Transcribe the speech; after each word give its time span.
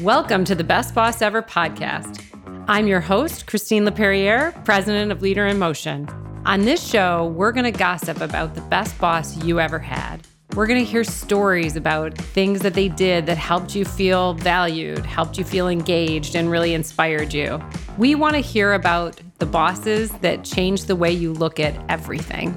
Welcome 0.00 0.46
to 0.46 0.54
the 0.54 0.64
Best 0.64 0.94
Boss 0.94 1.20
Ever 1.20 1.42
podcast. 1.42 2.22
I'm 2.68 2.86
your 2.86 3.00
host, 3.00 3.46
Christine 3.46 3.84
Laperriere, 3.84 4.64
president 4.64 5.12
of 5.12 5.20
Leader 5.20 5.46
in 5.46 5.58
Motion. 5.58 6.08
On 6.46 6.62
this 6.62 6.82
show, 6.82 7.26
we're 7.36 7.52
going 7.52 7.70
to 7.70 7.78
gossip 7.78 8.22
about 8.22 8.54
the 8.54 8.62
best 8.62 8.98
boss 8.98 9.36
you 9.44 9.60
ever 9.60 9.78
had. 9.78 10.26
We're 10.54 10.66
going 10.66 10.82
to 10.82 10.90
hear 10.90 11.04
stories 11.04 11.76
about 11.76 12.16
things 12.16 12.60
that 12.60 12.72
they 12.72 12.88
did 12.88 13.26
that 13.26 13.36
helped 13.36 13.74
you 13.74 13.84
feel 13.84 14.32
valued, 14.32 15.04
helped 15.04 15.36
you 15.36 15.44
feel 15.44 15.68
engaged, 15.68 16.34
and 16.34 16.50
really 16.50 16.72
inspired 16.72 17.34
you. 17.34 17.62
We 17.98 18.14
want 18.14 18.36
to 18.36 18.40
hear 18.40 18.72
about 18.72 19.20
the 19.38 19.44
bosses 19.44 20.10
that 20.22 20.44
changed 20.44 20.86
the 20.86 20.96
way 20.96 21.12
you 21.12 21.34
look 21.34 21.60
at 21.60 21.74
everything. 21.90 22.56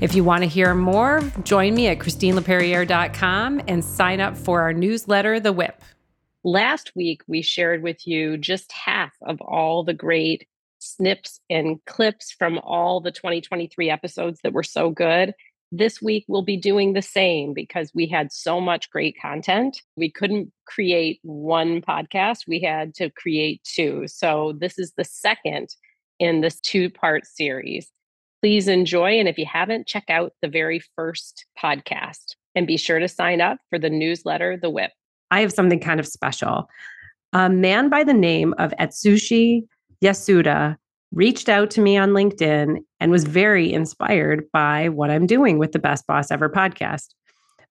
If 0.00 0.14
you 0.14 0.24
want 0.24 0.44
to 0.44 0.48
hear 0.48 0.74
more, 0.74 1.20
join 1.42 1.74
me 1.74 1.88
at 1.88 1.98
ChristineLaperriere.com 1.98 3.60
and 3.68 3.84
sign 3.84 4.20
up 4.22 4.34
for 4.34 4.62
our 4.62 4.72
newsletter, 4.72 5.38
The 5.40 5.52
Whip. 5.52 5.82
Last 6.42 6.92
week, 6.96 7.20
we 7.26 7.42
shared 7.42 7.82
with 7.82 8.06
you 8.06 8.38
just 8.38 8.72
half 8.72 9.12
of 9.22 9.40
all 9.42 9.84
the 9.84 9.92
great 9.92 10.46
snips 10.78 11.38
and 11.50 11.84
clips 11.84 12.32
from 12.32 12.58
all 12.60 13.00
the 13.00 13.10
2023 13.10 13.90
episodes 13.90 14.40
that 14.42 14.54
were 14.54 14.62
so 14.62 14.88
good. 14.88 15.34
This 15.70 16.00
week, 16.00 16.24
we'll 16.28 16.42
be 16.42 16.56
doing 16.56 16.94
the 16.94 17.02
same 17.02 17.52
because 17.52 17.92
we 17.94 18.06
had 18.06 18.32
so 18.32 18.58
much 18.58 18.90
great 18.90 19.16
content. 19.20 19.82
We 19.96 20.10
couldn't 20.10 20.50
create 20.64 21.20
one 21.22 21.82
podcast, 21.82 22.48
we 22.48 22.60
had 22.60 22.94
to 22.94 23.10
create 23.10 23.62
two. 23.62 24.08
So, 24.08 24.54
this 24.58 24.78
is 24.78 24.94
the 24.96 25.04
second 25.04 25.68
in 26.18 26.40
this 26.40 26.58
two 26.58 26.88
part 26.88 27.26
series. 27.26 27.92
Please 28.40 28.66
enjoy. 28.66 29.18
And 29.18 29.28
if 29.28 29.36
you 29.36 29.44
haven't, 29.44 29.86
check 29.86 30.08
out 30.08 30.32
the 30.40 30.48
very 30.48 30.80
first 30.96 31.44
podcast 31.62 32.34
and 32.54 32.66
be 32.66 32.78
sure 32.78 32.98
to 32.98 33.08
sign 33.08 33.42
up 33.42 33.58
for 33.68 33.78
the 33.78 33.90
newsletter, 33.90 34.56
The 34.56 34.70
Whip. 34.70 34.92
I 35.30 35.40
have 35.40 35.52
something 35.52 35.80
kind 35.80 36.00
of 36.00 36.06
special. 36.06 36.68
A 37.32 37.48
man 37.48 37.88
by 37.88 38.04
the 38.04 38.14
name 38.14 38.54
of 38.58 38.72
Atsushi 38.80 39.62
Yasuda 40.02 40.76
reached 41.12 41.48
out 41.48 41.70
to 41.70 41.80
me 41.80 41.96
on 41.96 42.10
LinkedIn 42.10 42.78
and 43.00 43.10
was 43.10 43.24
very 43.24 43.72
inspired 43.72 44.44
by 44.52 44.88
what 44.88 45.10
I'm 45.10 45.26
doing 45.26 45.58
with 45.58 45.72
the 45.72 45.78
Best 45.78 46.06
Boss 46.06 46.30
Ever 46.30 46.48
podcast. 46.48 47.08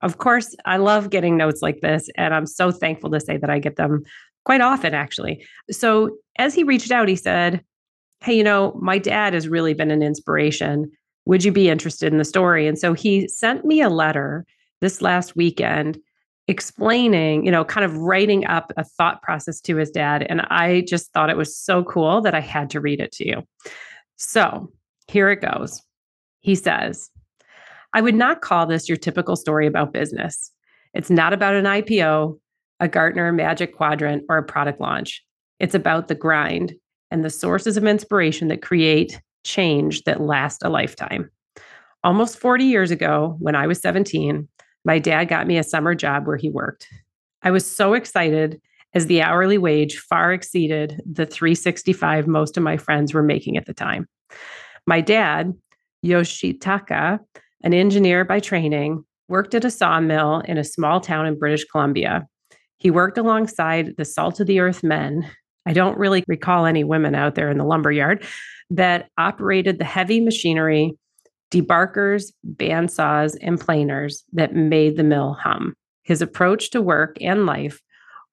Of 0.02 0.18
course, 0.18 0.56
I 0.66 0.78
love 0.78 1.10
getting 1.10 1.36
notes 1.36 1.62
like 1.62 1.82
this, 1.82 2.10
and 2.16 2.34
I'm 2.34 2.46
so 2.46 2.72
thankful 2.72 3.12
to 3.12 3.20
say 3.20 3.38
that 3.38 3.50
I 3.50 3.60
get 3.60 3.76
them 3.76 4.04
quite 4.46 4.62
often, 4.62 4.94
actually. 4.94 5.46
So, 5.72 6.18
as 6.38 6.54
he 6.54 6.64
reached 6.64 6.92
out, 6.92 7.10
he 7.10 7.16
said, 7.16 7.64
Hey, 8.22 8.34
you 8.36 8.44
know, 8.44 8.78
my 8.82 8.98
dad 8.98 9.34
has 9.34 9.48
really 9.48 9.74
been 9.74 9.92
an 9.92 10.02
inspiration. 10.02 10.92
Would 11.26 11.44
you 11.44 11.52
be 11.52 11.70
interested 11.70 12.12
in 12.12 12.18
the 12.18 12.26
story? 12.26 12.68
And 12.68 12.78
so 12.78 12.94
he 12.94 13.28
sent 13.28 13.64
me 13.64 13.82
a 13.82 13.90
letter 13.90 14.46
this 14.82 15.02
last 15.02 15.36
weekend 15.36 15.98
explaining, 16.50 17.46
you 17.46 17.52
know, 17.52 17.64
kind 17.64 17.86
of 17.86 17.96
writing 17.96 18.46
up 18.48 18.74
a 18.76 18.84
thought 18.84 19.22
process 19.22 19.62
to 19.62 19.76
his 19.76 19.92
dad. 19.92 20.26
And 20.28 20.42
I 20.42 20.84
just 20.88 21.14
thought 21.14 21.30
it 21.30 21.38
was 21.38 21.56
so 21.56 21.84
cool 21.84 22.22
that 22.22 22.34
I 22.34 22.40
had 22.40 22.72
to 22.72 22.82
read 22.82 23.00
it 23.00 23.12
to 23.14 23.28
you. 23.28 23.44
So 24.18 24.72
here 25.08 25.30
it 25.30 25.42
goes. 25.42 25.80
He 26.40 26.56
says, 26.56 27.12
I 27.94 28.02
would 28.02 28.16
not 28.16 28.42
call 28.42 28.66
this 28.66 28.90
your 28.90 28.98
typical 28.98 29.36
story 29.36 29.68
about 29.68 29.94
business. 29.94 30.52
It's 30.96 31.12
not 31.12 31.34
about 31.34 31.54
an 31.54 31.66
IPO, 31.66 32.40
a 32.80 32.88
Gartner 32.88 33.32
Magic 33.32 33.76
Quadrant, 33.76 34.24
or 34.28 34.40
a 34.40 34.44
product 34.44 34.82
launch. 34.82 35.24
It's 35.60 35.76
about 35.76 36.08
the 36.08 36.16
grind 36.16 36.74
and 37.12 37.24
the 37.24 37.30
sources 37.30 37.78
of 37.78 37.86
inspiration 37.86 38.48
that 38.48 38.64
create 38.64 39.22
change 39.44 40.04
that 40.06 40.20
last 40.20 40.64
a 40.64 40.70
lifetime. 40.70 41.30
Almost 42.04 42.40
40 42.40 42.64
years 42.64 42.90
ago, 42.90 43.36
when 43.40 43.56
I 43.56 43.68
was 43.68 43.80
17, 43.82 44.48
my 44.90 44.98
dad 44.98 45.26
got 45.26 45.46
me 45.46 45.60
a 45.60 45.64
summer 45.64 45.94
job 45.94 46.26
where 46.26 46.36
he 46.36 46.50
worked. 46.50 46.88
I 47.44 47.52
was 47.52 47.64
so 47.64 47.94
excited 47.94 48.60
as 48.96 49.06
the 49.06 49.22
hourly 49.22 49.60
wage 49.60 50.00
far 50.00 50.34
exceeded 50.34 51.00
the 51.06 51.28
365 51.28 52.26
most 52.26 52.58
of 52.58 52.64
my 52.64 52.76
friends 52.76 53.14
were 53.14 53.22
making 53.22 53.56
at 53.56 53.68
the 53.68 53.74
time. 53.76 54.08
My 54.88 55.00
dad, 55.00 55.54
Yoshitaka, 56.04 57.20
an 57.64 57.74
engineer 57.76 58.26
by 58.26 58.40
training, 58.40 59.06
worked 59.28 59.54
at 59.54 59.64
a 59.64 59.70
sawmill 59.70 60.40
in 60.46 60.58
a 60.58 60.64
small 60.64 61.00
town 61.00 61.28
in 61.28 61.38
British 61.38 61.66
Columbia. 61.66 62.26
He 62.80 62.90
worked 62.90 63.20
alongside 63.20 63.94
the 63.96 64.06
salt 64.06 64.40
of 64.40 64.48
the 64.48 64.60
earth 64.60 64.82
men. 64.82 65.30
I 65.68 65.74
don't 65.74 66.00
really 66.00 66.24
recall 66.28 66.66
any 66.66 66.84
women 66.84 67.14
out 67.14 67.36
there 67.36 67.52
in 67.52 67.60
the 67.60 67.64
lumberyard 67.64 68.26
that 68.72 69.10
operated 69.20 69.78
the 69.78 69.86
heavy 69.86 70.20
machinery 70.20 70.98
debarkers, 71.52 72.32
bandsaws, 72.56 73.36
and 73.42 73.60
planers 73.60 74.24
that 74.34 74.56
made 74.56 74.98
the 74.98 75.04
mill 75.04 75.34
hum. 75.34 75.74
His 76.04 76.22
approach 76.22 76.72
to 76.72 76.82
work 76.82 77.18
and 77.22 77.46
life 77.46 77.82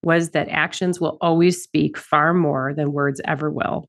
was 0.03 0.31
that 0.31 0.49
actions 0.49 1.01
will 1.01 1.19
always 1.21 1.63
speak 1.63 1.97
far 1.97 2.33
more 2.33 2.73
than 2.75 2.93
words 2.93 3.21
ever 3.25 3.51
will. 3.51 3.89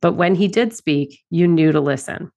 But 0.00 0.12
when 0.12 0.34
he 0.34 0.48
did 0.48 0.74
speak, 0.74 1.20
you 1.30 1.48
knew 1.48 1.72
to 1.72 1.80
listen. 1.80 2.30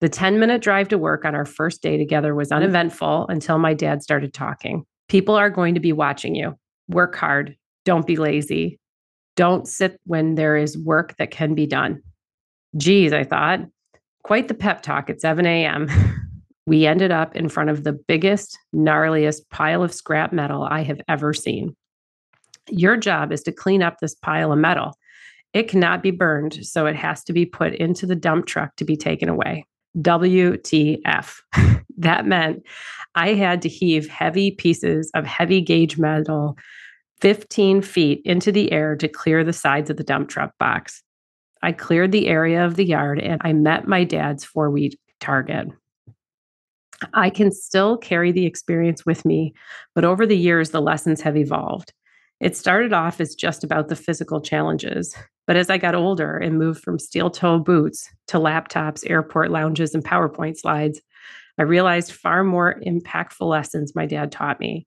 The 0.00 0.08
10 0.08 0.38
minute 0.38 0.60
drive 0.60 0.88
to 0.88 0.98
work 0.98 1.24
on 1.24 1.34
our 1.34 1.46
first 1.46 1.82
day 1.82 1.96
together 1.96 2.34
was 2.34 2.52
uneventful 2.52 3.26
until 3.28 3.58
my 3.58 3.72
dad 3.72 4.02
started 4.02 4.34
talking. 4.34 4.84
People 5.08 5.34
are 5.34 5.50
going 5.50 5.74
to 5.74 5.80
be 5.80 5.92
watching 5.92 6.34
you. 6.34 6.54
Work 6.88 7.16
hard. 7.16 7.56
Don't 7.84 8.06
be 8.06 8.16
lazy. 8.16 8.78
Don't 9.36 9.66
sit 9.66 9.98
when 10.04 10.34
there 10.34 10.56
is 10.56 10.76
work 10.76 11.16
that 11.18 11.30
can 11.30 11.54
be 11.54 11.66
done. 11.66 12.02
Geez, 12.76 13.12
I 13.12 13.24
thought, 13.24 13.60
quite 14.26 14.48
the 14.48 14.54
pep 14.54 14.82
talk 14.82 15.08
at 15.08 15.20
7 15.20 15.46
a.m. 15.46 15.88
we 16.66 16.84
ended 16.84 17.12
up 17.12 17.36
in 17.36 17.48
front 17.48 17.70
of 17.70 17.84
the 17.84 17.92
biggest, 17.92 18.58
gnarliest 18.74 19.42
pile 19.50 19.84
of 19.84 19.94
scrap 19.94 20.32
metal 20.32 20.64
I 20.64 20.82
have 20.82 21.00
ever 21.06 21.32
seen. 21.32 21.76
Your 22.68 22.96
job 22.96 23.30
is 23.30 23.44
to 23.44 23.52
clean 23.52 23.84
up 23.84 23.98
this 24.00 24.16
pile 24.16 24.50
of 24.50 24.58
metal. 24.58 24.98
It 25.52 25.68
cannot 25.68 26.02
be 26.02 26.10
burned, 26.10 26.66
so 26.66 26.86
it 26.86 26.96
has 26.96 27.22
to 27.22 27.32
be 27.32 27.46
put 27.46 27.74
into 27.74 28.04
the 28.04 28.16
dump 28.16 28.46
truck 28.46 28.74
to 28.76 28.84
be 28.84 28.96
taken 28.96 29.28
away. 29.28 29.64
WTF. 29.98 31.36
that 31.96 32.26
meant 32.26 32.64
I 33.14 33.34
had 33.34 33.62
to 33.62 33.68
heave 33.68 34.08
heavy 34.08 34.50
pieces 34.50 35.08
of 35.14 35.24
heavy 35.24 35.60
gauge 35.60 35.98
metal 35.98 36.58
15 37.20 37.80
feet 37.80 38.22
into 38.24 38.50
the 38.50 38.72
air 38.72 38.96
to 38.96 39.06
clear 39.06 39.44
the 39.44 39.52
sides 39.52 39.88
of 39.88 39.98
the 39.98 40.04
dump 40.04 40.28
truck 40.28 40.50
box. 40.58 41.04
I 41.62 41.72
cleared 41.72 42.12
the 42.12 42.28
area 42.28 42.64
of 42.64 42.76
the 42.76 42.84
yard 42.84 43.18
and 43.18 43.40
I 43.44 43.52
met 43.52 43.88
my 43.88 44.04
dad's 44.04 44.44
four 44.44 44.70
week 44.70 44.98
target. 45.20 45.68
I 47.14 47.30
can 47.30 47.52
still 47.52 47.96
carry 47.96 48.32
the 48.32 48.46
experience 48.46 49.04
with 49.04 49.24
me, 49.24 49.52
but 49.94 50.04
over 50.04 50.26
the 50.26 50.36
years, 50.36 50.70
the 50.70 50.80
lessons 50.80 51.20
have 51.22 51.36
evolved. 51.36 51.92
It 52.40 52.56
started 52.56 52.92
off 52.92 53.20
as 53.20 53.34
just 53.34 53.64
about 53.64 53.88
the 53.88 53.96
physical 53.96 54.40
challenges, 54.40 55.14
but 55.46 55.56
as 55.56 55.70
I 55.70 55.78
got 55.78 55.94
older 55.94 56.36
and 56.36 56.58
moved 56.58 56.82
from 56.82 56.98
steel 56.98 57.30
toe 57.30 57.58
boots 57.58 58.10
to 58.28 58.38
laptops, 58.38 59.08
airport 59.08 59.50
lounges, 59.50 59.94
and 59.94 60.04
PowerPoint 60.04 60.58
slides, 60.58 61.00
I 61.58 61.62
realized 61.62 62.12
far 62.12 62.44
more 62.44 62.78
impactful 62.86 63.48
lessons 63.48 63.94
my 63.94 64.06
dad 64.06 64.32
taught 64.32 64.60
me. 64.60 64.86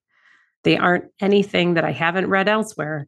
They 0.64 0.78
aren't 0.78 1.06
anything 1.20 1.76
that 1.76 1.86
I 1.86 1.92
haven't 1.92 2.30
read 2.30 2.48
elsewhere, 2.48 3.08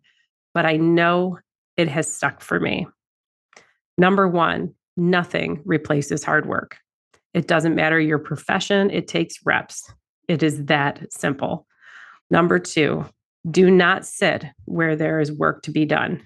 but 0.53 0.65
I 0.65 0.77
know 0.77 1.37
it 1.77 1.87
has 1.87 2.11
stuck 2.11 2.41
for 2.41 2.59
me. 2.59 2.87
Number 4.01 4.27
one, 4.27 4.73
nothing 4.97 5.61
replaces 5.63 6.23
hard 6.23 6.47
work. 6.47 6.79
It 7.35 7.47
doesn't 7.47 7.75
matter 7.75 7.99
your 7.99 8.17
profession, 8.17 8.89
it 8.89 9.07
takes 9.07 9.45
reps. 9.45 9.93
It 10.27 10.41
is 10.41 10.65
that 10.65 11.05
simple. 11.13 11.67
Number 12.31 12.57
two, 12.57 13.05
do 13.51 13.69
not 13.69 14.03
sit 14.03 14.45
where 14.65 14.95
there 14.95 15.19
is 15.19 15.31
work 15.31 15.61
to 15.61 15.71
be 15.71 15.85
done. 15.85 16.19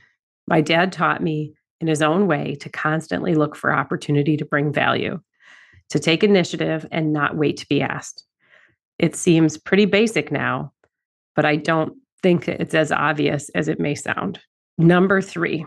My 0.48 0.62
dad 0.62 0.94
taught 0.94 1.22
me 1.22 1.54
in 1.82 1.88
his 1.88 2.02
own 2.02 2.28
way 2.28 2.56
to 2.62 2.70
constantly 2.70 3.36
look 3.36 3.58
for 3.58 3.74
opportunity 3.74 4.38
to 4.38 4.46
bring 4.46 4.72
value, 4.72 5.20
to 5.90 6.00
take 6.00 6.24
initiative 6.24 6.86
and 6.94 7.12
not 7.12 7.36
wait 7.36 7.58
to 7.58 7.68
be 7.68 7.82
asked. 7.82 8.24
It 9.00 9.18
seems 9.18 9.58
pretty 9.58 9.84
basic 9.86 10.32
now, 10.32 10.72
but 11.36 11.44
I 11.44 11.58
don't 11.58 11.98
think 12.24 12.48
it's 12.48 12.74
as 12.74 12.94
obvious 12.94 13.50
as 13.50 13.68
it 13.68 13.82
may 13.82 13.96
sound. 13.96 14.40
Number 14.78 15.22
three, 15.22 15.66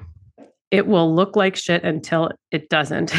it 0.71 0.87
will 0.87 1.15
look 1.15 1.37
like 1.37 1.57
shit 1.57 1.83
until 1.85 2.31
it 2.51 2.69
doesn't. 2.69 3.15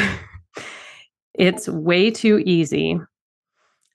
it's 1.34 1.68
way 1.68 2.12
too 2.12 2.42
easy 2.46 3.00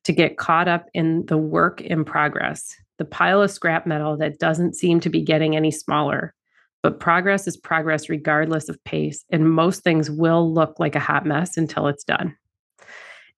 to 0.05 0.12
get 0.12 0.37
caught 0.37 0.69
up 0.69 0.87
in 0.95 1.25
the 1.27 1.39
work 1.39 1.81
in 1.81 2.05
progress, 2.05 2.75
the 2.99 3.05
pile 3.05 3.43
of 3.43 3.51
scrap 3.51 3.87
metal 3.87 4.17
that 4.17 4.39
doesn't 4.39 4.75
seem 4.75 5.01
to 5.01 5.09
be 5.09 5.23
getting 5.23 5.56
any 5.56 5.71
smaller. 5.71 6.35
But 6.83 7.01
progress 7.01 7.47
is 7.47 7.56
progress 7.56 8.11
regardless 8.11 8.69
of 8.69 8.83
pace, 8.85 9.25
and 9.31 9.51
most 9.51 9.83
things 9.83 10.11
will 10.11 10.53
look 10.53 10.79
like 10.79 10.95
a 10.95 11.00
hot 11.00 11.25
mess 11.25 11.57
until 11.57 11.87
it's 11.87 12.05
done. 12.05 12.37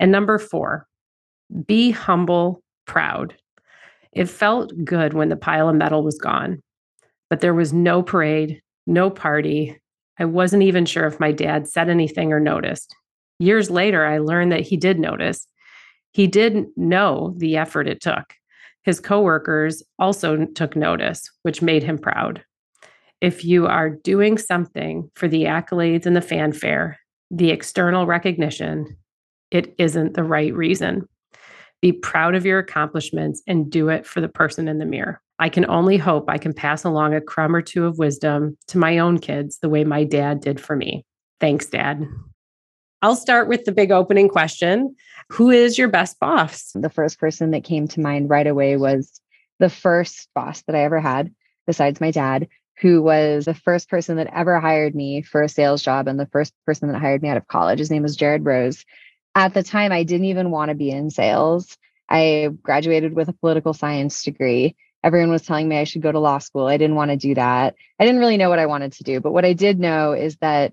And 0.01 0.11
number 0.11 0.39
four, 0.39 0.87
be 1.67 1.93
humble, 1.93 2.63
proud. 2.87 3.37
It 4.13 4.29
felt 4.29 4.73
good 4.85 5.15
when 5.15 5.29
the 5.29 5.37
pile 5.37 5.69
of 5.69 5.77
metal 5.77 6.03
was 6.03 6.19
gone, 6.19 6.61
but 7.31 7.41
there 7.41 7.55
was 7.55 7.73
no 7.73 8.03
parade, 8.03 8.61
no 8.87 9.11
party, 9.11 9.79
I 10.19 10.25
wasn't 10.25 10.63
even 10.63 10.87
sure 10.87 11.07
if 11.07 11.21
my 11.21 11.33
dad 11.33 11.69
said 11.69 11.89
anything 11.89 12.33
or 12.33 12.41
noticed. 12.41 12.95
Years 13.39 13.71
later, 13.71 14.07
I 14.07 14.19
learned 14.19 14.53
that 14.53 14.63
he 14.63 14.77
did 14.77 14.99
notice. 14.99 15.47
He 16.13 16.27
did 16.27 16.65
know 16.77 17.35
the 17.37 17.57
effort 17.59 17.87
it 17.87 18.01
took. 18.01 18.35
His 18.83 19.01
coworkers 19.01 19.83
also 19.99 20.47
took 20.47 20.75
notice, 20.77 21.31
which 21.43 21.61
made 21.61 21.83
him 21.83 21.99
proud. 21.99 22.43
if 23.21 23.45
you 23.45 23.67
are 23.67 23.91
doing 23.91 24.39
something 24.39 25.11
for 25.15 25.29
the 25.29 25.45
accolades 25.45 26.07
and 26.07 26.15
the 26.15 26.21
fanfare, 26.21 26.99
the 27.31 27.51
external 27.51 28.07
recognition, 28.07 28.97
it 29.51 29.75
isn't 29.79 30.15
the 30.15 30.25
right 30.25 30.55
reason. 30.55 31.09
Be 31.81 31.93
proud 31.93 32.35
of 32.35 32.47
your 32.47 32.59
accomplishments 32.59 33.43
and 33.47 33.71
do 33.71 33.89
it 33.89 34.07
for 34.07 34.21
the 34.21 34.29
person 34.29 34.69
in 34.69 34.79
the 34.79 34.87
mirror. 34.87 35.21
I 35.39 35.49
can 35.49 35.69
only 35.69 35.99
hope 35.99 36.29
I 36.29 36.39
can 36.39 36.55
pass 36.55 36.85
along 36.85 37.15
a 37.15 37.21
crumb 37.21 37.55
or 37.55 37.63
two 37.63 37.85
of 37.85 37.99
wisdom 37.99 38.57
to 38.69 38.79
my 38.79 38.99
own 38.99 39.19
kids 39.19 39.59
the 39.59 39.69
way 39.69 39.85
my 39.85 40.05
dad 40.05 40.41
did 40.41 40.61
for 40.61 40.77
me. 40.77 41.05
Thanks, 41.41 41.67
Dad. 41.67 42.07
I'll 43.03 43.17
start 43.17 43.49
with 43.49 43.65
the 43.65 43.73
big 43.73 43.93
opening 43.93 44.29
question 44.29 44.97
Who 45.31 45.51
is 45.51 45.77
your 45.77 45.89
best 45.89 46.19
boss? 46.19 46.71
The 46.75 46.91
first 46.91 47.21
person 47.21 47.51
that 47.51 47.65
came 47.65 47.87
to 47.89 48.01
mind 48.01 48.31
right 48.31 48.47
away 48.47 48.77
was 48.77 49.21
the 49.59 49.71
first 49.71 50.29
boss 50.35 50.63
that 50.63 50.77
I 50.77 50.85
ever 50.85 51.01
had, 51.01 51.35
besides 51.67 52.01
my 52.01 52.11
dad, 52.11 52.49
who 52.81 53.03
was 53.03 53.45
the 53.45 53.55
first 53.55 53.89
person 53.89 54.17
that 54.17 54.33
ever 54.35 54.61
hired 54.61 54.95
me 54.95 55.23
for 55.23 55.43
a 55.43 55.49
sales 55.49 55.83
job 55.83 56.09
and 56.09 56.19
the 56.19 56.27
first 56.27 56.53
person 56.65 56.91
that 56.91 56.99
hired 56.99 57.23
me 57.23 57.29
out 57.29 57.37
of 57.37 57.49
college. 57.49 57.79
His 57.79 57.91
name 57.91 58.03
was 58.03 58.17
Jared 58.17 58.45
Rose. 58.45 58.85
At 59.35 59.55
the 59.55 59.63
time, 59.63 59.93
I 59.93 60.03
didn't 60.03 60.27
even 60.27 60.51
want 60.51 60.71
to 60.71 60.75
be 60.75 60.91
in 60.91 61.11
sales. 61.11 61.77
I 62.09 62.51
graduated 62.63 63.15
with 63.15 63.29
a 63.29 63.35
political 63.35 63.75
science 63.75 64.23
degree. 64.23 64.77
Everyone 65.07 65.31
was 65.31 65.43
telling 65.43 65.69
me 65.69 65.79
I 65.79 65.85
should 65.85 66.03
go 66.03 66.11
to 66.11 66.19
law 66.19 66.39
school. 66.39 66.67
I 66.67 66.79
didn't 66.79 66.97
want 66.97 67.13
to 67.13 67.17
do 67.17 67.37
that. 67.37 67.77
I 68.01 68.05
didn't 68.05 68.19
really 68.19 68.39
know 68.39 68.49
what 68.49 68.59
I 68.59 68.67
wanted 68.67 68.95
to 68.95 69.05
do. 69.05 69.21
But 69.21 69.31
what 69.31 69.45
I 69.45 69.53
did 69.53 69.79
know 69.79 70.15
is 70.15 70.37
that 70.39 70.73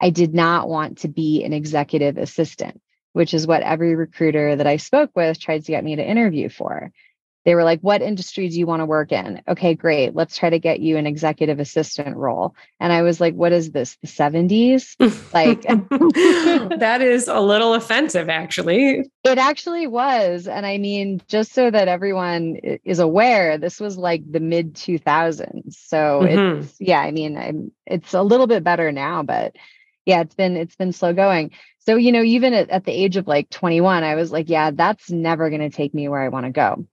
I 0.00 0.10
did 0.10 0.32
not 0.32 0.68
want 0.68 0.98
to 0.98 1.08
be 1.08 1.42
an 1.42 1.52
executive 1.52 2.16
assistant, 2.16 2.80
which 3.12 3.34
is 3.34 3.44
what 3.44 3.62
every 3.62 3.96
recruiter 3.96 4.54
that 4.54 4.68
I 4.68 4.76
spoke 4.76 5.10
with 5.16 5.40
tried 5.40 5.64
to 5.64 5.72
get 5.72 5.82
me 5.82 5.96
to 5.96 6.08
interview 6.08 6.48
for 6.48 6.92
they 7.44 7.54
were 7.54 7.64
like, 7.64 7.80
What 7.80 8.02
industry 8.02 8.48
do 8.48 8.58
you 8.58 8.66
want 8.66 8.80
to 8.80 8.86
work 8.86 9.12
in? 9.12 9.42
Okay, 9.48 9.74
great. 9.74 10.14
Let's 10.14 10.36
try 10.36 10.50
to 10.50 10.58
get 10.58 10.80
you 10.80 10.96
an 10.96 11.06
executive 11.06 11.58
assistant 11.58 12.16
role. 12.16 12.54
And 12.80 12.92
I 12.92 13.02
was 13.02 13.20
like, 13.20 13.34
What 13.34 13.52
is 13.52 13.70
this? 13.70 13.96
The 14.02 14.08
70s? 14.08 14.96
Like, 15.32 15.62
that 16.78 17.00
is 17.00 17.28
a 17.28 17.40
little 17.40 17.74
offensive, 17.74 18.28
actually. 18.28 19.04
It 19.24 19.38
actually 19.38 19.86
was. 19.86 20.46
And 20.46 20.66
I 20.66 20.78
mean, 20.78 21.20
just 21.26 21.52
so 21.52 21.70
that 21.70 21.88
everyone 21.88 22.56
is 22.84 22.98
aware, 22.98 23.58
this 23.58 23.80
was 23.80 23.96
like 23.96 24.22
the 24.30 24.40
mid 24.40 24.74
2000s. 24.74 25.74
So 25.74 25.96
mm-hmm. 26.22 26.62
it's, 26.62 26.76
yeah, 26.80 27.00
I 27.00 27.10
mean, 27.10 27.36
I'm, 27.36 27.72
it's 27.86 28.14
a 28.14 28.22
little 28.22 28.46
bit 28.46 28.64
better 28.64 28.92
now, 28.92 29.22
but 29.22 29.56
yeah, 30.04 30.20
it's 30.20 30.34
been, 30.34 30.56
it's 30.56 30.76
been 30.76 30.92
slow 30.92 31.12
going. 31.12 31.52
So, 31.78 31.96
you 31.96 32.12
know, 32.12 32.22
even 32.22 32.54
at, 32.54 32.70
at 32.70 32.84
the 32.84 32.92
age 32.92 33.16
of 33.16 33.26
like 33.26 33.50
21, 33.50 34.04
I 34.04 34.14
was 34.14 34.30
like, 34.30 34.48
yeah, 34.48 34.70
that's 34.70 35.10
never 35.10 35.50
going 35.50 35.62
to 35.62 35.70
take 35.70 35.94
me 35.94 36.08
where 36.08 36.22
I 36.22 36.28
want 36.28 36.46
to 36.46 36.52
go. 36.52 36.86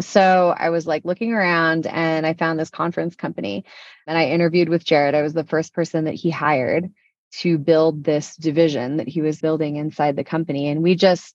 So 0.00 0.54
I 0.56 0.70
was 0.70 0.86
like 0.86 1.04
looking 1.04 1.32
around 1.32 1.86
and 1.86 2.26
I 2.26 2.34
found 2.34 2.58
this 2.58 2.70
conference 2.70 3.16
company 3.16 3.64
and 4.06 4.16
I 4.16 4.26
interviewed 4.26 4.68
with 4.68 4.84
Jared. 4.84 5.14
I 5.14 5.22
was 5.22 5.34
the 5.34 5.44
first 5.44 5.74
person 5.74 6.04
that 6.04 6.14
he 6.14 6.30
hired 6.30 6.90
to 7.32 7.58
build 7.58 8.02
this 8.02 8.34
division 8.36 8.96
that 8.96 9.08
he 9.08 9.22
was 9.22 9.40
building 9.40 9.76
inside 9.76 10.16
the 10.16 10.24
company. 10.24 10.68
And 10.68 10.82
we 10.82 10.96
just, 10.96 11.34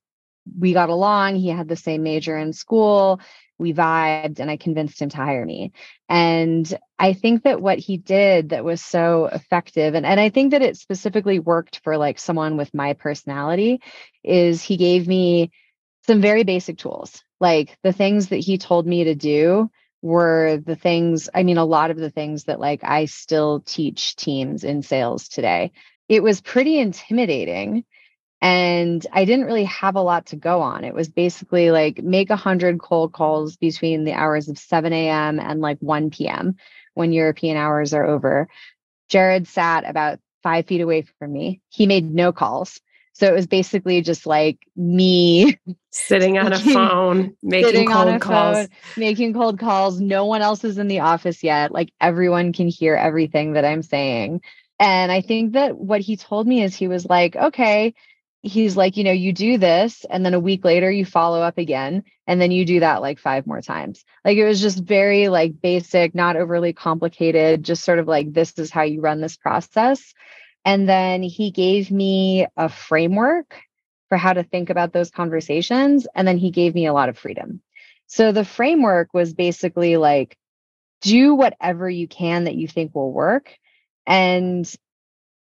we 0.60 0.74
got 0.74 0.90
along. 0.90 1.36
He 1.36 1.50
had 1.50 1.68
the 1.68 1.76
same 1.76 2.04
major 2.04 2.38
in 2.38 2.54
school. 2.54 3.20
We 3.58 3.74
vibed 3.74 4.40
and 4.40 4.52
I 4.52 4.58
convinced 4.58 5.02
him 5.02 5.10
to 5.10 5.18
hire 5.18 5.46
me. 5.46 5.72
And 6.10 6.78
I 7.00 7.14
think 7.14 7.44
that 7.44 7.62
what 7.62 7.80
he 7.80 7.96
did 7.98 8.50
that 8.50 8.66
was 8.66 8.82
so 8.82 9.28
effective, 9.28 9.96
and, 9.96 10.06
and 10.06 10.20
I 10.20 10.30
think 10.30 10.52
that 10.52 10.62
it 10.62 10.76
specifically 10.76 11.40
worked 11.40 11.80
for 11.84 11.98
like 11.98 12.20
someone 12.20 12.58
with 12.58 12.74
my 12.74 12.94
personality, 12.94 13.82
is 14.24 14.62
he 14.62 14.76
gave 14.76 15.08
me 15.08 15.52
some 16.06 16.22
very 16.22 16.44
basic 16.44 16.78
tools. 16.78 17.24
Like 17.40 17.78
the 17.84 17.94
things 17.94 18.30
that 18.30 18.38
he 18.38 18.58
told 18.58 18.86
me 18.86 19.06
to 19.06 19.16
do 19.16 19.70
were 20.02 20.62
the 20.64 20.76
things 20.76 21.30
i 21.34 21.42
mean 21.42 21.58
a 21.58 21.66
lot 21.66 21.90
of 21.90 21.98
the 21.98 22.12
things 22.12 22.44
that 22.44 22.60
like 22.60 22.84
i 22.84 23.06
still 23.06 23.62
teach 23.62 24.16
teams 24.16 24.64
in 24.64 24.84
sales 24.84 25.28
today. 25.28 25.72
It 26.08 26.22
was 26.22 26.42
pretty 26.42 26.78
intimidating 26.78 27.86
and 28.42 29.06
i 29.14 29.26
didn't 29.26 29.46
really 29.46 29.64
have 29.66 29.96
a 29.96 30.02
lot 30.02 30.28
to 30.28 30.36
go 30.36 30.62
on. 30.62 30.84
It 30.84 30.94
was 30.94 31.10
basically 31.10 31.72
like 31.72 32.04
make 32.04 32.30
a 32.30 32.36
hundred 32.36 32.80
cold 32.80 33.14
calls 33.14 33.56
between 33.58 34.04
the 34.04 34.14
hours 34.14 34.48
of 34.48 34.60
7 34.60 34.94
a.m 34.94 35.40
and 35.40 35.60
like 35.60 35.80
1 35.80 36.12
p.m 36.12 36.56
when 36.94 37.12
european 37.12 37.58
hours 37.58 37.94
are 37.94 38.06
over. 38.06 38.48
Jared 39.10 39.48
sat 39.48 39.90
about 39.90 40.20
five 40.44 40.68
feet 40.68 40.82
away 40.82 41.06
from 41.18 41.34
me. 41.34 41.62
He 41.70 41.88
made 41.88 42.14
no 42.14 42.32
calls 42.32 42.80
so 43.16 43.28
it 43.28 43.34
was 43.34 43.48
basically 43.48 44.02
just 44.02 44.26
like 44.26 44.60
me 44.76 45.58
sitting 45.92 46.38
on 46.38 46.52
a 46.52 46.60
phone, 46.60 47.36
making 47.42 47.88
cold 47.88 48.20
calls, 48.20 48.58
phone, 48.58 48.68
making 48.98 49.34
cold 49.34 49.58
calls. 49.58 50.02
No 50.02 50.26
one 50.26 50.42
else 50.42 50.66
is 50.66 50.78
in 50.78 50.90
the 50.90 51.00
office 51.00 51.42
yet. 51.42 51.72
Like 51.72 51.94
everyone 52.02 52.52
can 52.52 52.68
hear 52.68 52.94
everything 52.94 53.54
that 53.54 53.64
I'm 53.64 53.84
saying. 53.84 54.42
And 54.82 55.14
I 55.14 55.22
think 55.22 55.54
that 55.54 55.78
what 55.78 56.02
he 56.02 56.18
told 56.18 56.46
me 56.46 56.62
is 56.62 56.76
he 56.76 56.90
was 56.90 57.06
like, 57.06 57.38
okay, 57.38 57.94
he's 58.42 58.76
like, 58.76 58.98
you 58.98 59.06
know, 59.06 59.14
you 59.14 59.32
do 59.32 59.58
this, 59.58 60.06
and 60.10 60.26
then 60.26 60.34
a 60.34 60.40
week 60.40 60.66
later 60.66 60.92
you 60.92 61.06
follow 61.06 61.42
up 61.42 61.58
again, 61.58 62.04
and 62.28 62.42
then 62.42 62.52
you 62.52 62.66
do 62.66 62.82
that 62.82 63.02
like 63.02 63.18
five 63.18 63.48
more 63.48 63.62
times. 63.62 64.04
Like 64.26 64.38
it 64.38 64.46
was 64.46 64.60
just 64.60 64.84
very 64.84 65.30
like 65.30 65.62
basic, 65.62 66.14
not 66.14 66.36
overly 66.36 66.74
complicated, 66.74 67.64
just 67.64 67.86
sort 67.86 68.00
of 68.00 68.10
like 68.10 68.34
this 68.34 68.60
is 68.60 68.72
how 68.72 68.84
you 68.84 69.00
run 69.00 69.22
this 69.22 69.38
process. 69.38 70.14
And 70.66 70.90
then 70.90 71.22
he 71.22 71.52
gave 71.52 71.92
me 71.92 72.48
a 72.58 72.68
framework 72.68 73.56
for 74.10 74.18
how 74.18 74.34
to 74.34 74.44
think 74.44 74.70
about 74.70 74.92
those 74.92 75.12
conversations. 75.12 76.08
And 76.14 76.28
then 76.28 76.38
he 76.38 76.52
gave 76.52 76.74
me 76.74 76.88
a 76.88 76.94
lot 76.94 77.10
of 77.10 77.18
freedom. 77.18 77.62
So 78.08 78.32
the 78.32 78.46
framework 78.46 79.14
was 79.14 79.34
basically 79.34 79.98
like, 79.98 80.38
do 81.02 81.36
whatever 81.36 81.90
you 81.90 82.08
can 82.08 82.46
that 82.46 82.56
you 82.56 82.68
think 82.68 82.96
will 82.96 83.12
work. 83.12 83.56
And 84.08 84.70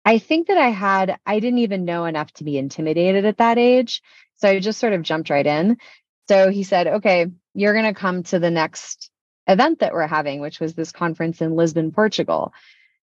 I 0.05 0.19
think 0.19 0.49
that 0.49 0.59
I 0.59 0.69
had, 0.71 1.19
I 1.25 1.41
didn't 1.41 1.61
even 1.61 1.85
know 1.85 2.05
enough 2.05 2.33
to 2.35 2.45
be 2.45 2.59
intimidated 2.59 3.25
at 3.25 3.39
that 3.39 3.59
age. 3.59 4.03
So 4.37 4.49
I 4.49 4.59
just 4.59 4.79
sort 4.79 4.93
of 4.93 5.03
jumped 5.03 5.31
right 5.31 5.47
in. 5.47 5.79
So 6.29 6.51
he 6.51 6.63
said, 6.63 6.87
okay, 6.87 7.27
you're 7.55 7.73
going 7.73 7.93
to 7.93 7.99
come 7.99 8.23
to 8.25 8.39
the 8.39 8.51
next 8.51 9.11
event 9.47 9.81
that 9.81 9.93
we're 9.93 10.07
having, 10.07 10.41
which 10.41 10.61
was 10.61 10.75
this 10.75 10.93
conference 10.93 11.41
in 11.41 11.55
Lisbon, 11.55 11.93
Portugal. 11.93 12.53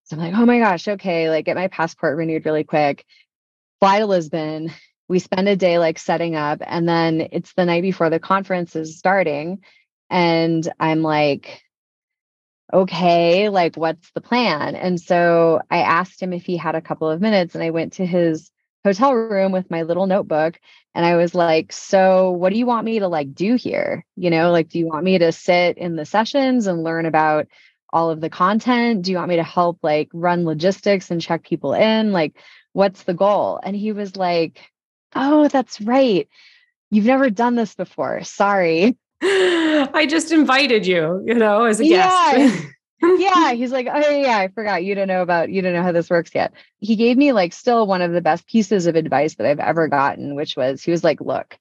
So 0.05 0.15
I'm 0.15 0.21
like, 0.21 0.33
oh 0.33 0.45
my 0.45 0.59
gosh, 0.59 0.87
okay, 0.87 1.29
like 1.29 1.45
get 1.45 1.55
my 1.55 1.67
passport 1.67 2.17
renewed 2.17 2.45
really 2.45 2.63
quick, 2.63 3.05
fly 3.79 3.99
to 3.99 4.05
Lisbon. 4.05 4.71
We 5.07 5.19
spend 5.19 5.47
a 5.47 5.55
day 5.55 5.79
like 5.79 5.99
setting 5.99 6.35
up, 6.35 6.61
and 6.65 6.87
then 6.87 7.29
it's 7.31 7.53
the 7.53 7.65
night 7.65 7.81
before 7.81 8.09
the 8.09 8.19
conference 8.19 8.75
is 8.75 8.97
starting. 8.97 9.61
And 10.09 10.67
I'm 10.79 11.01
like, 11.01 11.63
okay, 12.71 13.49
like 13.49 13.75
what's 13.75 14.11
the 14.11 14.21
plan? 14.21 14.75
And 14.75 14.99
so 14.99 15.61
I 15.69 15.79
asked 15.79 16.21
him 16.21 16.33
if 16.33 16.45
he 16.45 16.57
had 16.57 16.75
a 16.75 16.81
couple 16.81 17.09
of 17.09 17.21
minutes, 17.21 17.55
and 17.55 17.63
I 17.63 17.69
went 17.71 17.93
to 17.93 18.05
his 18.05 18.51
hotel 18.83 19.13
room 19.13 19.51
with 19.51 19.71
my 19.71 19.83
little 19.83 20.07
notebook 20.07 20.59
and 20.93 21.05
I 21.05 21.15
was 21.15 21.33
like, 21.33 21.71
so 21.71 22.31
what 22.31 22.51
do 22.51 22.59
you 22.59 22.65
want 22.65 22.85
me 22.85 22.99
to 22.99 23.07
like 23.07 23.33
do 23.33 23.55
here? 23.55 24.05
You 24.15 24.29
know, 24.29 24.51
like 24.51 24.69
do 24.69 24.77
you 24.77 24.87
want 24.87 25.05
me 25.05 25.17
to 25.19 25.31
sit 25.31 25.77
in 25.77 25.95
the 25.95 26.05
sessions 26.05 26.67
and 26.67 26.83
learn 26.83 27.05
about 27.05 27.47
all 27.93 28.09
of 28.09 28.19
the 28.19 28.29
content? 28.29 29.03
Do 29.03 29.11
you 29.11 29.17
want 29.17 29.29
me 29.29 29.37
to 29.37 29.43
help 29.43 29.77
like 29.83 30.09
run 30.13 30.43
logistics 30.43 31.11
and 31.11 31.21
check 31.21 31.43
people 31.43 31.73
in? 31.73 32.11
Like, 32.11 32.35
what's 32.73 33.03
the 33.03 33.13
goal? 33.13 33.59
And 33.63 33.75
he 33.75 33.93
was 33.93 34.17
like, 34.17 34.59
Oh, 35.15 35.47
that's 35.47 35.79
right. 35.79 36.27
You've 36.89 37.05
never 37.05 37.29
done 37.29 37.55
this 37.55 37.75
before. 37.75 38.23
Sorry. 38.23 38.97
I 39.21 40.07
just 40.09 40.31
invited 40.31 40.85
you, 40.85 41.23
you 41.25 41.35
know, 41.35 41.65
as 41.65 41.79
a 41.79 41.85
yeah. 41.85 42.35
guest. 42.35 42.65
yeah. 43.01 43.53
He's 43.53 43.71
like, 43.71 43.87
Oh, 43.89 44.09
yeah, 44.09 44.39
I 44.39 44.47
forgot. 44.49 44.83
You 44.83 44.95
don't 44.95 45.07
know 45.07 45.21
about, 45.21 45.51
you 45.51 45.61
don't 45.61 45.73
know 45.73 45.83
how 45.83 45.91
this 45.91 46.09
works 46.09 46.31
yet. 46.33 46.51
He 46.79 46.95
gave 46.95 47.15
me 47.15 47.31
like 47.31 47.53
still 47.53 47.85
one 47.85 48.01
of 48.01 48.11
the 48.11 48.21
best 48.21 48.47
pieces 48.47 48.87
of 48.87 48.95
advice 48.95 49.35
that 49.35 49.47
I've 49.47 49.59
ever 49.59 49.87
gotten, 49.87 50.35
which 50.35 50.57
was 50.57 50.81
he 50.81 50.89
was 50.89 51.03
like, 51.03 51.21
Look, 51.21 51.59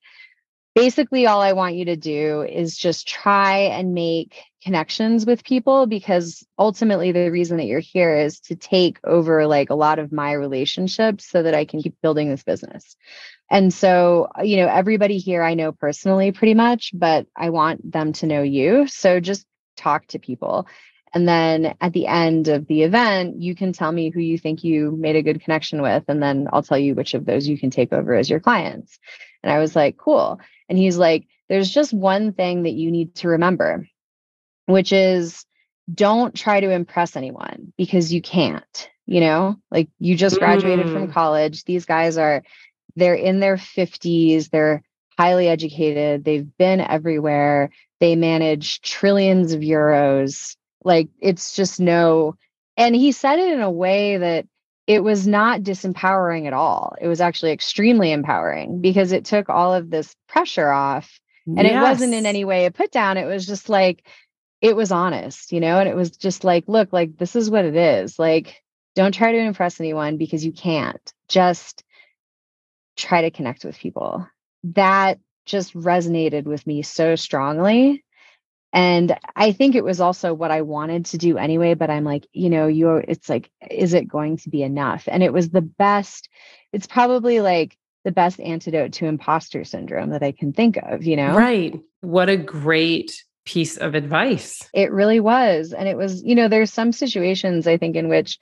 basically 0.74 1.26
all 1.26 1.42
I 1.42 1.52
want 1.52 1.74
you 1.74 1.84
to 1.86 1.96
do 1.96 2.42
is 2.42 2.76
just 2.76 3.06
try 3.06 3.58
and 3.58 3.92
make 3.92 4.34
connections 4.62 5.26
with 5.26 5.44
people 5.44 5.86
because 5.86 6.46
ultimately 6.58 7.12
the 7.12 7.30
reason 7.30 7.56
that 7.56 7.66
you're 7.66 7.80
here 7.80 8.16
is 8.16 8.40
to 8.40 8.54
take 8.54 8.98
over 9.04 9.46
like 9.46 9.70
a 9.70 9.74
lot 9.74 9.98
of 9.98 10.12
my 10.12 10.32
relationships 10.32 11.26
so 11.28 11.42
that 11.42 11.54
I 11.54 11.64
can 11.64 11.82
keep 11.82 11.96
building 12.00 12.28
this 12.28 12.42
business. 12.42 12.96
And 13.50 13.72
so, 13.72 14.28
uh, 14.38 14.42
you 14.42 14.56
know, 14.56 14.68
everybody 14.68 15.18
here 15.18 15.42
I 15.42 15.54
know 15.54 15.72
personally 15.72 16.32
pretty 16.32 16.54
much, 16.54 16.92
but 16.94 17.26
I 17.36 17.50
want 17.50 17.92
them 17.92 18.12
to 18.14 18.26
know 18.26 18.42
you. 18.42 18.86
So 18.86 19.20
just 19.20 19.46
talk 19.76 20.06
to 20.08 20.18
people. 20.18 20.66
And 21.14 21.28
then 21.28 21.74
at 21.80 21.92
the 21.92 22.06
end 22.06 22.48
of 22.48 22.66
the 22.66 22.82
event, 22.82 23.40
you 23.42 23.54
can 23.54 23.72
tell 23.72 23.92
me 23.92 24.10
who 24.10 24.20
you 24.20 24.38
think 24.38 24.64
you 24.64 24.92
made 24.92 25.16
a 25.16 25.22
good 25.22 25.42
connection 25.42 25.82
with. 25.82 26.04
And 26.08 26.22
then 26.22 26.48
I'll 26.52 26.62
tell 26.62 26.78
you 26.78 26.94
which 26.94 27.14
of 27.14 27.26
those 27.26 27.46
you 27.46 27.58
can 27.58 27.70
take 27.70 27.92
over 27.92 28.14
as 28.14 28.30
your 28.30 28.40
clients. 28.40 28.98
And 29.42 29.52
I 29.52 29.58
was 29.58 29.76
like, 29.76 29.96
cool. 29.98 30.40
And 30.68 30.78
he's 30.78 30.96
like, 30.96 31.26
there's 31.48 31.68
just 31.68 31.92
one 31.92 32.32
thing 32.32 32.62
that 32.62 32.72
you 32.72 32.90
need 32.90 33.14
to 33.16 33.28
remember, 33.28 33.86
which 34.72 34.92
is 34.92 35.44
don't 35.92 36.34
try 36.34 36.60
to 36.60 36.70
impress 36.70 37.16
anyone 37.16 37.72
because 37.76 38.12
you 38.12 38.22
can't, 38.22 38.90
you 39.06 39.20
know, 39.20 39.56
like 39.70 39.88
you 39.98 40.16
just 40.16 40.38
graduated 40.38 40.86
mm. 40.86 40.92
from 40.92 41.12
college. 41.12 41.64
These 41.64 41.84
guys 41.84 42.16
are, 42.18 42.42
they're 42.96 43.14
in 43.14 43.40
their 43.40 43.56
50s, 43.56 44.50
they're 44.50 44.82
highly 45.18 45.48
educated, 45.48 46.24
they've 46.24 46.46
been 46.56 46.80
everywhere, 46.80 47.70
they 48.00 48.16
manage 48.16 48.80
trillions 48.80 49.52
of 49.52 49.60
euros. 49.60 50.56
Like 50.84 51.08
it's 51.20 51.54
just 51.54 51.80
no, 51.80 52.36
And 52.76 52.94
he 52.94 53.12
said 53.12 53.38
it 53.38 53.52
in 53.52 53.60
a 53.60 53.70
way 53.70 54.16
that 54.16 54.46
it 54.86 55.04
was 55.04 55.26
not 55.26 55.62
disempowering 55.62 56.46
at 56.46 56.52
all. 56.52 56.96
It 57.00 57.06
was 57.06 57.20
actually 57.20 57.52
extremely 57.52 58.12
empowering 58.12 58.80
because 58.80 59.12
it 59.12 59.24
took 59.24 59.48
all 59.48 59.72
of 59.74 59.90
this 59.90 60.14
pressure 60.28 60.70
off. 60.70 61.20
And 61.46 61.58
yes. 61.58 61.72
it 61.72 61.80
wasn't 61.80 62.14
in 62.14 62.26
any 62.26 62.44
way 62.44 62.66
a 62.66 62.70
put 62.70 62.92
down. 62.92 63.16
It 63.16 63.26
was 63.26 63.46
just 63.46 63.68
like, 63.68 64.04
it 64.62 64.76
was 64.76 64.92
honest, 64.92 65.52
you 65.52 65.58
know, 65.58 65.80
and 65.80 65.88
it 65.88 65.96
was 65.96 66.12
just 66.12 66.44
like, 66.44 66.64
look, 66.68 66.92
like 66.92 67.18
this 67.18 67.34
is 67.34 67.50
what 67.50 67.64
it 67.64 67.74
is. 67.74 68.18
Like, 68.18 68.62
don't 68.94 69.12
try 69.12 69.32
to 69.32 69.38
impress 69.38 69.80
anyone 69.80 70.16
because 70.16 70.44
you 70.44 70.52
can't. 70.52 71.12
Just 71.28 71.82
try 72.96 73.22
to 73.22 73.30
connect 73.32 73.64
with 73.64 73.76
people. 73.76 74.26
That 74.62 75.18
just 75.44 75.74
resonated 75.74 76.44
with 76.44 76.64
me 76.64 76.82
so 76.82 77.16
strongly. 77.16 78.04
And 78.72 79.18
I 79.34 79.52
think 79.52 79.74
it 79.74 79.84
was 79.84 80.00
also 80.00 80.32
what 80.32 80.52
I 80.52 80.62
wanted 80.62 81.06
to 81.06 81.18
do 81.18 81.36
anyway, 81.36 81.74
but 81.74 81.90
I'm 81.90 82.04
like, 82.04 82.26
you 82.32 82.48
know, 82.48 82.68
you're, 82.68 83.00
it's 83.06 83.28
like, 83.28 83.50
is 83.68 83.92
it 83.92 84.08
going 84.08 84.36
to 84.38 84.48
be 84.48 84.62
enough? 84.62 85.08
And 85.08 85.22
it 85.22 85.32
was 85.32 85.50
the 85.50 85.60
best, 85.60 86.28
it's 86.72 86.86
probably 86.86 87.40
like 87.40 87.76
the 88.04 88.12
best 88.12 88.40
antidote 88.40 88.92
to 88.94 89.06
imposter 89.06 89.64
syndrome 89.64 90.10
that 90.10 90.22
I 90.22 90.32
can 90.32 90.52
think 90.52 90.76
of, 90.76 91.04
you 91.04 91.16
know? 91.16 91.34
Right. 91.36 91.78
What 92.00 92.28
a 92.28 92.36
great 92.36 93.24
piece 93.44 93.76
of 93.76 93.94
advice. 93.94 94.68
It 94.72 94.92
really 94.92 95.20
was. 95.20 95.72
And 95.72 95.88
it 95.88 95.96
was, 95.96 96.22
you 96.22 96.34
know, 96.34 96.48
there's 96.48 96.72
some 96.72 96.92
situations 96.92 97.66
I 97.66 97.76
think 97.76 97.96
in 97.96 98.08
which 98.08 98.38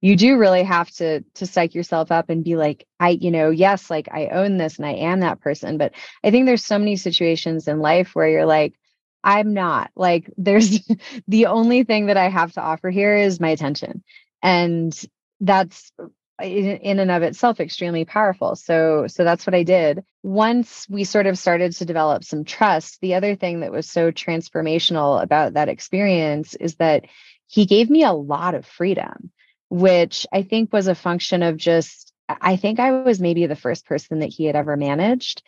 you 0.00 0.16
do 0.16 0.38
really 0.38 0.62
have 0.62 0.90
to 0.90 1.20
to 1.34 1.46
psych 1.46 1.74
yourself 1.74 2.10
up 2.10 2.30
and 2.30 2.44
be 2.44 2.56
like 2.56 2.86
i 2.98 3.10
you 3.10 3.30
know 3.30 3.50
yes 3.50 3.90
like 3.90 4.08
i 4.12 4.28
own 4.28 4.56
this 4.56 4.78
and 4.78 4.86
i 4.86 4.92
am 4.92 5.20
that 5.20 5.40
person 5.40 5.78
but 5.78 5.92
i 6.24 6.30
think 6.30 6.46
there's 6.46 6.64
so 6.64 6.78
many 6.78 6.96
situations 6.96 7.68
in 7.68 7.80
life 7.80 8.14
where 8.14 8.28
you're 8.28 8.46
like 8.46 8.74
i'm 9.22 9.52
not 9.52 9.90
like 9.96 10.30
there's 10.36 10.80
the 11.28 11.46
only 11.46 11.84
thing 11.84 12.06
that 12.06 12.16
i 12.16 12.28
have 12.28 12.52
to 12.52 12.62
offer 12.62 12.90
here 12.90 13.16
is 13.16 13.40
my 13.40 13.50
attention 13.50 14.02
and 14.42 14.98
that's 15.40 15.92
in 16.42 16.98
and 16.98 17.10
of 17.10 17.22
itself 17.22 17.60
extremely 17.60 18.04
powerful 18.04 18.56
so 18.56 19.06
so 19.06 19.24
that's 19.24 19.46
what 19.46 19.54
i 19.54 19.62
did 19.62 20.04
once 20.22 20.86
we 20.88 21.04
sort 21.04 21.26
of 21.26 21.38
started 21.38 21.72
to 21.72 21.84
develop 21.84 22.24
some 22.24 22.44
trust 22.44 22.98
the 23.00 23.14
other 23.14 23.34
thing 23.34 23.60
that 23.60 23.72
was 23.72 23.88
so 23.88 24.10
transformational 24.10 25.22
about 25.22 25.54
that 25.54 25.68
experience 25.68 26.54
is 26.54 26.76
that 26.76 27.04
he 27.46 27.66
gave 27.66 27.90
me 27.90 28.02
a 28.02 28.12
lot 28.12 28.54
of 28.54 28.64
freedom 28.64 29.30
which 29.70 30.26
I 30.32 30.42
think 30.42 30.72
was 30.72 30.88
a 30.88 30.94
function 30.94 31.42
of 31.42 31.56
just, 31.56 32.12
I 32.28 32.56
think 32.56 32.78
I 32.78 32.90
was 32.90 33.20
maybe 33.20 33.46
the 33.46 33.56
first 33.56 33.86
person 33.86 34.18
that 34.18 34.26
he 34.26 34.44
had 34.44 34.56
ever 34.56 34.76
managed. 34.76 35.42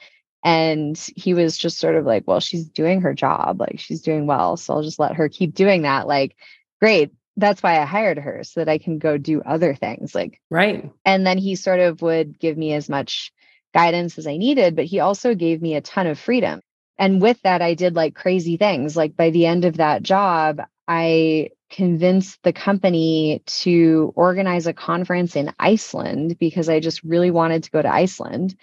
And 0.45 0.97
he 1.17 1.35
was 1.35 1.59
just 1.59 1.79
sort 1.79 1.97
of 1.97 2.05
like, 2.05 2.25
well, 2.27 2.41
she's 2.41 2.69
doing 2.69 3.03
her 3.03 3.15
job. 3.15 3.61
Like 3.61 3.79
she's 3.79 4.01
doing 4.01 4.27
well. 4.27 4.57
So 4.57 4.75
I'll 4.75 4.83
just 4.83 4.99
let 4.99 5.17
her 5.17 5.29
keep 5.29 5.55
doing 5.55 5.83
that. 5.83 6.07
Like, 6.07 6.37
great. 6.81 7.13
That's 7.37 7.63
why 7.63 7.81
I 7.81 7.85
hired 7.85 8.19
her 8.19 8.45
so 8.45 8.61
that 8.61 8.69
I 8.69 8.79
can 8.79 8.99
go 8.99 9.17
do 9.19 9.43
other 9.43 9.75
things. 9.75 10.15
Like, 10.15 10.41
right. 10.51 10.91
And 11.05 11.27
then 11.27 11.39
he 11.39 11.57
sort 11.57 11.81
of 11.81 12.03
would 12.03 12.39
give 12.39 12.57
me 12.57 12.75
as 12.75 12.89
much 12.89 13.33
guidance 13.73 14.19
as 14.19 14.27
I 14.27 14.37
needed, 14.37 14.77
but 14.77 14.85
he 14.85 15.01
also 15.01 15.35
gave 15.35 15.63
me 15.63 15.75
a 15.75 15.81
ton 15.81 16.07
of 16.07 16.19
freedom. 16.19 16.61
And 16.99 17.23
with 17.23 17.41
that, 17.43 17.63
I 17.63 17.75
did 17.75 17.95
like 17.95 18.15
crazy 18.15 18.57
things. 18.57 18.97
Like 18.97 19.17
by 19.17 19.31
the 19.31 19.47
end 19.47 19.65
of 19.65 19.79
that 19.79 20.03
job, 20.03 20.61
I 20.87 21.51
convinced 21.73 22.39
the 22.43 22.53
company 22.53 23.43
to 23.47 24.13
organize 24.15 24.67
a 24.67 24.73
conference 24.73 25.35
in 25.35 25.53
Iceland 25.59 26.39
because 26.39 26.69
I 26.69 26.79
just 26.79 27.03
really 27.03 27.31
wanted 27.31 27.65
to 27.65 27.71
go 27.71 27.83
to 27.83 27.93
Iceland. 27.93 28.55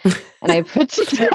And 0.41 0.51
I 0.51 0.61
put 0.61 0.89
together. 0.89 1.29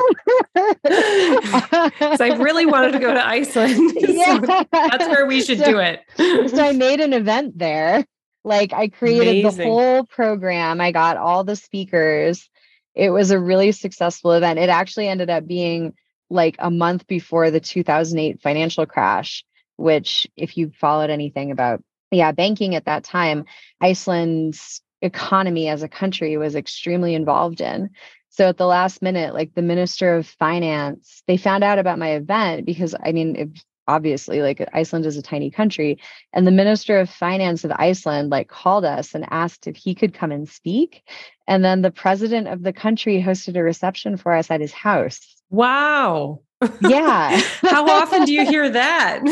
so 2.16 2.24
I 2.24 2.36
really 2.38 2.64
wanted 2.64 2.92
to 2.92 2.98
go 3.00 3.12
to 3.12 3.26
Iceland. 3.26 3.92
Yeah. 4.14 4.40
So 4.40 4.64
that's 4.70 5.08
where 5.08 5.26
we 5.26 5.42
should 5.42 5.58
so, 5.58 5.64
do 5.64 5.78
it. 5.78 6.00
so 6.16 6.62
I 6.62 6.72
made 6.72 7.00
an 7.00 7.12
event 7.12 7.58
there. 7.58 8.06
Like 8.44 8.72
I 8.72 8.88
created 8.88 9.44
Amazing. 9.44 9.58
the 9.58 9.64
whole 9.64 10.04
program, 10.04 10.80
I 10.80 10.92
got 10.92 11.16
all 11.16 11.42
the 11.42 11.56
speakers. 11.56 12.48
It 12.94 13.10
was 13.10 13.32
a 13.32 13.40
really 13.40 13.72
successful 13.72 14.32
event. 14.32 14.60
It 14.60 14.68
actually 14.68 15.08
ended 15.08 15.30
up 15.30 15.46
being 15.46 15.94
like 16.30 16.54
a 16.60 16.70
month 16.70 17.06
before 17.08 17.50
the 17.50 17.60
2008 17.60 18.40
financial 18.40 18.86
crash 18.86 19.44
which 19.76 20.26
if 20.36 20.56
you 20.56 20.70
followed 20.78 21.10
anything 21.10 21.50
about 21.50 21.82
yeah 22.10 22.32
banking 22.32 22.74
at 22.74 22.84
that 22.84 23.04
time 23.04 23.44
iceland's 23.80 24.82
economy 25.02 25.68
as 25.68 25.82
a 25.82 25.88
country 25.88 26.36
was 26.36 26.54
extremely 26.54 27.14
involved 27.14 27.60
in. 27.60 27.90
So 28.30 28.48
at 28.48 28.56
the 28.56 28.66
last 28.66 29.02
minute 29.02 29.34
like 29.34 29.54
the 29.54 29.62
minister 29.62 30.16
of 30.16 30.26
finance 30.26 31.22
they 31.28 31.36
found 31.36 31.62
out 31.62 31.78
about 31.78 31.98
my 31.98 32.12
event 32.12 32.66
because 32.66 32.94
i 33.04 33.12
mean 33.12 33.36
it, 33.36 33.64
obviously 33.86 34.40
like 34.40 34.66
iceland 34.72 35.04
is 35.04 35.16
a 35.16 35.22
tiny 35.22 35.50
country 35.50 36.00
and 36.32 36.46
the 36.46 36.50
minister 36.50 36.98
of 36.98 37.10
finance 37.10 37.64
of 37.64 37.72
iceland 37.72 38.30
like 38.30 38.48
called 38.48 38.84
us 38.84 39.14
and 39.14 39.26
asked 39.30 39.66
if 39.66 39.76
he 39.76 39.94
could 39.94 40.14
come 40.14 40.32
and 40.32 40.48
speak. 40.48 41.02
And 41.46 41.62
then 41.62 41.82
the 41.82 41.90
president 41.90 42.48
of 42.48 42.62
the 42.62 42.72
country 42.72 43.22
hosted 43.22 43.56
a 43.56 43.62
reception 43.62 44.16
for 44.16 44.32
us 44.32 44.50
at 44.50 44.62
his 44.62 44.72
house 44.72 45.20
wow 45.50 46.40
yeah. 46.80 47.40
How 47.62 47.86
often 47.86 48.24
do 48.24 48.32
you 48.32 48.44
hear 48.50 48.68
that? 48.70 49.22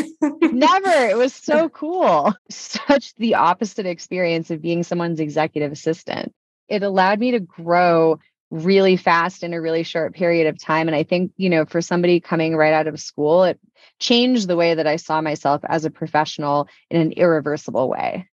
Never. 0.41 1.09
It 1.09 1.17
was 1.17 1.33
so 1.33 1.69
cool. 1.69 2.33
Such 2.49 3.13
the 3.15 3.35
opposite 3.35 3.85
experience 3.85 4.51
of 4.51 4.61
being 4.61 4.83
someone's 4.83 5.19
executive 5.19 5.71
assistant. 5.71 6.33
It 6.67 6.83
allowed 6.83 7.19
me 7.19 7.31
to 7.31 7.39
grow 7.39 8.19
really 8.51 8.97
fast 8.97 9.43
in 9.43 9.53
a 9.53 9.61
really 9.61 9.83
short 9.83 10.13
period 10.13 10.47
of 10.47 10.59
time. 10.59 10.87
And 10.87 10.95
I 10.95 11.03
think, 11.03 11.31
you 11.37 11.49
know, 11.49 11.65
for 11.65 11.81
somebody 11.81 12.19
coming 12.19 12.55
right 12.55 12.73
out 12.73 12.87
of 12.87 12.99
school, 12.99 13.43
it 13.43 13.59
changed 13.99 14.47
the 14.47 14.55
way 14.55 14.75
that 14.75 14.87
I 14.87 14.97
saw 14.97 15.21
myself 15.21 15.61
as 15.67 15.85
a 15.85 15.89
professional 15.89 16.67
in 16.89 17.01
an 17.01 17.11
irreversible 17.13 17.89
way. 17.89 18.29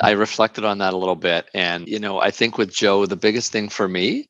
I 0.00 0.12
reflected 0.12 0.64
on 0.64 0.78
that 0.78 0.94
a 0.94 0.96
little 0.96 1.14
bit. 1.14 1.48
And, 1.54 1.86
you 1.86 1.98
know, 1.98 2.18
I 2.18 2.30
think 2.30 2.58
with 2.58 2.72
Joe, 2.72 3.06
the 3.06 3.14
biggest 3.14 3.52
thing 3.52 3.68
for 3.68 3.86
me 3.86 4.28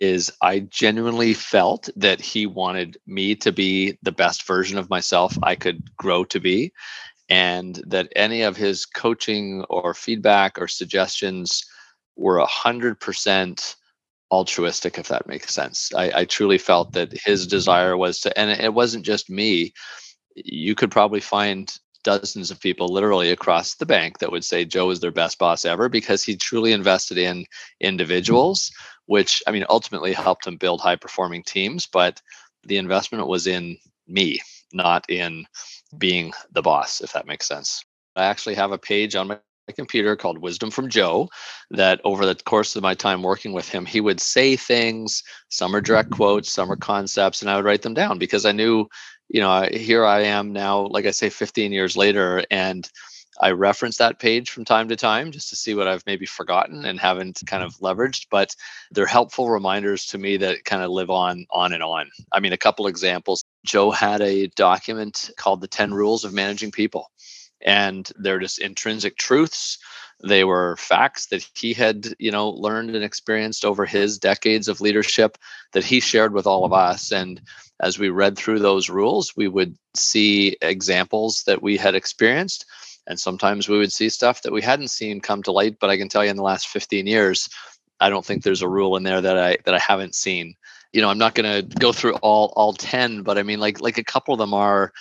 is 0.00 0.32
I 0.40 0.60
genuinely 0.60 1.34
felt 1.34 1.88
that 1.96 2.20
he 2.20 2.46
wanted 2.46 2.98
me 3.06 3.34
to 3.36 3.52
be 3.52 3.98
the 4.02 4.12
best 4.12 4.46
version 4.46 4.78
of 4.78 4.90
myself 4.90 5.36
I 5.42 5.54
could 5.56 5.96
grow 5.96 6.24
to 6.24 6.40
be. 6.40 6.72
And 7.28 7.80
that 7.86 8.12
any 8.16 8.42
of 8.42 8.56
his 8.56 8.86
coaching 8.86 9.64
or 9.70 9.94
feedback 9.94 10.60
or 10.60 10.68
suggestions 10.68 11.64
were 12.16 12.38
a 12.38 12.46
hundred 12.46 12.98
percent 13.00 13.76
altruistic, 14.32 14.98
if 14.98 15.08
that 15.08 15.26
makes 15.26 15.52
sense. 15.52 15.90
I, 15.94 16.20
I 16.20 16.24
truly 16.24 16.58
felt 16.58 16.92
that 16.92 17.12
his 17.24 17.46
desire 17.46 17.96
was 17.96 18.20
to, 18.20 18.38
and 18.38 18.50
it 18.50 18.74
wasn't 18.74 19.04
just 19.04 19.30
me. 19.30 19.72
You 20.36 20.74
could 20.74 20.90
probably 20.90 21.20
find 21.20 21.72
dozens 22.02 22.50
of 22.50 22.60
people 22.60 22.88
literally 22.88 23.30
across 23.30 23.74
the 23.74 23.86
bank 23.86 24.18
that 24.18 24.32
would 24.32 24.44
say 24.44 24.64
Joe 24.64 24.90
is 24.90 25.00
their 25.00 25.10
best 25.10 25.38
boss 25.38 25.64
ever 25.64 25.88
because 25.88 26.22
he 26.22 26.36
truly 26.36 26.72
invested 26.72 27.18
in 27.18 27.44
individuals 27.80 28.70
which 29.10 29.42
I 29.44 29.50
mean 29.50 29.64
ultimately 29.68 30.12
helped 30.12 30.46
him 30.46 30.56
build 30.56 30.80
high 30.80 30.94
performing 30.94 31.42
teams. 31.42 31.84
But 31.84 32.22
the 32.62 32.76
investment 32.76 33.26
was 33.26 33.48
in 33.48 33.76
me, 34.06 34.38
not 34.72 35.04
in 35.10 35.46
being 35.98 36.32
the 36.52 36.62
boss, 36.62 37.00
if 37.00 37.12
that 37.14 37.26
makes 37.26 37.48
sense. 37.48 37.84
I 38.14 38.26
actually 38.26 38.54
have 38.54 38.70
a 38.70 38.78
page 38.78 39.16
on 39.16 39.26
my 39.26 39.38
computer 39.74 40.14
called 40.14 40.38
Wisdom 40.38 40.70
from 40.70 40.88
Joe 40.88 41.28
that 41.72 42.00
over 42.04 42.24
the 42.24 42.36
course 42.36 42.76
of 42.76 42.84
my 42.84 42.94
time 42.94 43.24
working 43.24 43.52
with 43.52 43.68
him, 43.68 43.84
he 43.84 44.00
would 44.00 44.20
say 44.20 44.54
things, 44.54 45.24
some 45.48 45.74
are 45.74 45.80
direct 45.80 46.10
quotes, 46.10 46.52
some 46.52 46.70
are 46.70 46.76
concepts, 46.76 47.42
and 47.42 47.50
I 47.50 47.56
would 47.56 47.64
write 47.64 47.82
them 47.82 47.94
down 47.94 48.16
because 48.16 48.46
I 48.46 48.52
knew, 48.52 48.86
you 49.28 49.40
know, 49.40 49.68
here 49.72 50.04
I 50.04 50.20
am 50.20 50.52
now, 50.52 50.86
like 50.86 51.06
I 51.06 51.10
say, 51.10 51.30
15 51.30 51.72
years 51.72 51.96
later, 51.96 52.44
and 52.48 52.88
I 53.40 53.52
reference 53.52 53.96
that 53.96 54.18
page 54.18 54.50
from 54.50 54.64
time 54.64 54.88
to 54.88 54.96
time 54.96 55.32
just 55.32 55.48
to 55.48 55.56
see 55.56 55.74
what 55.74 55.88
I've 55.88 56.04
maybe 56.06 56.26
forgotten 56.26 56.84
and 56.84 57.00
haven't 57.00 57.42
kind 57.46 57.62
of 57.62 57.74
leveraged, 57.78 58.26
but 58.30 58.54
they're 58.90 59.06
helpful 59.06 59.48
reminders 59.48 60.06
to 60.06 60.18
me 60.18 60.36
that 60.38 60.64
kind 60.64 60.82
of 60.82 60.90
live 60.90 61.10
on 61.10 61.46
on 61.50 61.72
and 61.72 61.82
on. 61.82 62.10
I 62.32 62.40
mean, 62.40 62.52
a 62.52 62.58
couple 62.58 62.86
examples. 62.86 63.42
Joe 63.64 63.90
had 63.90 64.20
a 64.20 64.48
document 64.48 65.30
called 65.36 65.60
the 65.60 65.68
10 65.68 65.94
rules 65.94 66.24
of 66.24 66.34
managing 66.34 66.70
people 66.70 67.10
and 67.62 68.10
they're 68.16 68.38
just 68.38 68.58
intrinsic 68.58 69.16
truths 69.16 69.78
they 70.22 70.44
were 70.44 70.76
facts 70.76 71.26
that 71.26 71.46
he 71.54 71.72
had 71.72 72.08
you 72.18 72.30
know 72.30 72.50
learned 72.50 72.94
and 72.94 73.04
experienced 73.04 73.64
over 73.64 73.84
his 73.84 74.18
decades 74.18 74.68
of 74.68 74.80
leadership 74.80 75.38
that 75.72 75.84
he 75.84 76.00
shared 76.00 76.32
with 76.32 76.46
all 76.46 76.64
of 76.64 76.72
us 76.72 77.12
and 77.12 77.40
as 77.82 77.98
we 77.98 78.08
read 78.08 78.36
through 78.36 78.58
those 78.58 78.90
rules 78.90 79.34
we 79.36 79.48
would 79.48 79.76
see 79.94 80.56
examples 80.62 81.42
that 81.46 81.62
we 81.62 81.76
had 81.76 81.94
experienced 81.94 82.66
and 83.06 83.18
sometimes 83.18 83.68
we 83.68 83.78
would 83.78 83.92
see 83.92 84.08
stuff 84.08 84.42
that 84.42 84.52
we 84.52 84.62
hadn't 84.62 84.88
seen 84.88 85.20
come 85.20 85.42
to 85.42 85.52
light 85.52 85.76
but 85.80 85.90
i 85.90 85.96
can 85.96 86.08
tell 86.08 86.24
you 86.24 86.30
in 86.30 86.36
the 86.36 86.42
last 86.42 86.68
15 86.68 87.06
years 87.06 87.48
i 88.00 88.08
don't 88.10 88.24
think 88.24 88.42
there's 88.42 88.62
a 88.62 88.68
rule 88.68 88.96
in 88.96 89.02
there 89.02 89.20
that 89.20 89.38
i 89.38 89.56
that 89.64 89.74
i 89.74 89.78
haven't 89.78 90.14
seen. 90.14 90.54
You 90.92 91.00
know 91.00 91.08
i'm 91.08 91.18
not 91.18 91.34
going 91.34 91.68
to 91.68 91.78
go 91.78 91.92
through 91.92 92.14
all 92.16 92.52
all 92.56 92.72
10 92.72 93.22
but 93.22 93.38
i 93.38 93.42
mean 93.42 93.60
like 93.60 93.80
like 93.80 93.98
a 93.98 94.04
couple 94.04 94.34
of 94.34 94.38
them 94.38 94.54
are 94.54 94.92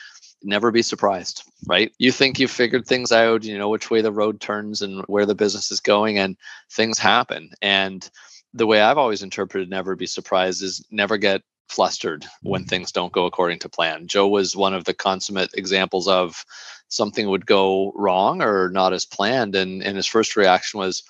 never 0.44 0.72
be 0.72 0.82
surprised 0.82 1.44
right? 1.68 1.92
You 1.98 2.12
think 2.12 2.40
you've 2.40 2.52
figured 2.52 2.86
things 2.86 3.12
out 3.12 3.44
you 3.44 3.58
know 3.58 3.70
which 3.70 3.90
way 3.92 4.02
the 4.02 4.12
road 4.12 4.40
turns 4.40 4.82
and 4.82 5.04
where 5.08 5.26
the 5.26 5.36
business 5.36 5.72
is 5.72 5.80
going 5.80 6.18
and 6.18 6.38
things 6.72 6.98
happen. 6.98 7.50
And 7.62 8.10
the 8.54 8.66
way 8.66 8.82
i've 8.82 8.98
always 8.98 9.22
interpreted 9.22 9.70
never 9.70 9.96
be 9.96 10.08
surprised 10.08 10.64
is 10.64 10.84
never 10.90 11.18
get 11.18 11.44
flustered 11.70 12.26
when 12.42 12.62
mm-hmm. 12.62 12.70
things 12.70 12.92
don't 12.92 13.14
go 13.14 13.26
according 13.26 13.60
to 13.60 13.70
plan. 13.70 14.08
Joe 14.08 14.28
was 14.28 14.56
one 14.56 14.74
of 14.74 14.86
the 14.86 14.94
consummate 14.94 15.52
examples 15.54 16.08
of 16.08 16.44
something 16.90 17.30
would 17.30 17.46
go 17.46 17.94
wrong 17.96 18.42
or 18.42 18.70
not 18.70 18.94
as 18.94 19.06
planned. 19.06 19.56
And, 19.56 19.84
and 19.84 19.96
his 19.96 20.08
first 20.08 20.36
reaction 20.36 20.80
was, 20.80 21.04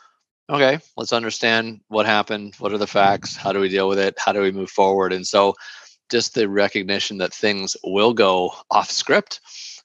okay, 0.50 0.80
let's 0.98 1.14
understand 1.14 1.80
what 1.88 2.06
happened. 2.06 2.56
What 2.60 2.74
are 2.74 2.78
the 2.78 2.88
facts? 2.88 3.36
How 3.36 3.54
do 3.54 3.60
we 3.60 3.70
deal 3.70 3.88
with 3.88 4.00
it? 4.00 4.16
How 4.18 4.34
do 4.34 4.42
we 4.42 4.52
move 4.52 4.70
forward? 4.70 5.14
And 5.14 5.26
so 5.26 5.56
just 6.10 6.34
the 6.34 6.50
recognition 6.50 7.18
that 7.20 7.34
things 7.34 7.78
will 7.84 8.14
go 8.14 8.54
off 8.70 8.92
script, 8.92 9.40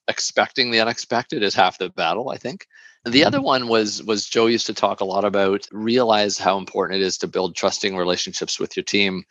expecting 0.08 0.70
the 0.70 0.80
unexpected 0.80 1.42
is 1.42 1.54
half 1.54 1.78
the 1.78 1.90
battle, 1.90 2.30
I 2.30 2.36
think. 2.36 2.66
The 3.04 3.24
other 3.24 3.40
one 3.40 3.68
was 3.68 4.02
was 4.02 4.26
Joe 4.26 4.46
used 4.46 4.66
to 4.66 4.74
talk 4.74 5.00
a 5.00 5.04
lot 5.04 5.24
about 5.24 5.68
realize 5.72 6.38
how 6.38 6.56
important 6.56 7.02
it 7.02 7.04
is 7.04 7.18
to 7.18 7.28
build 7.28 7.54
trusting 7.54 7.96
relationships 7.96 8.58
with 8.58 8.76
your 8.76 8.84
team, 8.84 9.24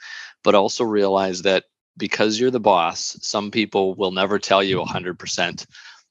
but 0.43 0.53
also 0.53 0.83
realize 0.83 1.41
that 1.41 1.65
because 1.97 2.39
you're 2.39 2.51
the 2.51 2.59
boss, 2.59 3.17
some 3.21 3.49
people 3.49 3.95
will 3.95 4.11
never 4.11 4.39
tell 4.39 4.63
you 4.63 4.79
100% 4.79 5.65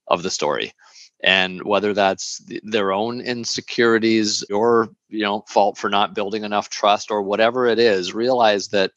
of 0.09 0.23
the 0.23 0.31
story. 0.31 0.73
And 1.25 1.63
whether 1.63 1.95
that's 1.95 2.43
their 2.65 2.93
own 2.93 3.21
insecurities 3.21 4.43
or 4.51 4.89
you 5.09 5.23
know 5.23 5.45
fault 5.47 5.79
for 5.79 5.89
not 5.89 6.15
building 6.15 6.43
enough 6.43 6.69
trust 6.69 7.13
or 7.13 7.23
whatever 7.23 7.67
it 7.67 7.79
is, 7.79 8.13
realize 8.13 8.69
that 8.69 8.91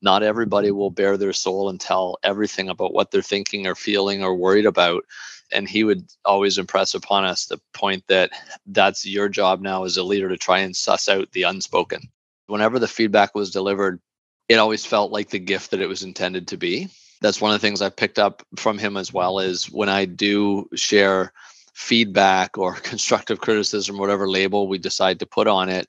not 0.00 0.22
everybody 0.22 0.70
will 0.70 0.90
bare 0.90 1.16
their 1.16 1.32
soul 1.32 1.68
and 1.68 1.80
tell 1.80 2.18
everything 2.22 2.68
about 2.68 2.92
what 2.92 3.10
they're 3.10 3.22
thinking 3.22 3.66
or 3.66 3.74
feeling 3.74 4.22
or 4.22 4.34
worried 4.34 4.66
about 4.66 5.04
and 5.52 5.68
he 5.68 5.84
would 5.84 6.04
always 6.24 6.58
impress 6.58 6.94
upon 6.94 7.24
us 7.24 7.46
the 7.46 7.60
point 7.72 8.04
that 8.08 8.30
that's 8.66 9.06
your 9.06 9.28
job 9.28 9.60
now 9.60 9.84
as 9.84 9.96
a 9.96 10.02
leader 10.02 10.28
to 10.28 10.36
try 10.36 10.58
and 10.60 10.76
suss 10.76 11.08
out 11.08 11.30
the 11.32 11.44
unspoken. 11.44 12.02
Whenever 12.46 12.78
the 12.78 12.88
feedback 12.88 13.34
was 13.34 13.50
delivered, 13.50 14.00
it 14.48 14.56
always 14.56 14.84
felt 14.84 15.12
like 15.12 15.30
the 15.30 15.38
gift 15.38 15.70
that 15.70 15.80
it 15.80 15.88
was 15.88 16.02
intended 16.02 16.48
to 16.48 16.56
be. 16.56 16.88
That's 17.20 17.40
one 17.40 17.54
of 17.54 17.60
the 17.60 17.66
things 17.66 17.80
I 17.80 17.88
picked 17.88 18.18
up 18.18 18.44
from 18.56 18.78
him 18.78 18.96
as 18.96 19.12
well 19.12 19.38
is 19.38 19.70
when 19.70 19.88
I 19.88 20.04
do 20.04 20.68
share 20.74 21.32
feedback 21.74 22.58
or 22.58 22.74
constructive 22.82 23.40
criticism, 23.40 23.98
whatever 23.98 24.28
label 24.28 24.68
we 24.68 24.78
decide 24.78 25.18
to 25.20 25.26
put 25.26 25.46
on 25.46 25.68
it, 25.68 25.88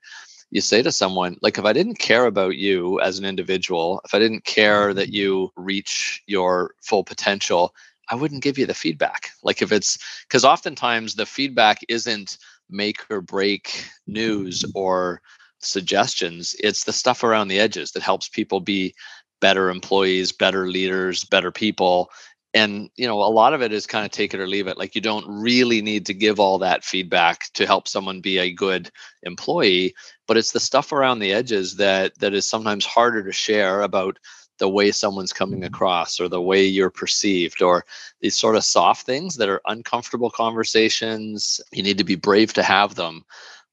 you 0.51 0.61
say 0.61 0.83
to 0.83 0.91
someone, 0.91 1.35
like, 1.41 1.57
if 1.57 1.65
I 1.65 1.73
didn't 1.73 1.97
care 1.97 2.27
about 2.27 2.55
you 2.57 2.99
as 3.01 3.17
an 3.17 3.25
individual, 3.25 3.99
if 4.05 4.13
I 4.13 4.19
didn't 4.19 4.45
care 4.45 4.93
that 4.93 5.11
you 5.11 5.51
reach 5.55 6.21
your 6.27 6.75
full 6.81 7.03
potential, 7.03 7.73
I 8.09 8.15
wouldn't 8.15 8.43
give 8.43 8.57
you 8.57 8.65
the 8.65 8.73
feedback. 8.73 9.29
Like 9.43 9.61
if 9.61 9.71
it's 9.71 9.97
because 10.27 10.45
oftentimes 10.45 11.15
the 11.15 11.25
feedback 11.25 11.79
isn't 11.87 12.37
make 12.69 12.99
or 13.09 13.21
break 13.21 13.85
news 14.07 14.65
or 14.75 15.21
suggestions, 15.59 16.55
it's 16.59 16.83
the 16.83 16.93
stuff 16.93 17.23
around 17.23 17.47
the 17.47 17.59
edges 17.59 17.91
that 17.91 18.03
helps 18.03 18.27
people 18.27 18.59
be 18.59 18.93
better 19.41 19.69
employees, 19.69 20.31
better 20.31 20.67
leaders, 20.67 21.23
better 21.25 21.51
people. 21.51 22.09
And 22.53 22.89
you 22.95 23.07
know, 23.07 23.21
a 23.21 23.25
lot 23.33 23.53
of 23.53 23.61
it 23.61 23.73
is 23.73 23.87
kind 23.87 24.05
of 24.05 24.11
take 24.11 24.33
it 24.33 24.39
or 24.39 24.47
leave 24.47 24.67
it. 24.67 24.77
Like 24.77 24.95
you 24.95 25.01
don't 25.01 25.25
really 25.27 25.81
need 25.81 26.05
to 26.05 26.13
give 26.13 26.39
all 26.39 26.59
that 26.59 26.83
feedback 26.83 27.51
to 27.53 27.65
help 27.65 27.87
someone 27.87 28.21
be 28.21 28.37
a 28.37 28.53
good 28.53 28.91
employee, 29.23 29.95
but 30.27 30.37
it's 30.37 30.51
the 30.51 30.59
stuff 30.59 30.91
around 30.91 31.19
the 31.19 31.33
edges 31.33 31.77
that 31.77 32.17
that 32.19 32.33
is 32.33 32.45
sometimes 32.45 32.85
harder 32.85 33.23
to 33.23 33.31
share 33.31 33.81
about 33.81 34.19
the 34.59 34.69
way 34.69 34.91
someone's 34.91 35.33
coming 35.33 35.59
mm-hmm. 35.59 35.73
across 35.73 36.19
or 36.19 36.27
the 36.27 36.41
way 36.41 36.63
you're 36.63 36.89
perceived 36.89 37.61
or 37.61 37.85
these 38.21 38.35
sort 38.35 38.55
of 38.55 38.63
soft 38.63 39.05
things 39.05 39.35
that 39.37 39.49
are 39.49 39.61
uncomfortable 39.67 40.29
conversations 40.29 41.59
you 41.71 41.83
need 41.83 41.97
to 41.97 42.03
be 42.03 42.15
brave 42.15 42.53
to 42.53 42.63
have 42.63 42.95
them. 42.95 43.23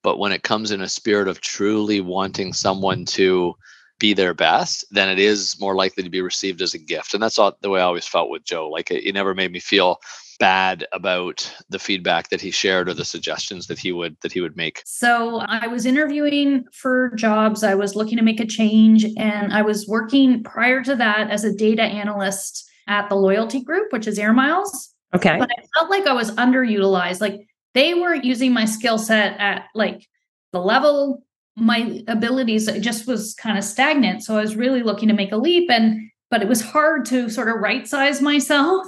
But 0.02 0.18
when 0.18 0.32
it 0.32 0.42
comes 0.42 0.70
in 0.70 0.80
a 0.80 0.88
spirit 0.88 1.28
of 1.28 1.40
truly 1.40 2.00
wanting 2.00 2.52
someone 2.52 3.04
to 3.06 3.54
be 3.98 4.14
their 4.14 4.32
best 4.32 4.84
then 4.90 5.10
it 5.10 5.18
is 5.18 5.60
more 5.60 5.74
likely 5.74 6.02
to 6.02 6.08
be 6.08 6.22
received 6.22 6.62
as 6.62 6.72
a 6.72 6.78
gift. 6.78 7.12
And 7.12 7.22
that's 7.22 7.38
all, 7.38 7.56
the 7.60 7.68
way 7.68 7.80
i 7.80 7.84
always 7.84 8.06
felt 8.06 8.30
with 8.30 8.44
joe. 8.44 8.68
Like 8.68 8.90
it, 8.90 9.06
it 9.06 9.12
never 9.12 9.34
made 9.34 9.52
me 9.52 9.60
feel 9.60 10.00
bad 10.40 10.86
about 10.92 11.54
the 11.68 11.78
feedback 11.78 12.30
that 12.30 12.40
he 12.40 12.50
shared 12.50 12.88
or 12.88 12.94
the 12.94 13.04
suggestions 13.04 13.68
that 13.68 13.78
he 13.78 13.92
would 13.92 14.16
that 14.22 14.32
he 14.32 14.40
would 14.40 14.56
make? 14.56 14.82
So 14.86 15.40
i 15.40 15.68
was 15.68 15.86
interviewing 15.86 16.64
for 16.72 17.12
jobs 17.14 17.62
i 17.62 17.74
was 17.74 17.94
looking 17.94 18.16
to 18.16 18.24
make 18.24 18.40
a 18.40 18.46
change 18.46 19.04
and 19.16 19.52
i 19.52 19.62
was 19.62 19.86
working 19.86 20.42
prior 20.42 20.82
to 20.82 20.96
that 20.96 21.30
as 21.30 21.44
a 21.44 21.54
data 21.54 21.82
analyst 21.82 22.68
at 22.88 23.08
the 23.08 23.14
loyalty 23.14 23.62
group 23.62 23.92
which 23.92 24.08
is 24.08 24.18
air 24.18 24.32
miles. 24.32 24.92
Okay. 25.14 25.36
But 25.38 25.50
i 25.56 25.62
felt 25.76 25.90
like 25.90 26.06
i 26.06 26.12
was 26.12 26.32
underutilized 26.32 27.20
like 27.20 27.46
they 27.74 27.94
weren't 27.94 28.24
using 28.24 28.52
my 28.52 28.64
skill 28.64 28.98
set 28.98 29.38
at 29.38 29.66
like 29.76 30.08
the 30.52 30.60
level. 30.60 31.22
My 31.56 32.02
abilities 32.08 32.66
it 32.68 32.80
just 32.80 33.06
was 33.06 33.34
kind 33.34 33.58
of 33.58 33.64
stagnant 33.64 34.22
so 34.22 34.38
i 34.38 34.40
was 34.40 34.56
really 34.56 34.82
looking 34.82 35.08
to 35.08 35.14
make 35.14 35.32
a 35.32 35.36
leap 35.36 35.70
and 35.70 36.10
but 36.30 36.40
it 36.40 36.48
was 36.48 36.62
hard 36.62 37.04
to 37.06 37.28
sort 37.28 37.48
of 37.48 37.56
right 37.56 37.86
size 37.86 38.22
myself 38.22 38.86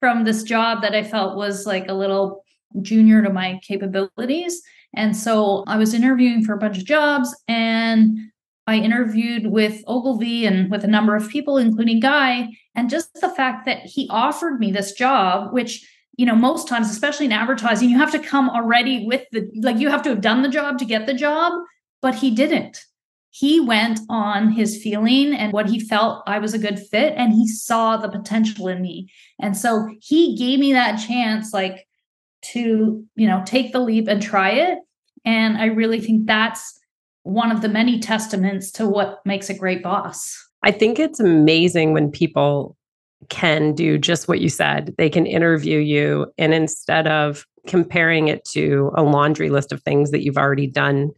from 0.00 0.24
this 0.24 0.42
job 0.42 0.82
that 0.82 0.94
I 0.94 1.02
felt 1.02 1.36
was 1.36 1.66
like 1.66 1.88
a 1.88 1.94
little 1.94 2.44
junior 2.82 3.22
to 3.22 3.30
my 3.30 3.60
capabilities. 3.62 4.62
And 4.94 5.16
so 5.16 5.64
I 5.66 5.76
was 5.76 5.94
interviewing 5.94 6.44
for 6.44 6.54
a 6.54 6.58
bunch 6.58 6.78
of 6.78 6.84
jobs 6.84 7.34
and 7.46 8.18
I 8.66 8.76
interviewed 8.76 9.46
with 9.46 9.82
Ogilvy 9.86 10.44
and 10.44 10.70
with 10.70 10.84
a 10.84 10.88
number 10.88 11.16
of 11.16 11.28
people, 11.28 11.56
including 11.56 12.00
Guy. 12.00 12.48
And 12.74 12.90
just 12.90 13.14
the 13.14 13.30
fact 13.30 13.64
that 13.66 13.80
he 13.84 14.08
offered 14.10 14.60
me 14.60 14.70
this 14.70 14.92
job, 14.92 15.52
which, 15.52 15.88
you 16.16 16.26
know, 16.26 16.34
most 16.34 16.68
times, 16.68 16.90
especially 16.90 17.26
in 17.26 17.32
advertising, 17.32 17.88
you 17.88 17.98
have 17.98 18.12
to 18.12 18.18
come 18.18 18.50
already 18.50 19.06
with 19.06 19.24
the, 19.32 19.50
like, 19.62 19.78
you 19.78 19.88
have 19.88 20.02
to 20.02 20.10
have 20.10 20.20
done 20.20 20.42
the 20.42 20.48
job 20.48 20.78
to 20.78 20.84
get 20.84 21.06
the 21.06 21.14
job, 21.14 21.54
but 22.02 22.14
he 22.14 22.30
didn't 22.30 22.84
he 23.30 23.60
went 23.60 24.00
on 24.08 24.52
his 24.52 24.82
feeling 24.82 25.34
and 25.34 25.52
what 25.52 25.68
he 25.68 25.78
felt 25.78 26.22
I 26.26 26.38
was 26.38 26.54
a 26.54 26.58
good 26.58 26.78
fit 26.78 27.14
and 27.16 27.32
he 27.32 27.46
saw 27.46 27.96
the 27.96 28.08
potential 28.08 28.68
in 28.68 28.80
me. 28.80 29.10
And 29.40 29.56
so 29.56 29.88
he 30.00 30.36
gave 30.36 30.58
me 30.58 30.72
that 30.72 30.96
chance 30.96 31.52
like 31.52 31.86
to, 32.52 33.04
you 33.14 33.26
know, 33.26 33.42
take 33.44 33.72
the 33.72 33.80
leap 33.80 34.08
and 34.08 34.22
try 34.22 34.50
it. 34.50 34.78
And 35.24 35.58
I 35.58 35.66
really 35.66 36.00
think 36.00 36.26
that's 36.26 36.78
one 37.22 37.50
of 37.50 37.60
the 37.60 37.68
many 37.68 37.98
testaments 38.00 38.70
to 38.72 38.88
what 38.88 39.20
makes 39.24 39.50
a 39.50 39.54
great 39.54 39.82
boss. 39.82 40.36
I 40.62 40.70
think 40.70 40.98
it's 40.98 41.20
amazing 41.20 41.92
when 41.92 42.10
people 42.10 42.76
can 43.28 43.74
do 43.74 43.98
just 43.98 44.28
what 44.28 44.40
you 44.40 44.48
said. 44.48 44.94
They 44.96 45.10
can 45.10 45.26
interview 45.26 45.78
you 45.78 46.32
and 46.38 46.54
instead 46.54 47.06
of 47.06 47.44
comparing 47.66 48.28
it 48.28 48.44
to 48.46 48.90
a 48.96 49.02
laundry 49.02 49.50
list 49.50 49.72
of 49.72 49.82
things 49.82 50.10
that 50.10 50.24
you've 50.24 50.38
already 50.38 50.66
done, 50.66 51.10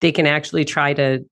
they 0.00 0.12
can 0.12 0.26
actually 0.26 0.64
try 0.64 0.94
to 0.94 1.24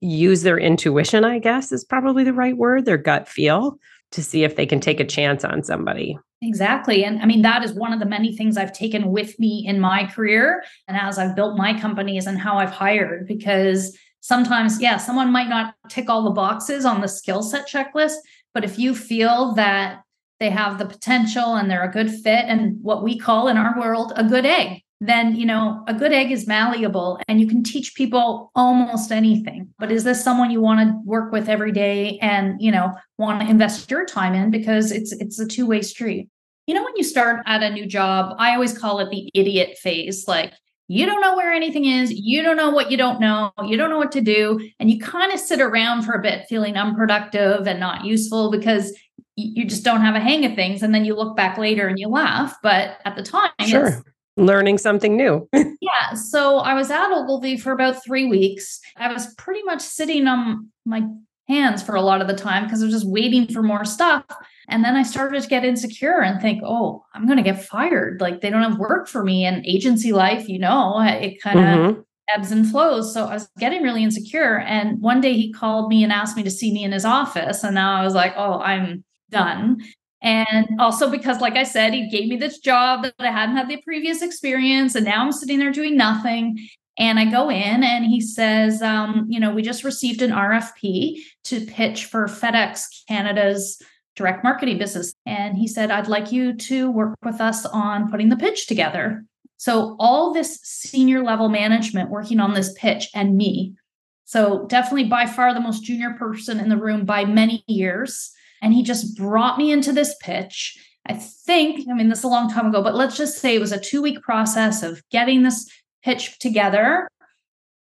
use 0.00 0.42
their 0.42 0.58
intuition, 0.58 1.24
I 1.24 1.38
guess 1.38 1.72
is 1.72 1.84
probably 1.84 2.24
the 2.24 2.32
right 2.32 2.56
word, 2.56 2.84
their 2.84 2.98
gut 2.98 3.28
feel 3.28 3.78
to 4.12 4.22
see 4.22 4.44
if 4.44 4.56
they 4.56 4.66
can 4.66 4.80
take 4.80 5.00
a 5.00 5.04
chance 5.04 5.44
on 5.44 5.62
somebody. 5.62 6.18
Exactly. 6.42 7.04
And 7.04 7.20
I 7.20 7.26
mean, 7.26 7.42
that 7.42 7.64
is 7.64 7.72
one 7.72 7.92
of 7.92 7.98
the 7.98 8.06
many 8.06 8.36
things 8.36 8.56
I've 8.56 8.72
taken 8.72 9.10
with 9.10 9.38
me 9.38 9.64
in 9.66 9.80
my 9.80 10.04
career 10.04 10.62
and 10.86 10.96
as 10.96 11.18
I've 11.18 11.34
built 11.34 11.56
my 11.56 11.78
companies 11.78 12.26
and 12.26 12.38
how 12.38 12.58
I've 12.58 12.70
hired, 12.70 13.26
because 13.26 13.96
sometimes, 14.20 14.80
yeah, 14.80 14.98
someone 14.98 15.32
might 15.32 15.48
not 15.48 15.74
tick 15.88 16.10
all 16.10 16.24
the 16.24 16.30
boxes 16.30 16.84
on 16.84 17.00
the 17.00 17.08
skill 17.08 17.42
set 17.42 17.68
checklist, 17.68 18.16
but 18.52 18.64
if 18.64 18.78
you 18.78 18.94
feel 18.94 19.54
that 19.54 20.02
they 20.38 20.50
have 20.50 20.78
the 20.78 20.86
potential 20.86 21.54
and 21.54 21.70
they're 21.70 21.88
a 21.88 21.92
good 21.92 22.10
fit 22.10 22.44
and 22.46 22.76
what 22.82 23.02
we 23.02 23.18
call 23.18 23.48
in 23.48 23.56
our 23.56 23.78
world 23.78 24.12
a 24.16 24.24
good 24.24 24.44
egg, 24.44 24.82
then 25.00 25.36
you 25.36 25.44
know 25.44 25.84
a 25.86 25.94
good 25.94 26.12
egg 26.12 26.30
is 26.30 26.46
malleable 26.46 27.20
and 27.28 27.40
you 27.40 27.46
can 27.46 27.62
teach 27.62 27.94
people 27.94 28.50
almost 28.54 29.12
anything. 29.12 29.68
But 29.78 29.92
is 29.92 30.04
this 30.04 30.22
someone 30.22 30.50
you 30.50 30.60
want 30.60 30.80
to 30.80 31.00
work 31.04 31.32
with 31.32 31.48
every 31.48 31.72
day 31.72 32.18
and 32.20 32.60
you 32.60 32.70
know 32.70 32.94
want 33.18 33.40
to 33.40 33.48
invest 33.48 33.90
your 33.90 34.04
time 34.04 34.34
in? 34.34 34.50
Because 34.50 34.92
it's 34.92 35.12
it's 35.12 35.38
a 35.38 35.46
two-way 35.46 35.82
street. 35.82 36.28
You 36.66 36.74
know 36.74 36.82
when 36.82 36.96
you 36.96 37.04
start 37.04 37.42
at 37.46 37.62
a 37.62 37.70
new 37.70 37.86
job 37.86 38.34
i 38.38 38.54
always 38.54 38.76
call 38.76 39.00
it 39.00 39.10
the 39.10 39.30
idiot 39.34 39.78
phase. 39.78 40.26
Like 40.26 40.52
you 40.88 41.04
don't 41.04 41.20
know 41.20 41.36
where 41.36 41.52
anything 41.52 41.84
is 41.84 42.12
you 42.12 42.42
don't 42.42 42.56
know 42.56 42.70
what 42.70 42.90
you 42.90 42.96
don't 42.96 43.20
know 43.20 43.52
you 43.64 43.76
don't 43.76 43.90
know 43.90 43.98
what 43.98 44.12
to 44.12 44.20
do 44.20 44.70
and 44.78 44.90
you 44.90 45.00
kind 45.00 45.32
of 45.32 45.40
sit 45.40 45.60
around 45.60 46.02
for 46.02 46.12
a 46.12 46.22
bit 46.22 46.46
feeling 46.48 46.76
unproductive 46.76 47.66
and 47.66 47.80
not 47.80 48.04
useful 48.04 48.50
because 48.50 48.96
you 49.34 49.66
just 49.66 49.84
don't 49.84 50.00
have 50.00 50.14
a 50.14 50.20
hang 50.20 50.44
of 50.44 50.54
things 50.54 50.82
and 50.82 50.94
then 50.94 51.04
you 51.04 51.14
look 51.14 51.36
back 51.36 51.58
later 51.58 51.88
and 51.88 51.98
you 51.98 52.08
laugh 52.08 52.56
but 52.62 52.98
at 53.04 53.16
the 53.16 53.22
time 53.22 53.50
sure 53.64 54.02
learning 54.36 54.78
something 54.78 55.16
new. 55.16 55.48
yeah. 55.80 56.14
So 56.14 56.58
I 56.58 56.74
was 56.74 56.90
at 56.90 57.10
Ogilvy 57.10 57.56
for 57.56 57.72
about 57.72 58.02
three 58.04 58.26
weeks. 58.26 58.80
I 58.96 59.12
was 59.12 59.34
pretty 59.34 59.62
much 59.62 59.80
sitting 59.80 60.26
on 60.26 60.68
my 60.84 61.02
hands 61.48 61.82
for 61.82 61.94
a 61.94 62.02
lot 62.02 62.20
of 62.20 62.26
the 62.26 62.34
time 62.34 62.64
because 62.64 62.82
I 62.82 62.86
was 62.86 62.94
just 62.94 63.06
waiting 63.06 63.46
for 63.46 63.62
more 63.62 63.84
stuff. 63.84 64.24
And 64.68 64.84
then 64.84 64.96
I 64.96 65.04
started 65.04 65.42
to 65.42 65.48
get 65.48 65.64
insecure 65.64 66.20
and 66.20 66.40
think, 66.40 66.60
oh, 66.64 67.04
I'm 67.14 67.26
going 67.26 67.38
to 67.38 67.42
get 67.42 67.64
fired. 67.64 68.20
Like 68.20 68.40
they 68.40 68.50
don't 68.50 68.62
have 68.62 68.78
work 68.78 69.08
for 69.08 69.22
me. 69.22 69.44
And 69.44 69.64
agency 69.64 70.12
life, 70.12 70.48
you 70.48 70.58
know, 70.58 71.00
it 71.00 71.40
kind 71.40 71.60
of 71.60 71.64
mm-hmm. 71.64 72.00
ebbs 72.34 72.50
and 72.50 72.68
flows. 72.68 73.14
So 73.14 73.26
I 73.26 73.34
was 73.34 73.48
getting 73.58 73.82
really 73.82 74.02
insecure. 74.02 74.58
And 74.58 75.00
one 75.00 75.20
day 75.20 75.34
he 75.34 75.52
called 75.52 75.88
me 75.88 76.02
and 76.02 76.12
asked 76.12 76.36
me 76.36 76.42
to 76.42 76.50
see 76.50 76.72
me 76.72 76.82
in 76.82 76.92
his 76.92 77.04
office. 77.04 77.62
And 77.62 77.76
now 77.76 78.00
I 78.00 78.04
was 78.04 78.14
like, 78.14 78.34
oh, 78.36 78.58
I'm 78.60 79.04
done. 79.30 79.82
And 80.26 80.80
also 80.80 81.08
because, 81.08 81.40
like 81.40 81.54
I 81.54 81.62
said, 81.62 81.94
he 81.94 82.08
gave 82.08 82.28
me 82.28 82.36
this 82.36 82.58
job 82.58 83.04
that 83.04 83.14
I 83.20 83.30
hadn't 83.30 83.56
had 83.56 83.68
the 83.68 83.80
previous 83.82 84.22
experience. 84.22 84.96
And 84.96 85.04
now 85.04 85.22
I'm 85.22 85.30
sitting 85.30 85.60
there 85.60 85.70
doing 85.70 85.96
nothing. 85.96 86.58
And 86.98 87.20
I 87.20 87.30
go 87.30 87.48
in 87.48 87.84
and 87.84 88.04
he 88.04 88.20
says, 88.20 88.82
um, 88.82 89.26
you 89.28 89.38
know, 89.38 89.54
we 89.54 89.62
just 89.62 89.84
received 89.84 90.22
an 90.22 90.32
RFP 90.32 91.18
to 91.44 91.64
pitch 91.66 92.06
for 92.06 92.26
FedEx 92.26 93.04
Canada's 93.06 93.80
direct 94.16 94.42
marketing 94.42 94.78
business. 94.78 95.14
And 95.26 95.56
he 95.56 95.68
said, 95.68 95.92
I'd 95.92 96.08
like 96.08 96.32
you 96.32 96.54
to 96.54 96.90
work 96.90 97.14
with 97.22 97.40
us 97.40 97.64
on 97.64 98.10
putting 98.10 98.28
the 98.28 98.36
pitch 98.36 98.66
together. 98.66 99.24
So, 99.58 99.94
all 100.00 100.34
this 100.34 100.58
senior 100.64 101.22
level 101.22 101.48
management 101.48 102.10
working 102.10 102.40
on 102.40 102.52
this 102.52 102.74
pitch 102.76 103.08
and 103.14 103.36
me. 103.36 103.76
So, 104.24 104.66
definitely 104.66 105.04
by 105.04 105.26
far 105.26 105.54
the 105.54 105.60
most 105.60 105.84
junior 105.84 106.14
person 106.18 106.58
in 106.58 106.68
the 106.68 106.76
room 106.76 107.04
by 107.04 107.24
many 107.24 107.62
years. 107.68 108.32
And 108.66 108.74
he 108.74 108.82
just 108.82 109.16
brought 109.16 109.58
me 109.58 109.70
into 109.70 109.92
this 109.92 110.16
pitch. 110.20 110.76
I 111.06 111.14
think, 111.14 111.86
I 111.88 111.94
mean, 111.94 112.08
this 112.08 112.18
is 112.18 112.24
a 112.24 112.28
long 112.28 112.50
time 112.50 112.66
ago, 112.66 112.82
but 112.82 112.96
let's 112.96 113.16
just 113.16 113.38
say 113.38 113.54
it 113.54 113.60
was 113.60 113.70
a 113.70 113.78
two 113.78 114.02
week 114.02 114.20
process 114.22 114.82
of 114.82 115.00
getting 115.12 115.44
this 115.44 115.70
pitch 116.02 116.40
together. 116.40 117.06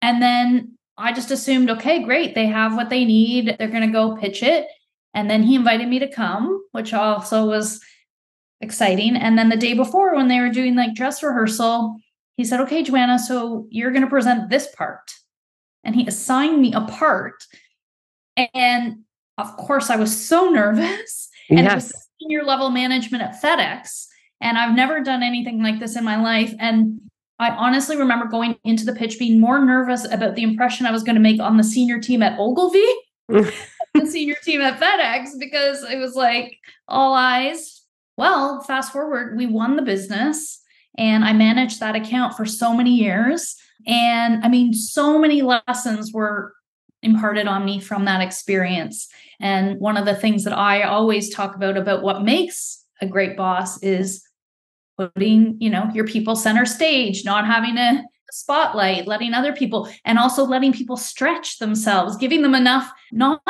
And 0.00 0.22
then 0.22 0.78
I 0.96 1.12
just 1.12 1.30
assumed, 1.30 1.68
okay, 1.68 2.02
great, 2.02 2.34
they 2.34 2.46
have 2.46 2.74
what 2.74 2.88
they 2.88 3.04
need. 3.04 3.54
They're 3.58 3.68
going 3.68 3.86
to 3.86 3.92
go 3.92 4.16
pitch 4.16 4.42
it. 4.42 4.66
And 5.12 5.28
then 5.28 5.42
he 5.42 5.56
invited 5.56 5.88
me 5.88 5.98
to 5.98 6.10
come, 6.10 6.64
which 6.72 6.94
also 6.94 7.44
was 7.44 7.78
exciting. 8.62 9.14
And 9.14 9.36
then 9.36 9.50
the 9.50 9.58
day 9.58 9.74
before, 9.74 10.14
when 10.14 10.28
they 10.28 10.40
were 10.40 10.48
doing 10.48 10.74
like 10.74 10.94
dress 10.94 11.22
rehearsal, 11.22 11.96
he 12.38 12.46
said, 12.46 12.60
Okay, 12.60 12.82
Joanna, 12.82 13.18
so 13.18 13.66
you're 13.68 13.92
going 13.92 14.04
to 14.04 14.08
present 14.08 14.48
this 14.48 14.68
part. 14.74 15.12
And 15.84 15.94
he 15.94 16.06
assigned 16.06 16.62
me 16.62 16.72
a 16.72 16.80
part. 16.80 17.44
And 18.54 19.04
of 19.42 19.56
course, 19.56 19.90
I 19.90 19.96
was 19.96 20.26
so 20.26 20.48
nervous. 20.50 21.28
And 21.50 21.60
yes. 21.60 21.72
it 21.72 21.74
was 21.74 22.08
senior 22.20 22.44
level 22.44 22.70
management 22.70 23.22
at 23.22 23.42
FedEx. 23.42 24.06
And 24.40 24.56
I've 24.56 24.74
never 24.74 25.00
done 25.00 25.22
anything 25.22 25.62
like 25.62 25.78
this 25.80 25.96
in 25.96 26.04
my 26.04 26.20
life. 26.20 26.54
And 26.58 27.00
I 27.38 27.50
honestly 27.50 27.96
remember 27.96 28.26
going 28.26 28.56
into 28.64 28.84
the 28.84 28.94
pitch 28.94 29.18
being 29.18 29.40
more 29.40 29.64
nervous 29.64 30.10
about 30.10 30.36
the 30.36 30.42
impression 30.42 30.86
I 30.86 30.92
was 30.92 31.02
going 31.02 31.16
to 31.16 31.20
make 31.20 31.40
on 31.40 31.56
the 31.56 31.64
senior 31.64 32.00
team 32.00 32.22
at 32.22 32.38
Ogilvy, 32.38 32.86
the 33.28 34.06
senior 34.08 34.36
team 34.42 34.60
at 34.60 34.80
FedEx, 34.80 35.30
because 35.38 35.82
it 35.82 35.98
was 35.98 36.14
like 36.14 36.56
all 36.88 37.14
eyes. 37.14 37.82
Well, 38.16 38.62
fast 38.62 38.92
forward, 38.92 39.36
we 39.36 39.46
won 39.46 39.76
the 39.76 39.82
business 39.82 40.62
and 40.98 41.24
I 41.24 41.32
managed 41.32 41.80
that 41.80 41.96
account 41.96 42.34
for 42.34 42.44
so 42.44 42.74
many 42.74 42.94
years. 42.94 43.56
And 43.86 44.44
I 44.44 44.48
mean, 44.48 44.74
so 44.74 45.18
many 45.18 45.42
lessons 45.42 46.12
were 46.12 46.54
imparted 47.02 47.46
on 47.46 47.64
me 47.64 47.80
from 47.80 48.04
that 48.04 48.20
experience. 48.20 49.08
And 49.42 49.78
one 49.80 49.96
of 49.96 50.06
the 50.06 50.14
things 50.14 50.44
that 50.44 50.56
I 50.56 50.82
always 50.82 51.34
talk 51.34 51.54
about 51.54 51.76
about 51.76 52.02
what 52.02 52.22
makes 52.22 52.82
a 53.02 53.06
great 53.06 53.36
boss 53.36 53.82
is 53.82 54.22
putting 54.96 55.56
you 55.60 55.70
know 55.70 55.90
your 55.94 56.06
people 56.06 56.36
center 56.36 56.64
stage 56.64 57.24
not 57.24 57.46
having 57.46 57.76
a 57.76 58.04
spotlight 58.30 59.06
letting 59.06 59.34
other 59.34 59.52
people 59.52 59.88
and 60.04 60.18
also 60.18 60.44
letting 60.44 60.72
people 60.72 60.96
stretch 60.96 61.58
themselves 61.58 62.16
giving 62.16 62.42
them 62.42 62.54
enough 62.54 62.90
not 63.10 63.42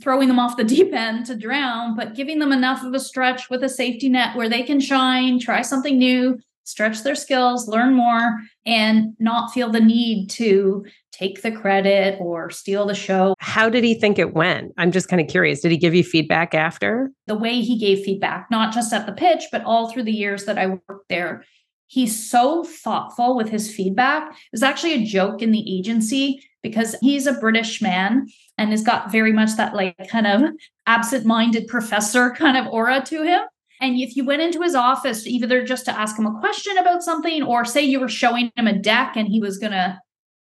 throwing 0.00 0.28
them 0.28 0.38
off 0.38 0.56
the 0.56 0.64
deep 0.64 0.92
end 0.92 1.26
to 1.26 1.34
drown 1.34 1.94
but 1.96 2.14
giving 2.14 2.38
them 2.38 2.52
enough 2.52 2.82
of 2.82 2.92
a 2.94 3.00
stretch 3.00 3.48
with 3.50 3.62
a 3.62 3.68
safety 3.68 4.08
net 4.08 4.36
where 4.36 4.48
they 4.48 4.62
can 4.62 4.80
shine 4.80 5.38
try 5.38 5.62
something 5.62 5.98
new 5.98 6.38
stretch 6.64 7.02
their 7.02 7.14
skills 7.14 7.68
learn 7.68 7.94
more 7.94 8.38
and 8.64 9.14
not 9.18 9.52
feel 9.52 9.70
the 9.70 9.80
need 9.80 10.28
to 10.30 10.84
take 11.12 11.42
the 11.42 11.52
credit 11.52 12.18
or 12.20 12.50
steal 12.50 12.86
the 12.86 12.94
show. 12.94 13.34
How 13.38 13.68
did 13.68 13.84
he 13.84 13.94
think 13.94 14.18
it 14.18 14.34
went? 14.34 14.72
I'm 14.78 14.92
just 14.92 15.08
kind 15.08 15.20
of 15.20 15.28
curious. 15.28 15.60
Did 15.60 15.70
he 15.70 15.76
give 15.76 15.94
you 15.94 16.02
feedback 16.02 16.54
after? 16.54 17.10
The 17.26 17.36
way 17.36 17.60
he 17.60 17.78
gave 17.78 18.04
feedback, 18.04 18.48
not 18.50 18.72
just 18.72 18.92
at 18.92 19.06
the 19.06 19.12
pitch, 19.12 19.44
but 19.52 19.64
all 19.64 19.90
through 19.90 20.04
the 20.04 20.12
years 20.12 20.44
that 20.44 20.58
I 20.58 20.66
worked 20.66 21.08
there. 21.08 21.44
He's 21.86 22.30
so 22.30 22.64
thoughtful 22.64 23.36
with 23.36 23.50
his 23.50 23.72
feedback. 23.74 24.30
It 24.30 24.52
was 24.52 24.62
actually 24.62 24.94
a 24.94 25.04
joke 25.04 25.42
in 25.42 25.52
the 25.52 25.78
agency 25.78 26.42
because 26.62 26.96
he's 27.02 27.26
a 27.26 27.34
British 27.34 27.82
man 27.82 28.28
and 28.56 28.70
has 28.70 28.82
got 28.82 29.12
very 29.12 29.32
much 29.32 29.56
that 29.56 29.74
like 29.74 29.96
kind 30.08 30.26
of 30.26 30.42
absent 30.86 31.26
minded 31.26 31.66
professor 31.66 32.30
kind 32.36 32.56
of 32.56 32.72
aura 32.72 33.02
to 33.06 33.22
him. 33.22 33.42
And 33.82 33.98
if 33.98 34.16
you 34.16 34.24
went 34.24 34.42
into 34.42 34.62
his 34.62 34.76
office, 34.76 35.26
either 35.26 35.64
just 35.64 35.84
to 35.86 35.98
ask 35.98 36.16
him 36.16 36.24
a 36.24 36.38
question 36.38 36.78
about 36.78 37.02
something 37.02 37.42
or 37.42 37.64
say 37.64 37.82
you 37.82 37.98
were 37.98 38.08
showing 38.08 38.52
him 38.54 38.68
a 38.68 38.78
deck 38.78 39.16
and 39.16 39.26
he 39.26 39.40
was 39.40 39.58
going 39.58 39.72
to 39.72 39.98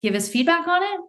give 0.04 0.14
his 0.14 0.28
feedback 0.28 0.68
on 0.68 0.84
it. 0.84 1.00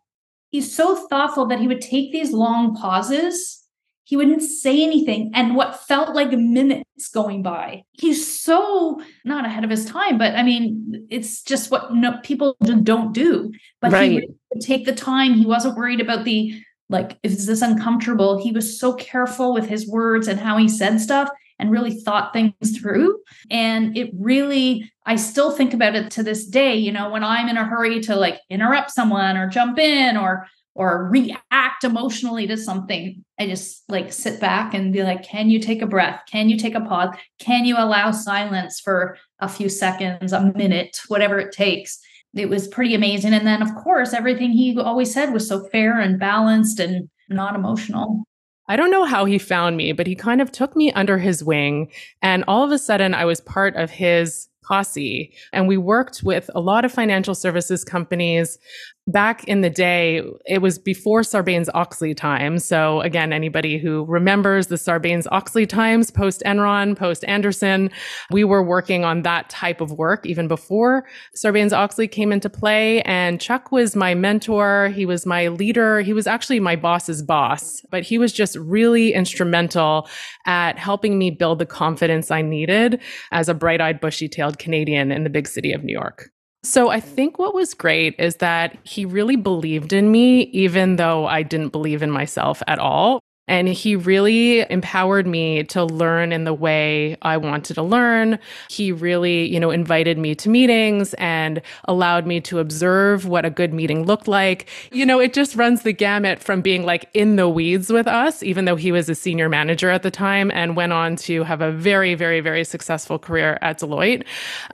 He's 0.50 0.72
so 0.72 1.08
thoughtful 1.08 1.46
that 1.46 1.58
he 1.58 1.66
would 1.66 1.80
take 1.80 2.12
these 2.12 2.30
long 2.30 2.76
pauses. 2.76 3.64
He 4.04 4.16
wouldn't 4.16 4.42
say 4.42 4.80
anything. 4.84 5.32
And 5.34 5.56
what 5.56 5.80
felt 5.88 6.14
like 6.14 6.30
minutes 6.30 7.08
going 7.08 7.42
by. 7.42 7.82
He's 7.90 8.40
so 8.40 9.02
not 9.24 9.44
ahead 9.44 9.64
of 9.64 9.70
his 9.70 9.84
time, 9.84 10.16
but 10.16 10.36
I 10.36 10.44
mean, 10.44 11.08
it's 11.10 11.42
just 11.42 11.72
what 11.72 11.92
no, 11.94 12.20
people 12.22 12.56
don't 12.60 13.12
do. 13.12 13.52
But 13.80 13.90
right. 13.90 14.12
he 14.12 14.28
would 14.52 14.62
take 14.62 14.86
the 14.86 14.94
time. 14.94 15.34
He 15.34 15.46
wasn't 15.46 15.76
worried 15.76 16.00
about 16.00 16.24
the 16.24 16.54
like, 16.88 17.18
is 17.24 17.46
this 17.46 17.62
uncomfortable? 17.62 18.40
He 18.40 18.52
was 18.52 18.78
so 18.78 18.94
careful 18.94 19.52
with 19.52 19.66
his 19.66 19.88
words 19.88 20.28
and 20.28 20.38
how 20.38 20.58
he 20.58 20.68
said 20.68 21.00
stuff 21.00 21.28
and 21.64 21.72
really 21.72 21.94
thought 22.00 22.32
things 22.32 22.78
through. 22.78 23.18
And 23.50 23.96
it 23.96 24.10
really, 24.18 24.90
I 25.06 25.16
still 25.16 25.50
think 25.50 25.72
about 25.72 25.94
it 25.94 26.10
to 26.12 26.22
this 26.22 26.46
day, 26.46 26.76
you 26.76 26.92
know, 26.92 27.10
when 27.10 27.24
I'm 27.24 27.48
in 27.48 27.56
a 27.56 27.64
hurry 27.64 28.00
to 28.00 28.16
like 28.16 28.38
interrupt 28.50 28.90
someone 28.90 29.36
or 29.36 29.48
jump 29.48 29.78
in 29.78 30.16
or 30.16 30.46
or 30.76 31.08
react 31.08 31.84
emotionally 31.84 32.48
to 32.48 32.56
something. 32.56 33.24
I 33.38 33.46
just 33.46 33.84
like 33.88 34.12
sit 34.12 34.40
back 34.40 34.74
and 34.74 34.92
be 34.92 35.04
like, 35.04 35.22
can 35.22 35.48
you 35.48 35.60
take 35.60 35.82
a 35.82 35.86
breath? 35.86 36.22
Can 36.28 36.48
you 36.48 36.56
take 36.56 36.74
a 36.74 36.80
pause? 36.80 37.14
Can 37.38 37.64
you 37.64 37.76
allow 37.78 38.10
silence 38.10 38.80
for 38.80 39.16
a 39.38 39.48
few 39.48 39.68
seconds, 39.68 40.32
a 40.32 40.52
minute, 40.56 40.98
whatever 41.06 41.38
it 41.38 41.52
takes? 41.52 42.00
It 42.34 42.48
was 42.48 42.66
pretty 42.66 42.96
amazing. 42.96 43.34
And 43.34 43.46
then, 43.46 43.62
of 43.62 43.72
course, 43.76 44.12
everything 44.12 44.50
he 44.50 44.76
always 44.76 45.14
said 45.14 45.32
was 45.32 45.46
so 45.46 45.68
fair 45.68 46.00
and 46.00 46.18
balanced 46.18 46.80
and 46.80 47.08
not 47.28 47.54
emotional. 47.54 48.24
I 48.68 48.76
don't 48.76 48.90
know 48.90 49.04
how 49.04 49.24
he 49.24 49.38
found 49.38 49.76
me, 49.76 49.92
but 49.92 50.06
he 50.06 50.14
kind 50.14 50.40
of 50.40 50.50
took 50.50 50.74
me 50.74 50.92
under 50.92 51.18
his 51.18 51.44
wing. 51.44 51.90
And 52.22 52.44
all 52.48 52.64
of 52.64 52.70
a 52.70 52.78
sudden, 52.78 53.14
I 53.14 53.24
was 53.24 53.40
part 53.40 53.76
of 53.76 53.90
his 53.90 54.48
posse. 54.64 55.32
And 55.52 55.68
we 55.68 55.76
worked 55.76 56.22
with 56.22 56.50
a 56.54 56.60
lot 56.60 56.84
of 56.84 56.92
financial 56.92 57.34
services 57.34 57.84
companies, 57.84 58.58
back 59.06 59.44
in 59.44 59.60
the 59.60 59.70
day, 59.70 60.22
it 60.46 60.62
was 60.62 60.78
before 60.78 61.20
Sarbanes 61.20 61.68
Oxley 61.74 62.14
time. 62.14 62.58
So, 62.58 63.00
again, 63.02 63.32
anybody 63.32 63.78
who 63.78 64.04
remembers 64.06 64.68
the 64.68 64.76
Sarbanes 64.76 65.26
Oxley 65.30 65.66
times, 65.66 66.10
post 66.10 66.42
Enron, 66.46 66.96
post 66.96 67.24
Andersen, 67.24 67.90
we 68.30 68.44
were 68.44 68.62
working 68.62 69.04
on 69.04 69.22
that 69.22 69.50
type 69.50 69.80
of 69.80 69.92
work 69.92 70.24
even 70.24 70.48
before 70.48 71.04
Sarbanes 71.36 71.72
Oxley 71.72 72.08
came 72.08 72.32
into 72.32 72.48
play. 72.48 73.02
And 73.02 73.40
Chuck 73.40 73.70
was 73.70 73.94
my 73.94 74.14
mentor. 74.14 74.88
He 74.94 75.04
was 75.04 75.26
my 75.26 75.48
leader. 75.48 76.00
He 76.00 76.14
was 76.14 76.26
actually 76.26 76.60
my 76.60 76.76
boss's 76.76 77.22
boss, 77.22 77.82
but 77.90 78.04
he 78.04 78.16
was 78.16 78.32
just 78.32 78.56
really 78.56 79.12
instrumental 79.12 80.08
at 80.46 80.78
helping 80.78 81.18
me 81.18 81.30
build 81.30 81.58
the 81.58 81.66
confidence 81.66 82.30
I 82.30 82.40
needed 82.40 83.00
as 83.32 83.48
a 83.48 83.54
bright 83.54 83.80
eyed, 83.80 84.00
bushy 84.00 84.28
tailed 84.28 84.58
Canadian 84.58 85.12
in 85.12 85.24
the 85.24 85.30
big 85.30 85.46
city 85.46 85.72
of 85.72 85.84
New 85.84 85.92
York. 85.92 86.30
So 86.64 86.88
I 86.88 86.98
think 86.98 87.38
what 87.38 87.54
was 87.54 87.74
great 87.74 88.14
is 88.18 88.36
that 88.36 88.76
he 88.84 89.04
really 89.04 89.36
believed 89.36 89.92
in 89.92 90.10
me, 90.10 90.44
even 90.44 90.96
though 90.96 91.26
I 91.26 91.42
didn't 91.42 91.72
believe 91.72 92.02
in 92.02 92.10
myself 92.10 92.62
at 92.66 92.78
all. 92.78 93.20
And 93.46 93.68
he 93.68 93.94
really 93.94 94.60
empowered 94.70 95.26
me 95.26 95.64
to 95.64 95.84
learn 95.84 96.32
in 96.32 96.44
the 96.44 96.54
way 96.54 97.16
I 97.22 97.36
wanted 97.36 97.74
to 97.74 97.82
learn. 97.82 98.38
He 98.70 98.90
really, 98.90 99.46
you 99.46 99.60
know, 99.60 99.70
invited 99.70 100.16
me 100.16 100.34
to 100.36 100.48
meetings 100.48 101.12
and 101.14 101.60
allowed 101.84 102.26
me 102.26 102.40
to 102.42 102.58
observe 102.58 103.26
what 103.26 103.44
a 103.44 103.50
good 103.50 103.74
meeting 103.74 104.06
looked 104.06 104.28
like. 104.28 104.68
You 104.92 105.04
know, 105.04 105.20
it 105.20 105.34
just 105.34 105.56
runs 105.56 105.82
the 105.82 105.92
gamut 105.92 106.38
from 106.38 106.62
being 106.62 106.84
like 106.84 107.10
in 107.12 107.36
the 107.36 107.48
weeds 107.48 107.92
with 107.92 108.06
us, 108.06 108.42
even 108.42 108.64
though 108.64 108.76
he 108.76 108.90
was 108.92 109.08
a 109.10 109.14
senior 109.14 109.48
manager 109.50 109.90
at 109.90 110.02
the 110.02 110.10
time 110.10 110.50
and 110.52 110.74
went 110.74 110.92
on 110.92 111.16
to 111.16 111.44
have 111.44 111.60
a 111.60 111.70
very, 111.70 112.14
very, 112.14 112.40
very 112.40 112.64
successful 112.64 113.18
career 113.18 113.58
at 113.60 113.78
Deloitte. 113.78 114.24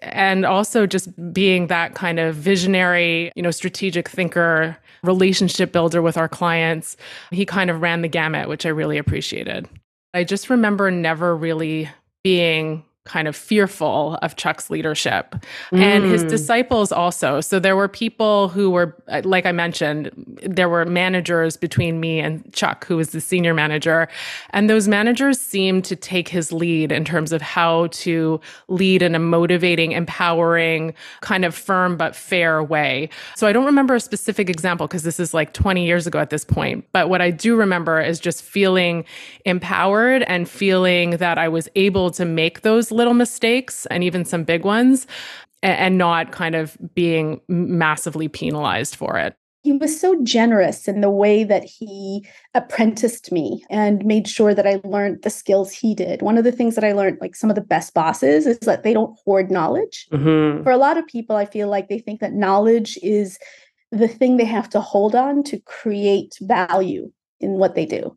And 0.02 0.46
also 0.46 0.86
just 0.86 1.08
being 1.32 1.66
that 1.66 1.94
kind 1.94 2.20
of 2.20 2.36
visionary, 2.36 3.32
you 3.34 3.42
know, 3.42 3.50
strategic 3.50 4.08
thinker, 4.08 4.78
relationship 5.02 5.72
builder 5.72 6.02
with 6.02 6.16
our 6.16 6.28
clients. 6.28 6.96
He 7.30 7.46
kind 7.46 7.70
of 7.70 7.80
ran 7.80 8.02
the 8.02 8.08
gamut, 8.08 8.48
which 8.48 8.66
I 8.66 8.70
really 8.70 8.98
appreciated. 8.98 9.68
I 10.12 10.24
just 10.24 10.50
remember 10.50 10.90
never 10.90 11.36
really 11.36 11.88
being 12.22 12.84
kind 13.10 13.26
of 13.26 13.34
fearful 13.34 14.16
of 14.22 14.36
Chuck's 14.36 14.70
leadership 14.70 15.34
mm. 15.72 15.80
and 15.80 16.04
his 16.04 16.22
mm. 16.22 16.28
disciples 16.28 16.92
also. 16.92 17.40
So 17.40 17.58
there 17.58 17.74
were 17.74 17.88
people 17.88 18.48
who 18.50 18.70
were, 18.70 18.96
like 19.24 19.46
I 19.46 19.52
mentioned, 19.52 20.12
there 20.44 20.68
were 20.68 20.84
managers 20.84 21.56
between 21.56 21.98
me 21.98 22.20
and 22.20 22.52
Chuck, 22.52 22.86
who 22.86 22.96
was 22.96 23.10
the 23.10 23.20
senior 23.20 23.52
manager. 23.52 24.06
And 24.50 24.70
those 24.70 24.86
managers 24.86 25.40
seemed 25.40 25.84
to 25.86 25.96
take 25.96 26.28
his 26.28 26.52
lead 26.52 26.92
in 26.92 27.04
terms 27.04 27.32
of 27.32 27.42
how 27.42 27.88
to 27.88 28.40
lead 28.68 29.02
in 29.02 29.16
a 29.16 29.18
motivating, 29.18 29.90
empowering, 29.90 30.94
kind 31.20 31.44
of 31.44 31.52
firm 31.52 31.96
but 31.96 32.14
fair 32.14 32.62
way. 32.62 33.08
So 33.34 33.48
I 33.48 33.52
don't 33.52 33.66
remember 33.66 33.96
a 33.96 34.00
specific 34.00 34.48
example 34.48 34.86
because 34.86 35.02
this 35.02 35.18
is 35.18 35.34
like 35.34 35.52
20 35.52 35.84
years 35.84 36.06
ago 36.06 36.20
at 36.20 36.30
this 36.30 36.44
point. 36.44 36.86
But 36.92 37.08
what 37.08 37.20
I 37.20 37.32
do 37.32 37.56
remember 37.56 38.00
is 38.00 38.20
just 38.20 38.40
feeling 38.40 39.04
empowered 39.44 40.22
and 40.28 40.48
feeling 40.48 41.16
that 41.16 41.38
I 41.38 41.48
was 41.48 41.68
able 41.74 42.12
to 42.12 42.24
make 42.24 42.60
those 42.60 42.92
little 43.00 43.14
mistakes 43.14 43.86
and 43.86 44.04
even 44.04 44.24
some 44.24 44.44
big 44.44 44.64
ones 44.64 45.06
and 45.62 45.98
not 45.98 46.32
kind 46.32 46.54
of 46.54 46.76
being 46.94 47.40
massively 47.48 48.28
penalized 48.28 48.94
for 48.94 49.18
it 49.18 49.36
he 49.62 49.72
was 49.72 50.00
so 50.00 50.20
generous 50.22 50.88
in 50.88 51.00
the 51.00 51.10
way 51.10 51.44
that 51.44 51.64
he 51.64 52.26
apprenticed 52.54 53.30
me 53.30 53.62
and 53.68 54.04
made 54.06 54.26
sure 54.26 54.54
that 54.54 54.66
I 54.66 54.80
learned 54.84 55.22
the 55.22 55.30
skills 55.30 55.70
he 55.70 55.94
did. 55.94 56.22
One 56.22 56.38
of 56.38 56.44
the 56.44 56.52
things 56.52 56.74
that 56.76 56.84
I 56.84 56.92
learned, 56.92 57.18
like 57.20 57.36
some 57.36 57.50
of 57.50 57.56
the 57.56 57.62
best 57.62 57.92
bosses, 57.92 58.46
is 58.46 58.58
that 58.60 58.82
they 58.82 58.94
don't 58.94 59.18
hoard 59.24 59.50
knowledge. 59.50 60.06
Mm-hmm. 60.12 60.62
For 60.62 60.72
a 60.72 60.78
lot 60.78 60.96
of 60.96 61.06
people, 61.06 61.36
I 61.36 61.44
feel 61.44 61.68
like 61.68 61.88
they 61.88 61.98
think 61.98 62.20
that 62.20 62.32
knowledge 62.32 62.98
is 63.02 63.38
the 63.92 64.08
thing 64.08 64.36
they 64.36 64.44
have 64.44 64.70
to 64.70 64.80
hold 64.80 65.14
on 65.14 65.42
to 65.44 65.60
create 65.60 66.38
value 66.40 67.12
in 67.40 67.52
what 67.52 67.74
they 67.74 67.84
do. 67.84 68.16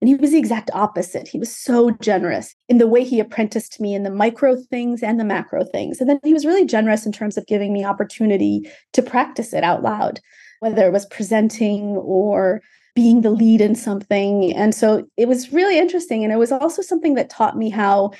And 0.00 0.08
he 0.08 0.14
was 0.14 0.30
the 0.30 0.38
exact 0.38 0.70
opposite. 0.72 1.28
He 1.28 1.38
was 1.38 1.54
so 1.54 1.90
generous 1.90 2.54
in 2.68 2.78
the 2.78 2.86
way 2.86 3.04
he 3.04 3.20
apprenticed 3.20 3.80
me 3.80 3.94
in 3.94 4.02
the 4.02 4.10
micro 4.10 4.56
things 4.56 5.02
and 5.02 5.20
the 5.20 5.24
macro 5.24 5.64
things. 5.64 6.00
And 6.00 6.08
then 6.08 6.20
he 6.24 6.32
was 6.32 6.46
really 6.46 6.64
generous 6.64 7.04
in 7.04 7.12
terms 7.12 7.36
of 7.36 7.46
giving 7.46 7.72
me 7.72 7.84
opportunity 7.84 8.68
to 8.94 9.02
practice 9.02 9.52
it 9.52 9.62
out 9.62 9.82
loud 9.82 10.20
whether 10.60 10.86
it 10.86 10.92
was 10.92 11.06
presenting 11.06 11.96
or 11.96 12.62
being 12.94 13.22
the 13.22 13.30
lead 13.30 13.60
in 13.60 13.74
something. 13.74 14.54
And 14.54 14.74
so 14.74 15.06
it 15.16 15.26
was 15.26 15.52
really 15.52 15.78
interesting. 15.78 16.22
And 16.22 16.32
it 16.32 16.36
was 16.36 16.52
also 16.52 16.82
something 16.82 17.14
that 17.14 17.30
taught 17.30 17.56
me 17.56 17.70
how, 17.70 18.12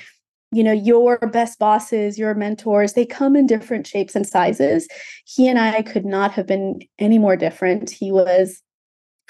you 0.53 0.65
know, 0.65 0.73
your 0.73 1.19
best 1.19 1.59
bosses, 1.59 2.19
your 2.19 2.35
mentors, 2.35 2.95
they 2.95 3.07
come 3.07 3.37
in 3.37 3.47
different 3.47 3.87
shapes 3.87 4.17
and 4.17 4.27
sizes. 4.27 4.89
He 5.27 5.49
and 5.49 5.59
I 5.59 5.83
could 5.83 6.05
not 6.05 6.33
have 6.33 6.47
been 6.47 6.81
any 6.99 7.19
more 7.19 7.37
different. 7.37 7.91
He 7.91 8.11
was 8.11 8.63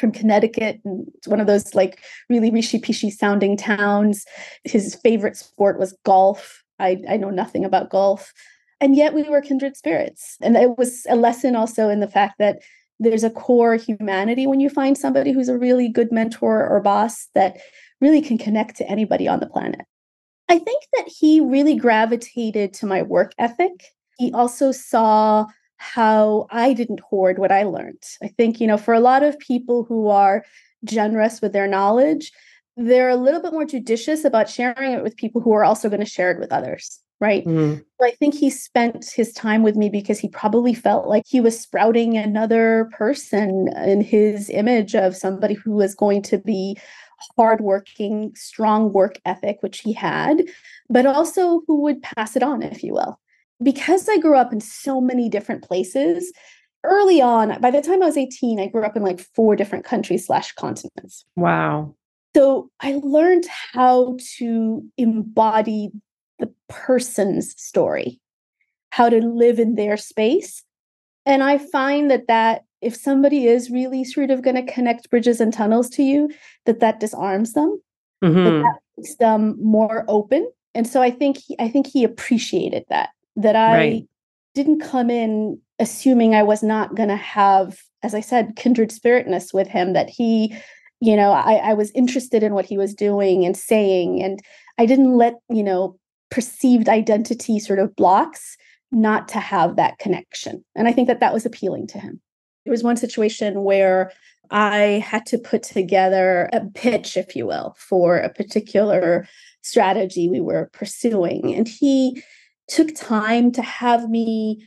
from 0.01 0.13
Connecticut, 0.13 0.81
and 0.85 1.07
it's 1.15 1.29
one 1.29 1.41
of 1.41 1.47
those 1.47 1.75
like 1.75 2.01
really 2.29 2.51
rishy 2.51 2.83
pishy 2.83 3.13
sounding 3.13 3.57
towns. 3.57 4.25
His 4.65 4.95
favorite 4.97 5.37
sport 5.37 5.79
was 5.79 5.97
golf. 6.05 6.65
I, 6.79 7.03
I 7.09 7.17
know 7.19 7.31
nothing 7.31 7.65
about 7.65 7.91
golf. 7.91 8.33
And 8.81 8.97
yet 8.97 9.13
we 9.13 9.23
were 9.25 9.43
kindred 9.43 9.77
spirits. 9.77 10.39
And 10.41 10.57
it 10.57 10.79
was 10.79 11.07
a 11.09 11.15
lesson 11.15 11.55
also 11.55 11.91
in 11.91 12.01
the 12.01 12.09
fact 12.09 12.37
that 12.39 12.61
there's 12.99 13.25
a 13.25 13.31
core 13.31 13.77
humanity 13.77 14.47
when 14.47 14.61
you 14.61 14.71
find 14.71 14.97
somebody 14.97 15.33
who's 15.33 15.49
a 15.49 15.59
really 15.59 15.89
good 15.89 16.11
mentor 16.11 16.67
or 16.67 16.81
boss 16.81 17.29
that 17.35 17.59
really 18.01 18.23
can 18.23 18.39
connect 18.39 18.77
to 18.77 18.89
anybody 18.89 19.29
on 19.29 19.41
the 19.41 19.47
planet. 19.47 19.83
I 20.49 20.59
think 20.59 20.83
that 20.95 21.07
he 21.07 21.41
really 21.41 21.77
gravitated 21.77 22.73
to 22.75 22.87
my 22.87 23.03
work 23.03 23.33
ethic. 23.39 23.85
He 24.19 24.33
also 24.33 24.73
saw 24.73 25.47
how 25.81 26.47
I 26.51 26.73
didn't 26.73 27.01
hoard 27.01 27.39
what 27.39 27.51
I 27.51 27.65
learned. 27.65 28.03
I 28.23 28.29
think, 28.29 28.61
you 28.61 28.67
know, 28.67 28.77
for 28.77 28.95
a 28.95 29.01
lot 29.01 29.23
of 29.23 29.39
people 29.39 29.85
who 29.85 30.09
are 30.09 30.45
generous 30.85 31.41
with 31.41 31.53
their 31.53 31.67
knowledge, 31.67 32.33
they're 32.77 33.09
a 33.09 33.17
little 33.17 33.41
bit 33.41 33.53
more 33.53 33.65
judicious 33.65 34.25
about 34.25 34.49
sharing 34.49 34.93
it 34.93 35.03
with 35.03 35.17
people 35.17 35.41
who 35.41 35.53
are 35.53 35.65
also 35.65 35.89
going 35.89 36.01
to 36.01 36.07
share 36.07 36.31
it 36.31 36.39
with 36.39 36.53
others 36.53 37.01
right? 37.21 37.45
Mm-hmm. 37.45 37.83
I 38.03 38.13
think 38.13 38.35
he 38.35 38.49
spent 38.49 39.11
his 39.11 39.33
time 39.33 39.63
with 39.63 39.77
me 39.77 39.91
because 39.91 40.19
he 40.19 40.29
probably 40.29 40.73
felt 40.73 41.07
like 41.07 41.25
he 41.27 41.41
was 41.41 41.61
sprouting 41.61 42.17
another 42.17 42.89
person 42.97 43.69
in 43.85 44.01
his 44.01 44.49
image 44.51 44.95
of 44.95 45.15
somebody 45.15 45.55
who 45.55 45.73
was 45.73 45.95
going 45.95 46.23
to 46.23 46.39
be 46.39 46.79
hardworking, 47.37 48.33
strong 48.35 48.93
work 48.93 49.21
ethic, 49.27 49.59
which 49.61 49.81
he 49.81 49.93
had, 49.93 50.43
but 50.89 51.05
also 51.05 51.61
who 51.67 51.83
would 51.83 52.03
pass 52.03 52.37
it 52.37 52.43
on, 52.43 52.63
if 52.63 52.83
you 52.83 52.95
will. 52.95 53.21
Because 53.63 54.09
I 54.09 54.19
grew 54.19 54.37
up 54.37 54.53
in 54.53 54.61
so 54.61 55.01
many 55.01 55.29
different 55.29 55.63
places, 55.63 56.33
early 56.85 57.21
on, 57.21 57.61
by 57.61 57.71
the 57.71 57.83
time 57.83 58.03
I 58.03 58.07
was 58.07 58.17
18, 58.17 58.59
I 58.59 58.69
grew 58.69 58.85
up 58.85 58.97
in 58.97 59.03
like 59.03 59.21
four 59.21 59.57
different 59.57 59.85
countries 59.85 60.27
slash 60.27 60.53
continents. 60.53 61.25
Wow. 61.37 61.95
So 62.35 62.71
I 62.81 63.01
learned 63.03 63.47
how 63.73 64.17
to 64.39 64.83
embody 64.97 65.91
the 66.39 66.53
person's 66.69 67.61
story, 67.61 68.21
how 68.91 69.09
to 69.09 69.19
live 69.19 69.59
in 69.59 69.75
their 69.75 69.97
space. 69.97 70.63
And 71.27 71.43
I 71.43 71.59
find 71.59 72.11
that 72.11 72.29
that 72.29 72.65
if 72.81 72.97
somebody 72.97 73.47
is 73.47 73.71
really 73.71 74.05
sort 74.05 74.31
of 74.31 74.43
going 74.43 74.57
to 74.57 74.73
connect 74.73 75.11
bridges 75.11 75.41
and 75.41 75.53
tunnels 75.53 75.91
to 75.91 76.03
you, 76.03 76.31
that 76.65 76.81
that 76.81 76.99
disarms 76.99 77.53
them, 77.53 77.81
mm-hmm. 78.25 78.45
that, 78.45 78.51
that 78.63 78.79
makes 78.97 79.17
them 79.17 79.57
more 79.61 80.05
open. 80.09 80.51
And 80.75 80.87
so 80.87 81.03
I 81.03 81.11
think 81.11 81.37
he, 81.37 81.57
I 81.59 81.69
think 81.69 81.87
he 81.87 82.05
appreciated 82.05 82.85
that 82.89 83.11
that 83.43 83.57
I 83.57 83.77
right. 83.77 84.09
didn't 84.55 84.81
come 84.81 85.11
in 85.11 85.61
assuming 85.79 86.35
I 86.35 86.43
was 86.43 86.63
not 86.63 86.95
going 86.95 87.09
to 87.09 87.17
have, 87.17 87.79
as 88.03 88.15
I 88.15 88.21
said, 88.21 88.57
kindred 88.57 88.91
spiritness 88.91 89.55
with 89.55 89.69
him. 89.69 89.93
That 89.93 90.09
he, 90.09 90.55
you 91.01 91.17
know, 91.17 91.33
I, 91.33 91.55
I 91.55 91.75
was 91.75 91.91
interested 91.93 92.43
in 92.43 92.55
what 92.55 92.67
he 92.67 92.79
was 92.79 92.95
doing 92.95 93.45
and 93.45 93.57
saying, 93.57 94.23
and 94.23 94.41
I 94.79 94.87
didn't 94.87 95.17
let 95.17 95.35
you 95.49 95.63
know 95.63 95.99
perceived 96.31 96.89
identity 96.89 97.59
sort 97.59 97.79
of 97.79 97.95
blocks 97.97 98.57
not 98.93 99.29
to 99.29 99.39
have 99.39 99.77
that 99.77 99.99
connection. 99.99 100.65
And 100.75 100.89
I 100.89 100.93
think 100.93 101.09
that 101.09 101.21
that 101.21 101.33
was 101.33 101.47
appealing 101.47 101.87
to 101.89 101.99
him. 101.99 102.21
There 102.65 102.73
was 102.73 102.83
one 102.83 102.97
situation 102.97 103.63
where 103.63 104.13
I 104.51 105.05
had 105.07 105.27
to 105.27 105.39
put 105.39 105.63
together 105.63 106.49
a 106.53 106.61
pitch, 106.75 107.17
if 107.17 107.37
you 107.37 107.47
will, 107.47 107.77
for 107.79 108.17
a 108.17 108.33
particular 108.33 109.27
strategy 109.63 110.29
we 110.29 110.41
were 110.41 110.71
pursuing. 110.73 111.55
And 111.55 111.69
he 111.69 112.23
took 112.71 112.95
time 112.95 113.53
to 113.53 113.63
have 113.63 114.09
me 114.09 114.67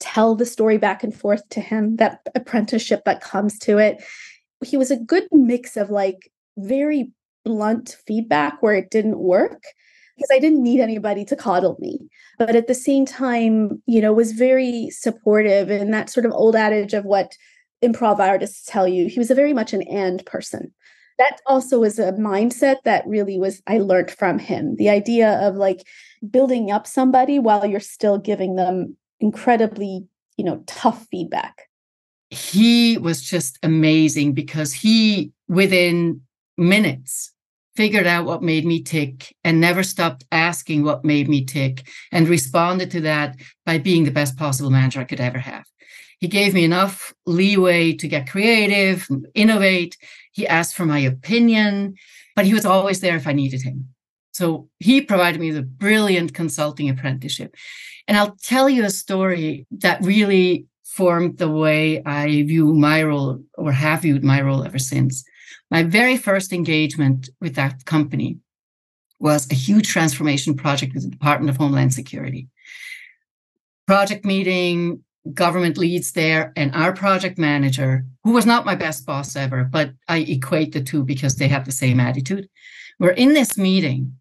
tell 0.00 0.34
the 0.34 0.44
story 0.44 0.76
back 0.76 1.02
and 1.02 1.14
forth 1.14 1.48
to 1.50 1.60
him, 1.60 1.96
that 1.96 2.20
apprenticeship 2.34 3.02
that 3.06 3.22
comes 3.22 3.58
to 3.60 3.78
it. 3.78 4.04
He 4.62 4.76
was 4.76 4.90
a 4.90 4.96
good 4.96 5.24
mix 5.32 5.76
of 5.76 5.90
like 5.90 6.30
very 6.58 7.12
blunt 7.44 7.96
feedback 8.06 8.62
where 8.62 8.74
it 8.74 8.90
didn't 8.90 9.18
work 9.18 9.62
because 10.16 10.30
I 10.32 10.38
didn't 10.38 10.62
need 10.62 10.80
anybody 10.80 11.24
to 11.26 11.36
coddle 11.36 11.76
me. 11.80 11.98
But 12.38 12.56
at 12.56 12.66
the 12.66 12.74
same 12.74 13.04
time, 13.06 13.82
you 13.86 14.00
know, 14.00 14.12
was 14.12 14.32
very 14.32 14.90
supportive 14.90 15.70
and 15.70 15.92
that 15.92 16.10
sort 16.10 16.26
of 16.26 16.32
old 16.32 16.56
adage 16.56 16.94
of 16.94 17.04
what 17.04 17.32
improv 17.82 18.18
artists 18.18 18.64
tell 18.66 18.86
you. 18.86 19.08
He 19.08 19.18
was 19.18 19.30
a 19.30 19.34
very 19.34 19.52
much 19.52 19.72
an 19.72 19.82
and 19.82 20.24
person. 20.26 20.72
That 21.18 21.38
also 21.46 21.80
was 21.80 21.98
a 21.98 22.12
mindset 22.12 22.76
that 22.84 23.06
really 23.06 23.38
was 23.38 23.62
I 23.66 23.78
learned 23.78 24.10
from 24.10 24.38
him. 24.38 24.76
The 24.76 24.90
idea 24.90 25.38
of 25.40 25.54
like 25.54 25.86
building 26.30 26.70
up 26.70 26.86
somebody 26.86 27.38
while 27.38 27.66
you're 27.66 27.80
still 27.80 28.18
giving 28.18 28.56
them 28.56 28.96
incredibly, 29.20 30.06
you 30.36 30.44
know, 30.44 30.62
tough 30.66 31.06
feedback. 31.10 31.68
He 32.30 32.98
was 32.98 33.22
just 33.22 33.58
amazing 33.62 34.32
because 34.32 34.72
he 34.72 35.32
within 35.48 36.22
minutes 36.56 37.32
figured 37.76 38.06
out 38.06 38.24
what 38.24 38.42
made 38.42 38.64
me 38.64 38.82
tick 38.82 39.34
and 39.42 39.60
never 39.60 39.82
stopped 39.82 40.24
asking 40.30 40.84
what 40.84 41.04
made 41.04 41.28
me 41.28 41.44
tick 41.44 41.86
and 42.12 42.28
responded 42.28 42.90
to 42.92 43.00
that 43.00 43.36
by 43.66 43.78
being 43.78 44.04
the 44.04 44.10
best 44.10 44.36
possible 44.36 44.70
manager 44.70 45.00
I 45.00 45.04
could 45.04 45.20
ever 45.20 45.38
have. 45.38 45.64
He 46.20 46.28
gave 46.28 46.54
me 46.54 46.64
enough 46.64 47.12
leeway 47.26 47.92
to 47.94 48.08
get 48.08 48.30
creative, 48.30 49.08
innovate. 49.34 49.96
He 50.32 50.46
asked 50.46 50.74
for 50.74 50.86
my 50.86 51.00
opinion, 51.00 51.96
but 52.36 52.46
he 52.46 52.54
was 52.54 52.64
always 52.64 53.00
there 53.00 53.16
if 53.16 53.26
I 53.26 53.32
needed 53.32 53.62
him. 53.62 53.93
So 54.34 54.68
he 54.80 55.00
provided 55.00 55.40
me 55.40 55.50
the 55.52 55.62
brilliant 55.62 56.34
consulting 56.34 56.90
apprenticeship. 56.90 57.54
And 58.08 58.16
I'll 58.16 58.36
tell 58.42 58.68
you 58.68 58.84
a 58.84 58.90
story 58.90 59.66
that 59.70 60.04
really 60.04 60.66
formed 60.84 61.38
the 61.38 61.50
way 61.50 62.02
I 62.04 62.26
view 62.42 62.74
my 62.74 63.02
role 63.02 63.42
or 63.54 63.72
have 63.72 64.02
viewed 64.02 64.24
my 64.24 64.40
role 64.42 64.64
ever 64.64 64.78
since. 64.78 65.24
My 65.70 65.82
very 65.82 66.16
first 66.16 66.52
engagement 66.52 67.30
with 67.40 67.54
that 67.54 67.84
company 67.84 68.38
was 69.20 69.50
a 69.50 69.54
huge 69.54 69.88
transformation 69.88 70.54
project 70.54 70.94
with 70.94 71.04
the 71.04 71.10
Department 71.10 71.50
of 71.50 71.56
Homeland 71.56 71.94
Security. 71.94 72.48
Project 73.86 74.24
meeting, 74.24 75.02
government 75.32 75.78
leads 75.78 76.12
there, 76.12 76.52
and 76.56 76.74
our 76.74 76.92
project 76.92 77.38
manager, 77.38 78.04
who 78.24 78.32
was 78.32 78.46
not 78.46 78.66
my 78.66 78.74
best 78.74 79.06
boss 79.06 79.36
ever, 79.36 79.64
but 79.64 79.92
I 80.08 80.18
equate 80.18 80.72
the 80.72 80.82
two 80.82 81.04
because 81.04 81.36
they 81.36 81.48
have 81.48 81.64
the 81.64 81.72
same 81.72 82.00
attitude. 82.00 82.48
We're 82.98 83.10
in 83.10 83.32
this 83.32 83.56
meeting, 83.56 84.16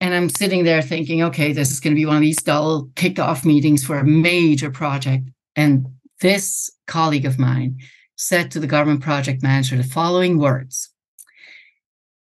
and 0.00 0.14
I'm 0.14 0.28
sitting 0.28 0.64
there 0.64 0.82
thinking, 0.82 1.22
okay, 1.22 1.52
this 1.52 1.70
is 1.70 1.80
going 1.80 1.94
to 1.94 2.00
be 2.00 2.06
one 2.06 2.16
of 2.16 2.22
these 2.22 2.42
dull 2.42 2.88
kickoff 2.94 3.44
meetings 3.44 3.84
for 3.84 3.98
a 3.98 4.04
major 4.04 4.70
project. 4.70 5.30
And 5.54 5.86
this 6.20 6.70
colleague 6.86 7.24
of 7.24 7.38
mine 7.38 7.78
said 8.16 8.50
to 8.50 8.60
the 8.60 8.66
government 8.66 9.02
project 9.02 9.42
manager 9.42 9.76
the 9.76 9.84
following 9.84 10.38
words 10.38 10.90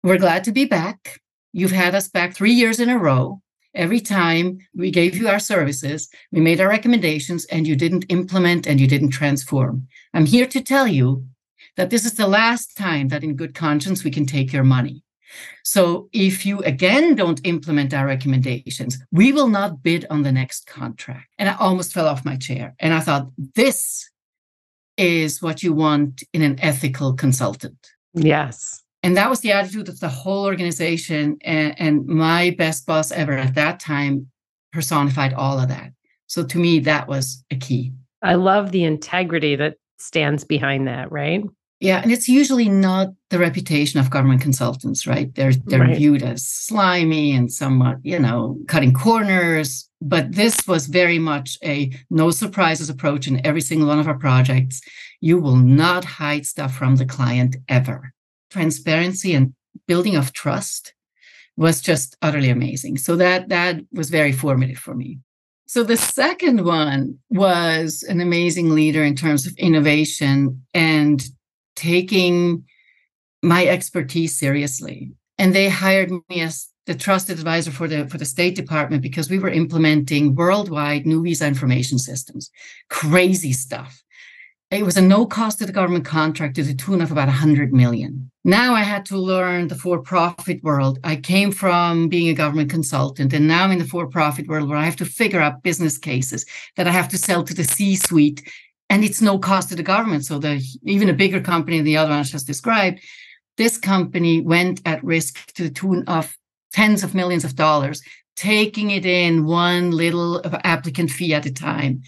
We're 0.02 0.18
glad 0.18 0.44
to 0.44 0.52
be 0.52 0.64
back. 0.64 1.20
You've 1.52 1.72
had 1.72 1.94
us 1.94 2.08
back 2.08 2.34
three 2.34 2.52
years 2.52 2.80
in 2.80 2.88
a 2.88 2.98
row. 2.98 3.40
Every 3.74 4.00
time 4.00 4.58
we 4.74 4.90
gave 4.90 5.16
you 5.16 5.28
our 5.28 5.38
services, 5.38 6.08
we 6.32 6.40
made 6.40 6.60
our 6.60 6.68
recommendations, 6.68 7.44
and 7.46 7.66
you 7.66 7.76
didn't 7.76 8.06
implement 8.08 8.66
and 8.66 8.80
you 8.80 8.86
didn't 8.86 9.10
transform. 9.10 9.86
I'm 10.14 10.24
here 10.24 10.46
to 10.46 10.62
tell 10.62 10.86
you 10.86 11.26
that 11.76 11.90
this 11.90 12.06
is 12.06 12.14
the 12.14 12.26
last 12.26 12.76
time 12.76 13.08
that, 13.08 13.22
in 13.22 13.36
good 13.36 13.54
conscience, 13.54 14.02
we 14.02 14.10
can 14.10 14.24
take 14.24 14.52
your 14.52 14.64
money. 14.64 15.02
So 15.66 16.08
if 16.12 16.46
you 16.46 16.60
again 16.60 17.16
don't 17.16 17.44
implement 17.44 17.92
our 17.92 18.06
recommendations, 18.06 18.98
we 19.10 19.32
will 19.32 19.48
not 19.48 19.82
bid 19.82 20.06
on 20.10 20.22
the 20.22 20.30
next 20.30 20.68
contract. 20.68 21.26
And 21.38 21.48
I 21.48 21.56
almost 21.56 21.92
fell 21.92 22.06
off 22.06 22.24
my 22.24 22.36
chair. 22.36 22.76
And 22.78 22.94
I 22.94 23.00
thought, 23.00 23.26
this 23.56 24.08
is 24.96 25.42
what 25.42 25.64
you 25.64 25.72
want 25.72 26.22
in 26.32 26.42
an 26.42 26.60
ethical 26.62 27.14
consultant. 27.14 27.90
Yes. 28.14 28.84
And 29.02 29.16
that 29.16 29.28
was 29.28 29.40
the 29.40 29.50
attitude 29.50 29.88
of 29.88 29.98
the 29.98 30.08
whole 30.08 30.44
organization. 30.44 31.36
And, 31.42 31.74
and 31.80 32.06
my 32.06 32.54
best 32.56 32.86
boss 32.86 33.10
ever 33.10 33.32
at 33.32 33.56
that 33.56 33.80
time 33.80 34.28
personified 34.72 35.34
all 35.34 35.58
of 35.58 35.68
that. 35.68 35.90
So 36.28 36.44
to 36.44 36.58
me, 36.58 36.78
that 36.80 37.08
was 37.08 37.44
a 37.50 37.56
key. 37.56 37.92
I 38.22 38.36
love 38.36 38.70
the 38.70 38.84
integrity 38.84 39.56
that 39.56 39.74
stands 39.98 40.44
behind 40.44 40.86
that, 40.86 41.10
right? 41.10 41.42
Yeah, 41.80 42.00
and 42.00 42.10
it's 42.10 42.28
usually 42.28 42.70
not 42.70 43.08
the 43.28 43.38
reputation 43.38 44.00
of 44.00 44.08
government 44.10 44.40
consultants, 44.40 45.06
right? 45.06 45.34
They're 45.34 45.52
they're 45.52 45.80
right. 45.80 45.96
viewed 45.96 46.22
as 46.22 46.48
slimy 46.48 47.32
and 47.32 47.52
somewhat, 47.52 47.98
you 48.02 48.18
know, 48.18 48.58
cutting 48.66 48.94
corners. 48.94 49.88
But 50.00 50.32
this 50.32 50.66
was 50.66 50.86
very 50.86 51.18
much 51.18 51.58
a 51.62 51.92
no 52.08 52.30
surprises 52.30 52.88
approach 52.88 53.28
in 53.28 53.44
every 53.46 53.60
single 53.60 53.88
one 53.88 53.98
of 53.98 54.08
our 54.08 54.18
projects. 54.18 54.80
You 55.20 55.38
will 55.38 55.56
not 55.56 56.04
hide 56.04 56.46
stuff 56.46 56.74
from 56.74 56.96
the 56.96 57.04
client 57.04 57.56
ever. 57.68 58.12
Transparency 58.50 59.34
and 59.34 59.54
building 59.86 60.16
of 60.16 60.32
trust 60.32 60.94
was 61.58 61.82
just 61.82 62.16
utterly 62.22 62.48
amazing. 62.48 62.96
So 62.96 63.16
that 63.16 63.50
that 63.50 63.80
was 63.92 64.08
very 64.08 64.32
formative 64.32 64.78
for 64.78 64.94
me. 64.94 65.18
So 65.66 65.82
the 65.82 65.96
second 65.96 66.64
one 66.64 67.18
was 67.28 68.04
an 68.08 68.20
amazing 68.20 68.70
leader 68.70 69.02
in 69.02 69.16
terms 69.16 69.46
of 69.46 69.54
innovation 69.58 70.64
and 70.72 71.26
taking 71.76 72.64
my 73.42 73.66
expertise 73.66 74.38
seriously. 74.38 75.12
And 75.38 75.54
they 75.54 75.68
hired 75.68 76.10
me 76.10 76.40
as 76.40 76.68
the 76.86 76.94
trusted 76.94 77.38
advisor 77.38 77.70
for 77.70 77.88
the 77.88 78.06
for 78.08 78.18
the 78.18 78.24
State 78.24 78.54
Department 78.54 79.02
because 79.02 79.28
we 79.28 79.38
were 79.38 79.50
implementing 79.50 80.34
worldwide 80.34 81.06
new 81.06 81.22
visa 81.22 81.46
information 81.46 81.98
systems. 81.98 82.50
Crazy 82.88 83.52
stuff. 83.52 84.02
It 84.70 84.84
was 84.84 84.96
a 84.96 85.02
no 85.02 85.26
cost 85.26 85.58
to 85.58 85.66
the 85.66 85.72
government 85.72 86.04
contract 86.04 86.56
to 86.56 86.64
the 86.64 86.74
tune 86.74 87.00
of 87.00 87.12
about 87.12 87.28
100 87.28 87.72
million. 87.72 88.32
Now 88.44 88.74
I 88.74 88.82
had 88.82 89.06
to 89.06 89.18
learn 89.18 89.68
the 89.68 89.76
for 89.76 90.00
profit 90.00 90.62
world. 90.64 90.98
I 91.04 91.16
came 91.16 91.52
from 91.52 92.08
being 92.08 92.28
a 92.28 92.34
government 92.34 92.70
consultant, 92.70 93.32
and 93.32 93.46
now 93.46 93.64
I'm 93.64 93.72
in 93.72 93.78
the 93.78 93.84
for 93.84 94.08
profit 94.08 94.48
world 94.48 94.68
where 94.68 94.78
I 94.78 94.84
have 94.84 94.96
to 94.96 95.04
figure 95.04 95.40
out 95.40 95.62
business 95.62 95.98
cases 95.98 96.44
that 96.76 96.88
I 96.88 96.90
have 96.90 97.08
to 97.10 97.18
sell 97.18 97.44
to 97.44 97.54
the 97.54 97.62
C 97.62 97.94
suite 97.94 98.42
and 98.88 99.04
it's 99.04 99.20
no 99.20 99.38
cost 99.38 99.68
to 99.68 99.76
the 99.76 99.82
government. 99.82 100.24
So 100.24 100.38
the 100.38 100.62
even 100.82 101.08
a 101.08 101.14
bigger 101.14 101.40
company 101.40 101.78
than 101.78 101.84
the 101.84 101.96
other 101.96 102.10
one 102.10 102.20
I 102.20 102.22
just 102.22 102.46
described, 102.46 103.00
this 103.56 103.78
company 103.78 104.40
went 104.40 104.80
at 104.84 105.02
risk 105.04 105.52
to 105.54 105.64
the 105.64 105.70
tune 105.70 106.04
of 106.06 106.36
tens 106.72 107.02
of 107.02 107.14
millions 107.14 107.44
of 107.44 107.56
dollars, 107.56 108.02
taking 108.36 108.90
it 108.90 109.06
in 109.06 109.46
one 109.46 109.90
little 109.90 110.42
applicant 110.64 111.10
fee 111.10 111.34
at 111.34 111.46
a 111.46 111.52
time. 111.52 112.02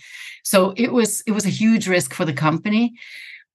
So 0.44 0.72
it 0.76 0.92
was 0.92 1.22
it 1.26 1.32
was 1.32 1.46
a 1.46 1.50
huge 1.50 1.88
risk 1.88 2.14
for 2.14 2.24
the 2.24 2.32
company. 2.32 2.94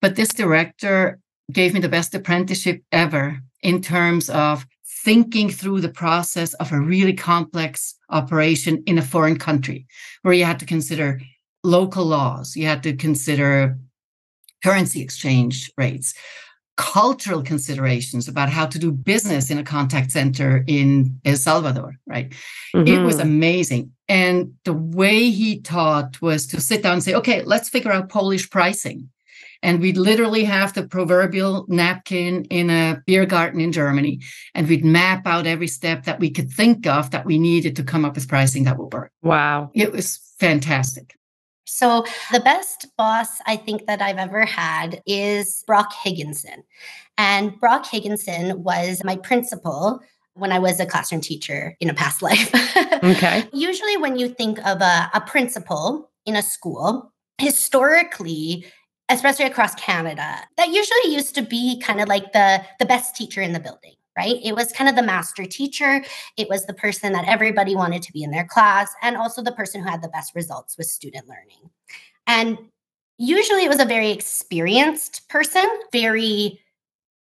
But 0.01 0.15
this 0.15 0.29
director 0.29 1.19
gave 1.51 1.73
me 1.73 1.79
the 1.79 1.89
best 1.89 2.13
apprenticeship 2.13 2.83
ever 2.91 3.39
in 3.61 3.81
terms 3.81 4.29
of 4.29 4.65
thinking 5.03 5.49
through 5.49 5.81
the 5.81 5.89
process 5.89 6.53
of 6.55 6.71
a 6.71 6.79
really 6.79 7.13
complex 7.13 7.95
operation 8.09 8.83
in 8.85 8.97
a 8.97 9.01
foreign 9.01 9.37
country 9.37 9.85
where 10.21 10.33
you 10.33 10.45
had 10.45 10.59
to 10.59 10.65
consider 10.65 11.19
local 11.63 12.05
laws. 12.05 12.55
You 12.55 12.65
had 12.65 12.83
to 12.83 12.95
consider 12.95 13.77
currency 14.63 15.01
exchange 15.01 15.71
rates, 15.77 16.13
cultural 16.77 17.43
considerations 17.43 18.27
about 18.27 18.49
how 18.49 18.65
to 18.65 18.79
do 18.79 18.91
business 18.91 19.51
in 19.51 19.57
a 19.57 19.63
contact 19.63 20.11
center 20.11 20.63
in 20.67 21.19
El 21.25 21.35
Salvador, 21.35 21.95
right? 22.07 22.31
Mm-hmm. 22.75 22.87
It 22.87 23.03
was 23.03 23.17
mm-hmm. 23.17 23.27
amazing. 23.27 23.91
And 24.07 24.53
the 24.65 24.73
way 24.73 25.29
he 25.29 25.61
taught 25.61 26.21
was 26.21 26.47
to 26.47 26.61
sit 26.61 26.83
down 26.83 26.93
and 26.93 27.03
say, 27.03 27.13
okay, 27.13 27.43
let's 27.43 27.69
figure 27.69 27.91
out 27.91 28.09
Polish 28.09 28.49
pricing. 28.49 29.09
And 29.61 29.79
we'd 29.79 29.97
literally 29.97 30.43
have 30.43 30.73
the 30.73 30.85
proverbial 30.85 31.65
napkin 31.69 32.43
in 32.45 32.69
a 32.69 33.01
beer 33.05 33.25
garden 33.25 33.61
in 33.61 33.71
Germany. 33.71 34.19
And 34.53 34.67
we'd 34.67 34.83
map 34.83 35.25
out 35.25 35.47
every 35.47 35.67
step 35.67 36.03
that 36.03 36.19
we 36.19 36.29
could 36.29 36.51
think 36.51 36.85
of 36.85 37.11
that 37.11 37.25
we 37.25 37.39
needed 37.39 37.77
to 37.77 37.83
come 37.83 38.03
up 38.03 38.15
with 38.15 38.27
pricing 38.27 38.65
that 38.65 38.77
would 38.77 38.91
work. 38.91 39.11
Wow. 39.21 39.71
It 39.73 39.93
was 39.93 40.19
fantastic. 40.37 41.15
So, 41.73 42.05
the 42.31 42.39
best 42.39 42.85
boss 42.99 43.29
I 43.47 43.55
think 43.55 43.87
that 43.87 43.99
I've 43.99 44.19
ever 44.19 44.45
had 44.45 45.01
is 45.07 45.63
Brock 45.65 45.91
Higginson. 46.03 46.63
And 47.17 47.59
Brock 47.59 47.87
Higginson 47.87 48.61
was 48.61 49.03
my 49.03 49.15
principal 49.15 49.99
when 50.35 50.51
I 50.51 50.59
was 50.59 50.79
a 50.79 50.85
classroom 50.85 51.21
teacher 51.21 51.75
in 51.79 51.89
a 51.89 51.93
past 51.95 52.21
life. 52.27 52.53
okay. 53.03 53.49
Usually, 53.51 53.97
when 53.97 54.19
you 54.19 54.29
think 54.29 54.59
of 54.59 54.81
a, 54.81 55.09
a 55.15 55.21
principal 55.21 56.11
in 56.27 56.35
a 56.35 56.43
school, 56.43 57.11
historically, 57.39 58.67
especially 59.09 59.45
across 59.45 59.73
Canada, 59.73 60.41
that 60.57 60.67
usually 60.67 61.11
used 61.11 61.33
to 61.33 61.41
be 61.41 61.79
kind 61.79 61.99
of 61.99 62.07
like 62.07 62.33
the, 62.33 62.63
the 62.77 62.85
best 62.85 63.15
teacher 63.15 63.41
in 63.41 63.53
the 63.53 63.59
building 63.59 63.95
right? 64.17 64.39
It 64.43 64.55
was 64.55 64.71
kind 64.71 64.89
of 64.89 64.95
the 64.95 65.03
master 65.03 65.45
teacher. 65.45 66.03
It 66.37 66.49
was 66.49 66.65
the 66.65 66.73
person 66.73 67.13
that 67.13 67.27
everybody 67.27 67.75
wanted 67.75 68.01
to 68.03 68.11
be 68.11 68.23
in 68.23 68.31
their 68.31 68.45
class, 68.45 68.93
and 69.01 69.17
also 69.17 69.41
the 69.41 69.51
person 69.51 69.81
who 69.81 69.89
had 69.89 70.01
the 70.01 70.09
best 70.09 70.35
results 70.35 70.77
with 70.77 70.87
student 70.87 71.27
learning. 71.27 71.69
And 72.27 72.57
usually 73.17 73.63
it 73.63 73.69
was 73.69 73.79
a 73.79 73.85
very 73.85 74.11
experienced 74.11 75.27
person, 75.29 75.65
very 75.91 76.59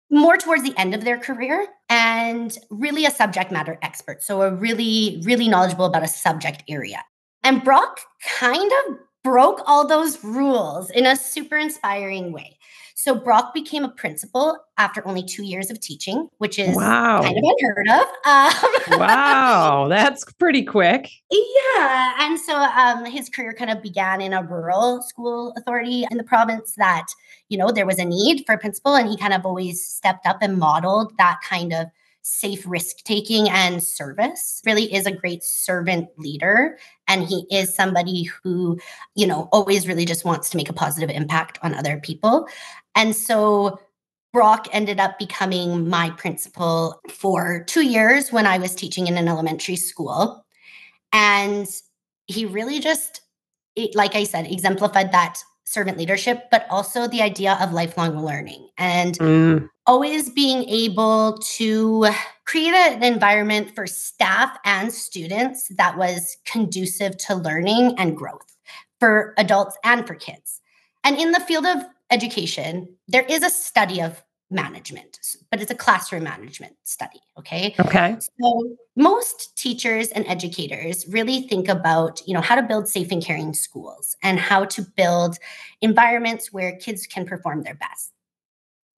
more 0.10 0.38
towards 0.38 0.64
the 0.64 0.78
end 0.78 0.96
of 0.96 1.04
their 1.04 1.18
career, 1.18 1.68
and 1.90 2.58
really 2.70 3.06
a 3.06 3.12
subject 3.12 3.52
matter 3.52 3.78
expert. 3.82 4.24
So, 4.24 4.42
a 4.42 4.54
really, 4.54 5.22
really 5.26 5.48
knowledgeable 5.48 5.86
about 5.86 6.04
a 6.04 6.08
subject 6.08 6.64
area. 6.70 7.04
And 7.44 7.64
Brock 7.64 8.00
kind 8.40 8.72
of 8.88 8.98
broke 9.24 9.62
all 9.66 9.86
those 9.86 10.24
rules 10.24 10.90
in 10.92 11.06
a 11.06 11.16
super 11.16 11.58
inspiring 11.58 12.32
way. 12.32 12.57
So 13.00 13.14
Brock 13.14 13.54
became 13.54 13.84
a 13.84 13.90
principal 13.90 14.58
after 14.80 15.08
only 15.08 15.22
two 15.22 15.44
years 15.44 15.70
of 15.70 15.80
teaching, 15.80 16.30
which 16.40 16.58
is 16.58 16.76
wow. 16.76 17.22
kind 17.22 17.38
of 17.38 17.44
unheard 17.46 17.88
of. 17.90 18.08
Um, 18.26 19.00
wow, 19.00 19.86
that's 19.88 20.24
pretty 20.34 20.64
quick. 20.64 21.08
Yeah, 21.30 22.14
and 22.22 22.40
so 22.40 22.56
um, 22.56 23.06
his 23.06 23.30
career 23.30 23.54
kind 23.54 23.70
of 23.70 23.84
began 23.84 24.20
in 24.20 24.34
a 24.34 24.42
rural 24.42 25.04
school 25.04 25.54
authority 25.58 26.08
in 26.10 26.18
the 26.18 26.24
province 26.24 26.74
that 26.78 27.06
you 27.50 27.58
know 27.60 27.72
there 27.72 27.86
was 27.86 28.00
a 28.00 28.06
need 28.06 28.44
for 28.48 28.54
a 28.54 28.58
principal, 28.58 28.96
and 28.96 29.08
he 29.08 29.16
kind 29.16 29.34
of 29.34 29.46
always 29.46 29.86
stepped 29.86 30.26
up 30.26 30.40
and 30.42 30.58
modeled 30.58 31.16
that 31.20 31.38
kind 31.48 31.74
of 31.74 31.86
safe 32.28 32.64
risk 32.68 32.98
taking 33.06 33.50
and 33.50 33.84
service 33.84 34.62
really 34.66 34.94
is 34.94 35.06
a 35.06 35.12
great 35.12 35.44
servant 35.44 36.10
leader. 36.18 36.78
And 37.08 37.24
he 37.24 37.46
is 37.50 37.74
somebody 37.74 38.24
who 38.24 38.80
you 39.16 39.26
know 39.26 39.50
always 39.52 39.88
really 39.88 40.06
just 40.06 40.26
wants 40.26 40.50
to 40.50 40.58
make 40.58 40.70
a 40.70 40.74
positive 40.74 41.10
impact 41.10 41.60
on 41.64 41.74
other 41.74 42.00
people. 42.00 42.48
And 42.96 43.16
so 43.16 43.80
Brock 44.34 44.68
ended 44.72 45.00
up 45.00 45.18
becoming 45.18 45.90
my 45.90 46.10
principal 46.12 47.00
for 47.10 47.64
2 47.68 47.82
years 47.82 48.32
when 48.32 48.46
I 48.46 48.58
was 48.58 48.76
teaching 48.76 49.08
in 49.08 49.18
an 49.18 49.28
elementary 49.28 49.78
school. 49.78 50.46
And 51.14 51.68
he 52.28 52.46
really 52.46 52.80
just 52.80 53.22
like 53.94 54.16
I 54.16 54.24
said 54.24 54.48
exemplified 54.48 55.12
that 55.12 55.40
servant 55.68 55.98
leadership, 55.98 56.46
but 56.50 56.66
also 56.70 57.08
the 57.08 57.22
idea 57.22 57.58
of 57.62 57.74
lifelong 57.74 58.24
learning. 58.24 58.70
And 58.78 59.18
mm. 59.20 59.70
Always 59.88 60.30
being 60.30 60.68
able 60.70 61.38
to 61.40 62.08
create 62.46 62.74
an 62.74 63.04
environment 63.04 63.74
for 63.74 63.88
staff 63.88 64.58
and 64.66 64.94
students 64.94 65.70
that 65.78 65.98
was 65.98 66.38
conducive 66.46 67.18
to 67.18 67.36
learning 67.36 67.96
and 67.98 68.16
growth 68.16 68.56
for 69.00 69.34
adults 69.38 69.78
and 69.84 70.06
for 70.06 70.16
kids. 70.16 70.62
And 71.04 71.18
in 71.18 71.32
the 71.32 71.40
field 71.40 71.66
of 71.66 71.84
education, 72.12 72.90
there 73.08 73.26
is 73.28 73.44
a 73.44 73.50
study 73.50 74.02
of 74.02 74.22
management, 74.50 75.20
but 75.52 75.62
it's 75.62 75.72
a 75.72 75.76
classroom 75.76 76.24
management 76.24 76.76
study. 76.84 77.20
Okay. 77.38 77.76
Okay. 77.80 78.18
So 78.42 78.78
most 78.96 79.58
teachers 79.58 80.08
and 80.10 80.26
educators 80.28 81.06
really 81.08 81.42
think 81.42 81.68
about, 81.68 82.22
you 82.26 82.34
know, 82.34 82.42
how 82.42 82.56
to 82.56 82.64
build 82.64 82.88
safe 82.88 83.12
and 83.12 83.24
caring 83.24 83.54
schools 83.54 84.16
and 84.24 84.40
how 84.40 84.66
to 84.66 84.82
build 84.82 85.38
environments 85.82 86.54
where 86.54 86.78
kids 86.78 87.06
can 87.06 87.26
perform 87.26 87.64
their 87.64 87.76
best. 87.76 88.14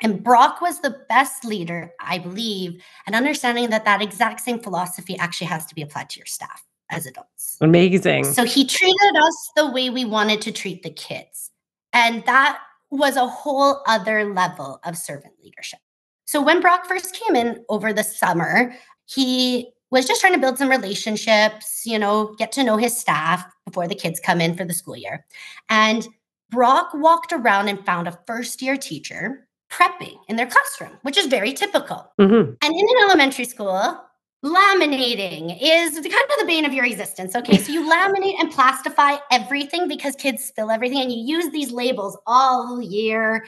And 0.01 0.23
Brock 0.23 0.61
was 0.61 0.79
the 0.79 0.97
best 1.09 1.43
leader, 1.43 1.91
I 1.99 2.19
believe, 2.19 2.81
and 3.05 3.15
understanding 3.15 3.69
that 3.69 3.85
that 3.85 4.01
exact 4.01 4.39
same 4.41 4.59
philosophy 4.59 5.17
actually 5.17 5.47
has 5.47 5.65
to 5.65 5.75
be 5.75 5.81
applied 5.81 6.09
to 6.11 6.19
your 6.19 6.25
staff 6.25 6.63
as 6.89 7.05
adults. 7.05 7.57
Amazing. 7.61 8.23
So 8.23 8.45
he 8.45 8.65
treated 8.65 9.15
us 9.21 9.51
the 9.55 9.69
way 9.69 9.89
we 9.89 10.05
wanted 10.05 10.41
to 10.41 10.51
treat 10.51 10.83
the 10.83 10.89
kids. 10.89 11.51
And 11.93 12.23
that 12.25 12.59
was 12.91 13.17
a 13.17 13.27
whole 13.27 13.81
other 13.87 14.33
level 14.33 14.79
of 14.83 14.97
servant 14.97 15.33
leadership. 15.43 15.79
So 16.25 16.41
when 16.41 16.61
Brock 16.61 16.85
first 16.85 17.13
came 17.15 17.35
in 17.35 17.63
over 17.69 17.91
the 17.91 18.03
summer, 18.03 18.73
he 19.05 19.71
was 19.91 20.07
just 20.07 20.21
trying 20.21 20.33
to 20.33 20.39
build 20.39 20.57
some 20.57 20.69
relationships, 20.69 21.83
you 21.85 21.97
know, 21.97 22.35
get 22.37 22.51
to 22.53 22.63
know 22.63 22.77
his 22.77 22.95
staff 22.95 23.43
before 23.65 23.87
the 23.87 23.95
kids 23.95 24.19
come 24.19 24.39
in 24.39 24.55
for 24.55 24.63
the 24.63 24.73
school 24.73 24.95
year. 24.95 25.25
And 25.69 26.07
Brock 26.51 26.91
walked 26.93 27.33
around 27.33 27.67
and 27.67 27.83
found 27.85 28.07
a 28.07 28.19
first 28.27 28.61
year 28.61 28.77
teacher 28.77 29.47
prepping 29.71 30.17
in 30.27 30.35
their 30.35 30.47
classroom, 30.47 30.97
which 31.03 31.17
is 31.17 31.27
very 31.27 31.53
typical. 31.53 32.11
Mm-hmm. 32.19 32.53
And 32.61 32.75
in 32.75 32.85
an 32.89 33.03
elementary 33.03 33.45
school, 33.45 34.01
laminating 34.43 35.57
is 35.61 35.93
kind 35.93 36.05
of 36.05 36.39
the 36.39 36.45
bane 36.47 36.65
of 36.65 36.73
your 36.73 36.85
existence. 36.85 37.35
Okay, 37.35 37.57
so 37.57 37.71
you 37.71 37.89
laminate 37.89 38.39
and 38.39 38.51
plastify 38.51 39.19
everything 39.31 39.87
because 39.87 40.15
kids 40.15 40.43
spill 40.43 40.71
everything, 40.71 41.01
and 41.01 41.11
you 41.11 41.37
use 41.37 41.51
these 41.51 41.71
labels 41.71 42.17
all 42.25 42.81
year, 42.81 43.45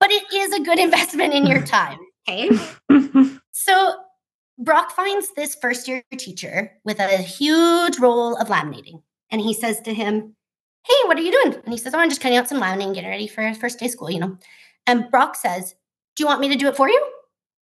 but 0.00 0.10
it 0.10 0.24
is 0.32 0.52
a 0.52 0.60
good 0.60 0.78
investment 0.86 1.32
in 1.32 1.46
your 1.46 1.62
time. 1.66 1.98
Okay, 2.28 2.50
so 3.50 3.96
Brock 4.58 4.92
finds 4.92 5.32
this 5.34 5.54
first 5.56 5.88
year 5.88 6.04
teacher 6.16 6.72
with 6.84 7.00
a 7.00 7.16
huge 7.16 7.98
roll 7.98 8.36
of 8.36 8.48
laminating. 8.48 9.02
and 9.30 9.40
he 9.40 9.54
says 9.54 9.80
to 9.80 9.94
him, 9.94 10.36
Hey, 10.84 10.94
what 11.06 11.16
are 11.16 11.22
you 11.22 11.30
doing? 11.30 11.54
And 11.64 11.72
he 11.72 11.78
says, 11.78 11.94
Oh, 11.94 11.98
I'm 11.98 12.08
just 12.08 12.20
cutting 12.20 12.38
out 12.38 12.48
some 12.48 12.60
laminating, 12.60 12.94
getting 12.94 13.10
ready 13.10 13.26
for 13.26 13.54
first 13.54 13.78
day 13.78 13.88
school, 13.88 14.10
you 14.10 14.20
know. 14.20 14.36
And 14.86 15.10
Brock 15.10 15.36
says, 15.36 15.74
Do 16.16 16.22
you 16.22 16.26
want 16.26 16.40
me 16.40 16.48
to 16.48 16.56
do 16.56 16.68
it 16.68 16.76
for 16.76 16.88
you? 16.88 17.12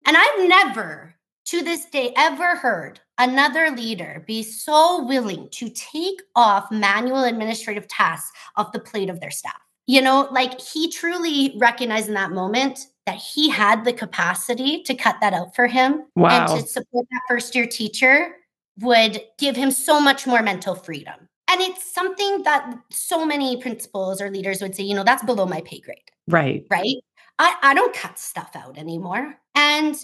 And 0.06 0.16
I've 0.18 0.48
never 0.48 1.16
to 1.48 1.64
this 1.64 1.86
day 1.86 2.14
ever 2.18 2.58
heard 2.58 3.00
another 3.18 3.72
leader 3.72 4.24
be 4.28 4.44
so 4.44 5.04
willing 5.06 5.50
to 5.52 5.70
take 5.70 6.22
off 6.36 6.70
manual 6.72 7.24
administrative 7.24 7.88
tasks 7.88 8.32
off 8.58 8.74
the 8.74 8.80
plate 8.80 9.10
of 9.10 9.20
their 9.20 9.32
staff. 9.32 9.60
You 9.86 10.02
know, 10.02 10.28
like 10.32 10.60
he 10.60 10.92
truly 10.92 11.56
recognized 11.58 12.10
in 12.10 12.14
that 12.16 12.32
moment 12.32 12.88
that 13.06 13.16
he 13.16 13.50
had 13.50 13.86
the 13.86 13.94
capacity 13.94 14.84
to 14.84 14.94
cut 14.94 15.16
that 15.22 15.34
out 15.34 15.56
for 15.56 15.68
him 15.68 16.04
wow. 16.16 16.54
and 16.54 16.60
to 16.60 16.68
support 16.68 17.08
that 17.10 17.22
first 17.30 17.56
year 17.56 17.66
teacher 17.66 18.36
would 18.82 19.22
give 19.40 19.56
him 19.56 19.72
so 19.72 20.02
much 20.02 20.28
more 20.28 20.44
mental 20.44 20.76
freedom. 20.76 21.16
And 21.50 21.62
it's 21.62 21.94
something 21.94 22.44
that 22.44 22.78
so 22.92 23.26
many 23.26 23.62
principals 23.62 24.22
or 24.22 24.30
leaders 24.30 24.62
would 24.62 24.76
say, 24.76 24.84
you 24.84 24.94
know, 24.94 25.06
that's 25.06 25.24
below 25.24 25.46
my 25.46 25.62
pay 25.62 25.80
grade. 25.80 26.12
Right. 26.28 26.66
Right. 26.70 26.98
I, 27.40 27.56
I 27.62 27.74
don't 27.74 27.94
cut 27.94 28.18
stuff 28.20 28.52
out 28.56 28.78
anymore. 28.78 29.40
And 29.56 29.96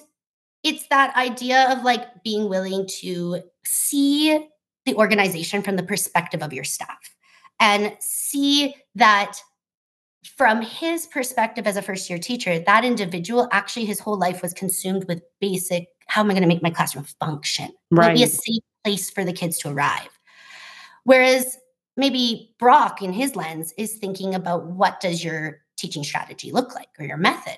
it's 0.64 0.88
that 0.88 1.16
idea 1.16 1.72
of 1.72 1.84
like 1.84 2.24
being 2.24 2.48
willing 2.50 2.88
to 3.02 3.42
see 3.66 4.48
the 4.86 4.96
organization 4.96 5.62
from 5.62 5.76
the 5.76 5.84
perspective 5.84 6.42
of 6.44 6.54
your 6.54 6.64
staff 6.64 7.16
and 7.60 7.96
see 8.00 8.76
that 8.96 9.38
from 10.38 10.62
his 10.62 11.06
perspective 11.08 11.68
as 11.68 11.76
a 11.76 11.82
first 11.82 12.10
year 12.10 12.20
teacher, 12.20 12.60
that 12.60 12.86
individual 12.86 13.48
actually 13.52 13.86
his 13.86 14.00
whole 14.00 14.18
life 14.18 14.42
was 14.42 14.54
consumed 14.54 15.06
with 15.08 15.22
basic 15.40 15.88
how 16.08 16.22
am 16.22 16.30
I 16.30 16.34
going 16.34 16.44
to 16.44 16.48
make 16.48 16.62
my 16.62 16.70
classroom 16.70 17.06
function? 17.20 17.70
Right. 17.90 18.16
Be 18.16 18.24
a 18.24 18.28
safe 18.28 18.64
place 18.84 19.10
for 19.10 19.24
the 19.24 19.34
kids 19.34 19.58
to 19.60 19.70
arrive. 19.70 20.10
Whereas 21.06 21.58
maybe 21.98 22.54
Brock, 22.60 23.02
in 23.02 23.14
his 23.14 23.36
lens, 23.36 23.74
is 23.78 23.96
thinking 23.96 24.36
about 24.36 24.68
what 24.68 25.00
does 25.00 25.24
your 25.24 25.63
teaching 25.84 26.04
strategy 26.04 26.50
look 26.52 26.74
like 26.74 26.88
or 26.98 27.06
your 27.06 27.18
method. 27.18 27.58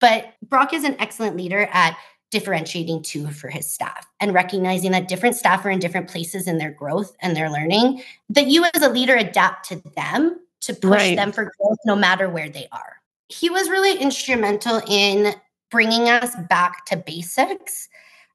But 0.00 0.34
Brock 0.42 0.72
is 0.72 0.84
an 0.84 0.96
excellent 0.98 1.36
leader 1.36 1.68
at 1.70 1.96
differentiating 2.30 3.02
too 3.02 3.28
for 3.28 3.48
his 3.48 3.70
staff 3.70 4.06
and 4.20 4.32
recognizing 4.32 4.90
that 4.92 5.06
different 5.06 5.36
staff 5.36 5.64
are 5.66 5.70
in 5.70 5.78
different 5.78 6.08
places 6.08 6.48
in 6.48 6.56
their 6.56 6.70
growth 6.70 7.14
and 7.20 7.36
their 7.36 7.50
learning, 7.50 8.02
that 8.30 8.46
you 8.46 8.64
as 8.74 8.82
a 8.82 8.88
leader 8.88 9.14
adapt 9.14 9.68
to 9.68 9.76
them 9.94 10.40
to 10.62 10.72
push 10.72 10.90
Right. 10.90 11.16
them 11.16 11.30
for 11.30 11.52
growth 11.60 11.78
no 11.84 11.94
matter 11.94 12.28
where 12.28 12.48
they 12.48 12.66
are. 12.72 12.96
He 13.28 13.50
was 13.50 13.68
really 13.68 13.98
instrumental 13.98 14.80
in 14.88 15.34
bringing 15.70 16.08
us 16.08 16.34
back 16.48 16.86
to 16.86 16.96
basics 16.96 17.88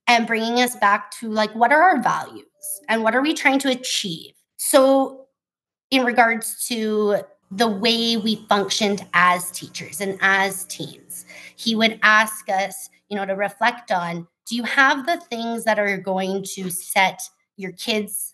and 0.07 0.27
bringing 0.27 0.61
us 0.61 0.75
back 0.75 1.11
to 1.19 1.29
like 1.29 1.53
what 1.55 1.71
are 1.71 1.81
our 1.81 2.01
values 2.01 2.45
and 2.87 3.03
what 3.03 3.15
are 3.15 3.21
we 3.21 3.33
trying 3.33 3.59
to 3.59 3.69
achieve. 3.69 4.33
So 4.57 5.25
in 5.89 6.05
regards 6.05 6.65
to 6.67 7.17
the 7.51 7.67
way 7.67 8.15
we 8.15 8.45
functioned 8.47 9.05
as 9.13 9.51
teachers 9.51 9.99
and 9.99 10.17
as 10.21 10.63
teams, 10.65 11.25
he 11.57 11.75
would 11.75 11.99
ask 12.01 12.47
us, 12.49 12.89
you 13.09 13.17
know, 13.17 13.25
to 13.25 13.33
reflect 13.33 13.91
on 13.91 14.27
do 14.47 14.55
you 14.55 14.63
have 14.63 15.05
the 15.05 15.17
things 15.29 15.63
that 15.65 15.79
are 15.79 15.97
going 15.97 16.43
to 16.43 16.69
set 16.69 17.21
your 17.57 17.71
kids 17.73 18.33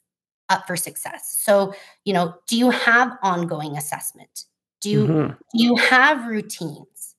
up 0.50 0.66
for 0.66 0.76
success? 0.78 1.38
So, 1.42 1.74
you 2.06 2.14
know, 2.14 2.36
do 2.48 2.58
you 2.58 2.70
have 2.70 3.18
ongoing 3.22 3.76
assessment? 3.76 4.46
Do 4.82 4.90
you 4.90 5.08
Mhm. 5.08 5.38
do 5.54 5.64
you 5.64 5.76
have 5.76 6.28
routines? 6.28 7.16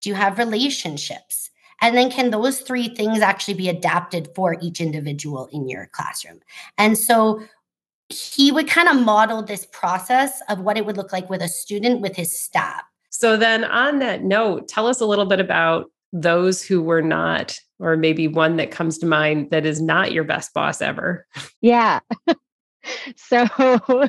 Do 0.00 0.10
you 0.10 0.14
have 0.14 0.38
relationships? 0.38 1.50
And 1.82 1.96
then 1.96 2.10
can 2.10 2.30
those 2.30 2.60
three 2.60 2.88
things 2.88 3.20
actually 3.20 3.54
be 3.54 3.68
adapted 3.68 4.30
for 4.34 4.56
each 4.60 4.80
individual 4.80 5.46
in 5.46 5.68
your 5.68 5.86
classroom? 5.86 6.40
And 6.76 6.96
so 6.96 7.42
he 8.10 8.50
would 8.50 8.68
kind 8.68 8.88
of 8.88 9.04
model 9.04 9.42
this 9.42 9.66
process 9.66 10.42
of 10.48 10.60
what 10.60 10.76
it 10.76 10.84
would 10.84 10.96
look 10.96 11.12
like 11.12 11.30
with 11.30 11.42
a 11.42 11.48
student 11.48 12.00
with 12.00 12.16
his 12.16 12.38
staff. 12.38 12.82
So 13.10 13.36
then 13.36 13.64
on 13.64 13.98
that 14.00 14.22
note, 14.22 14.68
tell 14.68 14.86
us 14.86 15.00
a 15.00 15.06
little 15.06 15.26
bit 15.26 15.40
about 15.40 15.90
those 16.12 16.62
who 16.62 16.82
were 16.82 17.02
not, 17.02 17.58
or 17.78 17.96
maybe 17.96 18.28
one 18.28 18.56
that 18.56 18.70
comes 18.70 18.98
to 18.98 19.06
mind 19.06 19.50
that 19.50 19.66
is 19.66 19.80
not 19.80 20.12
your 20.12 20.24
best 20.24 20.52
boss 20.54 20.82
ever. 20.82 21.26
Yeah. 21.60 22.00
so 23.16 23.46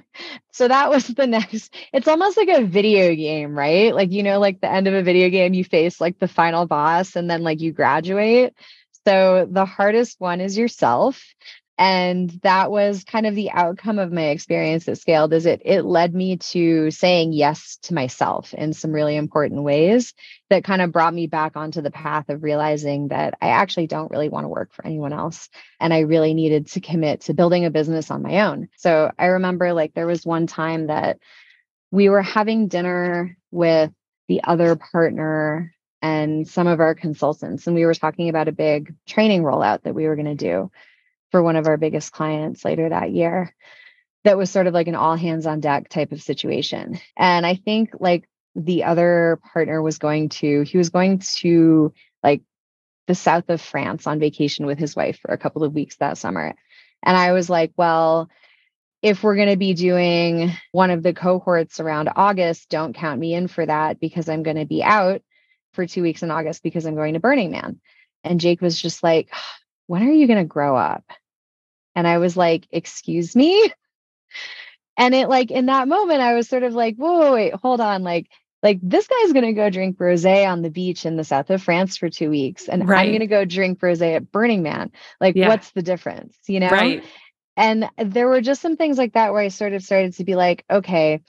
so 0.51 0.67
that 0.67 0.89
was 0.89 1.07
the 1.07 1.27
next 1.27 1.73
it's 1.93 2.07
almost 2.07 2.37
like 2.37 2.47
a 2.47 2.63
video 2.63 3.13
game 3.15 3.53
right 3.53 3.93
like 3.93 4.11
you 4.11 4.23
know 4.23 4.39
like 4.39 4.61
the 4.61 4.71
end 4.71 4.87
of 4.87 4.93
a 4.93 5.03
video 5.03 5.29
game 5.29 5.53
you 5.53 5.63
face 5.63 5.99
like 5.99 6.17
the 6.19 6.27
final 6.27 6.65
boss 6.65 7.15
and 7.15 7.29
then 7.29 7.43
like 7.43 7.59
you 7.59 7.71
graduate 7.71 8.53
so 9.05 9.47
the 9.51 9.65
hardest 9.65 10.19
one 10.19 10.39
is 10.39 10.57
yourself 10.57 11.21
and 11.77 12.29
that 12.43 12.69
was 12.69 13.03
kind 13.03 13.25
of 13.25 13.33
the 13.33 13.51
outcome 13.51 13.97
of 13.97 14.11
my 14.11 14.27
experience 14.27 14.87
at 14.87 14.97
scaled 14.97 15.33
is 15.33 15.45
it 15.45 15.61
it 15.65 15.83
led 15.83 16.13
me 16.13 16.37
to 16.37 16.91
saying 16.91 17.33
yes 17.33 17.77
to 17.81 17.93
myself 17.93 18.53
in 18.53 18.73
some 18.73 18.91
really 18.91 19.15
important 19.15 19.63
ways 19.63 20.13
that 20.49 20.63
kind 20.63 20.81
of 20.81 20.91
brought 20.91 21.13
me 21.13 21.27
back 21.27 21.55
onto 21.55 21.81
the 21.81 21.91
path 21.91 22.29
of 22.29 22.43
realizing 22.43 23.07
that 23.07 23.35
i 23.41 23.49
actually 23.49 23.87
don't 23.87 24.11
really 24.11 24.29
want 24.29 24.43
to 24.43 24.49
work 24.49 24.73
for 24.73 24.85
anyone 24.85 25.13
else 25.13 25.49
and 25.81 25.93
I 25.93 26.01
really 26.01 26.33
needed 26.33 26.67
to 26.67 26.79
commit 26.79 27.21
to 27.21 27.33
building 27.33 27.65
a 27.65 27.71
business 27.71 28.11
on 28.11 28.21
my 28.21 28.41
own. 28.41 28.69
So 28.77 29.11
I 29.17 29.25
remember 29.25 29.73
like 29.73 29.93
there 29.93 30.07
was 30.07 30.25
one 30.25 30.47
time 30.47 30.87
that 30.87 31.17
we 31.89 32.07
were 32.07 32.21
having 32.21 32.67
dinner 32.67 33.35
with 33.49 33.91
the 34.27 34.41
other 34.43 34.75
partner 34.75 35.73
and 36.03 36.47
some 36.47 36.67
of 36.67 36.79
our 36.79 36.95
consultants, 36.95 37.67
and 37.67 37.75
we 37.75 37.85
were 37.85 37.93
talking 37.93 38.29
about 38.29 38.47
a 38.47 38.53
big 38.53 38.95
training 39.07 39.43
rollout 39.43 39.83
that 39.83 39.93
we 39.93 40.07
were 40.07 40.15
going 40.15 40.25
to 40.25 40.35
do 40.35 40.71
for 41.31 41.41
one 41.41 41.55
of 41.55 41.67
our 41.67 41.77
biggest 41.77 42.11
clients 42.11 42.63
later 42.63 42.89
that 42.89 43.11
year. 43.11 43.53
That 44.23 44.37
was 44.37 44.51
sort 44.51 44.67
of 44.67 44.73
like 44.73 44.87
an 44.87 44.95
all 44.95 45.15
hands 45.15 45.47
on 45.47 45.61
deck 45.61 45.89
type 45.89 46.11
of 46.11 46.21
situation. 46.21 46.99
And 47.17 47.45
I 47.45 47.55
think 47.55 47.91
like 47.99 48.29
the 48.55 48.83
other 48.83 49.39
partner 49.53 49.81
was 49.81 49.97
going 49.97 50.29
to, 50.29 50.61
he 50.61 50.77
was 50.77 50.89
going 50.89 51.19
to 51.37 51.93
like 52.23 52.43
the 53.07 53.15
south 53.15 53.49
of 53.49 53.61
France 53.61 54.05
on 54.05 54.19
vacation 54.19 54.65
with 54.65 54.77
his 54.77 54.95
wife 54.95 55.19
for 55.19 55.31
a 55.31 55.37
couple 55.37 55.63
of 55.63 55.73
weeks 55.73 55.95
that 55.97 56.17
summer. 56.17 56.53
And 57.03 57.17
I 57.17 57.31
was 57.31 57.49
like, 57.49 57.71
well, 57.77 58.29
if 59.01 59.23
we're 59.23 59.35
going 59.35 59.49
to 59.49 59.57
be 59.57 59.73
doing 59.73 60.51
one 60.71 60.91
of 60.91 61.01
the 61.01 61.13
cohorts 61.13 61.79
around 61.79 62.09
August, 62.15 62.69
don't 62.69 62.93
count 62.93 63.19
me 63.19 63.33
in 63.33 63.47
for 63.47 63.65
that 63.65 63.99
because 63.99 64.29
I'm 64.29 64.43
going 64.43 64.57
to 64.57 64.65
be 64.65 64.83
out 64.83 65.23
for 65.73 65.87
two 65.87 66.03
weeks 66.03 66.21
in 66.21 66.29
August 66.29 66.61
because 66.61 66.85
I'm 66.85 66.95
going 66.95 67.15
to 67.15 67.19
Burning 67.19 67.51
Man. 67.51 67.79
And 68.23 68.39
Jake 68.39 68.61
was 68.61 68.79
just 68.79 69.01
like, 69.01 69.29
when 69.87 70.07
are 70.07 70.11
you 70.11 70.27
going 70.27 70.39
to 70.39 70.45
grow 70.45 70.75
up? 70.75 71.03
And 71.95 72.07
I 72.07 72.17
was 72.19 72.37
like, 72.37 72.67
excuse 72.71 73.35
me? 73.35 73.71
And 74.97 75.15
it 75.15 75.29
like 75.29 75.51
in 75.51 75.67
that 75.67 75.87
moment, 75.87 76.21
I 76.21 76.33
was 76.35 76.47
sort 76.47 76.63
of 76.63 76.73
like, 76.73 76.95
whoa, 76.95 77.33
wait, 77.33 77.53
hold 77.55 77.81
on. 77.81 78.03
Like, 78.03 78.27
like 78.61 78.79
this 78.83 79.07
guy's 79.07 79.33
gonna 79.33 79.53
go 79.53 79.69
drink 79.69 79.97
rosé 79.97 80.47
on 80.47 80.61
the 80.61 80.69
beach 80.69 81.05
in 81.05 81.15
the 81.15 81.23
south 81.23 81.49
of 81.49 81.63
France 81.63 81.97
for 81.97 82.09
two 82.09 82.29
weeks, 82.29 82.67
and 82.69 82.87
Right. 82.87 83.07
I'm 83.07 83.11
gonna 83.13 83.27
go 83.27 83.45
drink 83.45 83.79
rosé 83.79 84.15
at 84.15 84.31
Burning 84.31 84.63
Man. 84.63 84.91
Like, 85.19 85.35
Yeah. 85.35 85.47
what's 85.47 85.71
the 85.71 85.81
difference? 85.81 86.37
You 86.47 86.59
know? 86.59 86.69
Right. 86.69 87.03
And 87.57 87.89
there 87.97 88.27
were 88.27 88.41
just 88.41 88.61
some 88.61 88.77
things 88.77 88.97
like 88.97 89.13
that 89.13 89.33
where 89.33 89.41
I 89.41 89.49
sort 89.49 89.73
of 89.73 89.83
started 89.83 90.13
to 90.15 90.23
be 90.23 90.35
like, 90.35 90.63
okay, 90.69 91.21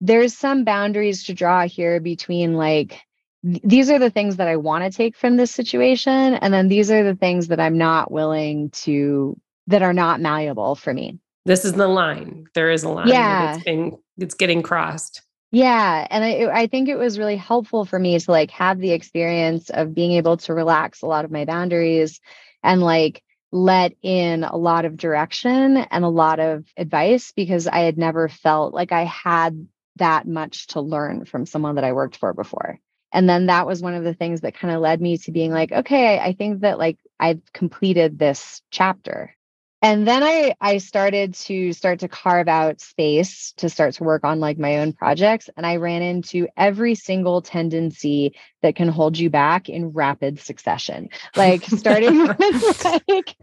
there's 0.00 0.36
some 0.36 0.64
boundaries 0.64 1.24
to 1.24 1.34
draw 1.34 1.66
here 1.66 2.00
between 2.00 2.54
like 2.54 3.00
th- 3.44 3.62
these 3.64 3.90
are 3.90 3.98
the 3.98 4.10
things 4.10 4.36
that 4.36 4.48
I 4.48 4.56
want 4.56 4.84
to 4.84 4.96
take 4.96 5.16
from 5.16 5.36
this 5.36 5.50
situation, 5.52 6.12
and 6.34 6.52
then 6.54 6.68
these 6.68 6.90
are 6.90 7.04
the 7.04 7.16
things 7.16 7.48
that 7.48 7.60
I'm 7.60 7.78
not 7.78 8.10
willing 8.10 8.70
to 8.84 9.38
that 9.66 9.82
are 9.82 9.92
not 9.92 10.20
malleable 10.20 10.74
for 10.74 10.92
me. 10.92 11.18
This 11.44 11.64
is 11.64 11.72
the 11.72 11.88
line. 11.88 12.46
There 12.54 12.70
is 12.70 12.82
a 12.82 12.88
line. 12.88 13.08
Yeah. 13.08 13.54
It's 13.54 13.64
being 13.64 13.98
it's 14.18 14.34
getting 14.34 14.62
crossed. 14.62 15.22
Yeah, 15.52 16.06
and 16.08 16.22
I 16.22 16.62
I 16.62 16.66
think 16.68 16.88
it 16.88 16.96
was 16.96 17.18
really 17.18 17.36
helpful 17.36 17.84
for 17.84 17.98
me 17.98 18.18
to 18.18 18.30
like 18.30 18.50
have 18.52 18.78
the 18.78 18.92
experience 18.92 19.68
of 19.70 19.94
being 19.94 20.12
able 20.12 20.36
to 20.38 20.54
relax 20.54 21.02
a 21.02 21.06
lot 21.06 21.24
of 21.24 21.30
my 21.30 21.44
boundaries 21.44 22.20
and 22.62 22.80
like 22.80 23.22
let 23.50 23.94
in 24.02 24.44
a 24.44 24.56
lot 24.56 24.84
of 24.84 24.96
direction 24.96 25.76
and 25.76 26.04
a 26.04 26.08
lot 26.08 26.38
of 26.38 26.64
advice 26.76 27.32
because 27.32 27.66
I 27.66 27.80
had 27.80 27.98
never 27.98 28.28
felt 28.28 28.72
like 28.74 28.92
I 28.92 29.04
had 29.04 29.66
that 29.96 30.28
much 30.28 30.68
to 30.68 30.80
learn 30.80 31.24
from 31.24 31.46
someone 31.46 31.74
that 31.74 31.84
I 31.84 31.92
worked 31.92 32.16
for 32.16 32.32
before. 32.32 32.78
And 33.12 33.28
then 33.28 33.46
that 33.46 33.66
was 33.66 33.82
one 33.82 33.94
of 33.94 34.04
the 34.04 34.14
things 34.14 34.42
that 34.42 34.54
kind 34.54 34.72
of 34.72 34.80
led 34.80 35.00
me 35.00 35.18
to 35.18 35.32
being 35.32 35.50
like, 35.50 35.72
okay, 35.72 36.20
I 36.20 36.32
think 36.32 36.60
that 36.60 36.78
like 36.78 36.98
I've 37.18 37.40
completed 37.52 38.20
this 38.20 38.62
chapter 38.70 39.34
and 39.82 40.06
then 40.06 40.22
i 40.22 40.54
i 40.60 40.78
started 40.78 41.34
to 41.34 41.72
start 41.72 42.00
to 42.00 42.08
carve 42.08 42.48
out 42.48 42.80
space 42.80 43.52
to 43.52 43.68
start 43.68 43.94
to 43.94 44.04
work 44.04 44.24
on 44.24 44.40
like 44.40 44.58
my 44.58 44.78
own 44.78 44.92
projects 44.92 45.48
and 45.56 45.66
i 45.66 45.76
ran 45.76 46.02
into 46.02 46.46
every 46.56 46.94
single 46.94 47.42
tendency 47.42 48.34
that 48.62 48.74
can 48.76 48.88
hold 48.88 49.18
you 49.18 49.30
back 49.30 49.68
in 49.68 49.88
rapid 49.88 50.38
succession. 50.38 51.08
Like 51.36 51.64
starting 51.64 52.26
with 52.38 53.02
like 53.08 53.34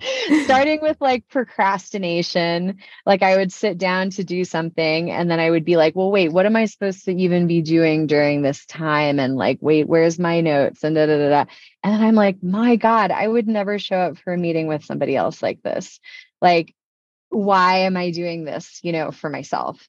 starting 0.44 0.80
with 0.82 0.98
like 1.00 1.28
procrastination 1.28 2.78
like 3.06 3.24
i 3.24 3.38
would 3.38 3.52
sit 3.52 3.78
down 3.78 4.10
to 4.12 4.24
do 4.24 4.46
something 4.46 5.12
and 5.12 5.30
then 5.30 5.40
i 5.40 5.50
would 5.50 5.66
be 5.66 5.78
like 5.78 5.96
well 5.96 6.12
wait 6.12 6.32
what 6.32 6.46
am 6.46 6.56
i 6.56 6.66
supposed 6.66 7.06
to 7.06 7.12
even 7.12 7.48
be 7.48 7.62
doing 7.62 8.08
during 8.08 8.42
this 8.42 8.66
time? 8.66 9.20
And 9.20 9.36
like 9.36 9.58
wait 9.62 9.88
where's 9.88 10.20
my 10.20 10.42
notes? 10.42 10.84
And 10.84 10.96
da 10.96 11.06
da 11.06 11.18
da 11.18 11.30
da. 11.30 11.52
And 11.84 11.94
then 11.94 12.04
i'm 12.04 12.16
like 12.16 12.42
my 12.44 12.76
god 12.76 13.12
i 13.12 13.28
would 13.28 13.48
never 13.48 13.80
show 13.80 13.98
up 13.98 14.18
for 14.18 14.34
a 14.34 14.38
meeting 14.38 14.68
with 14.68 14.86
somebody 14.86 15.16
else 15.16 15.42
like 15.42 15.62
this 15.64 16.00
like 16.42 16.74
why 17.30 17.80
am 17.80 17.98
I 17.98 18.12
doing 18.12 18.46
this, 18.46 18.80
you 18.84 18.92
know, 18.92 19.12
for 19.12 19.30
myself? 19.30 19.88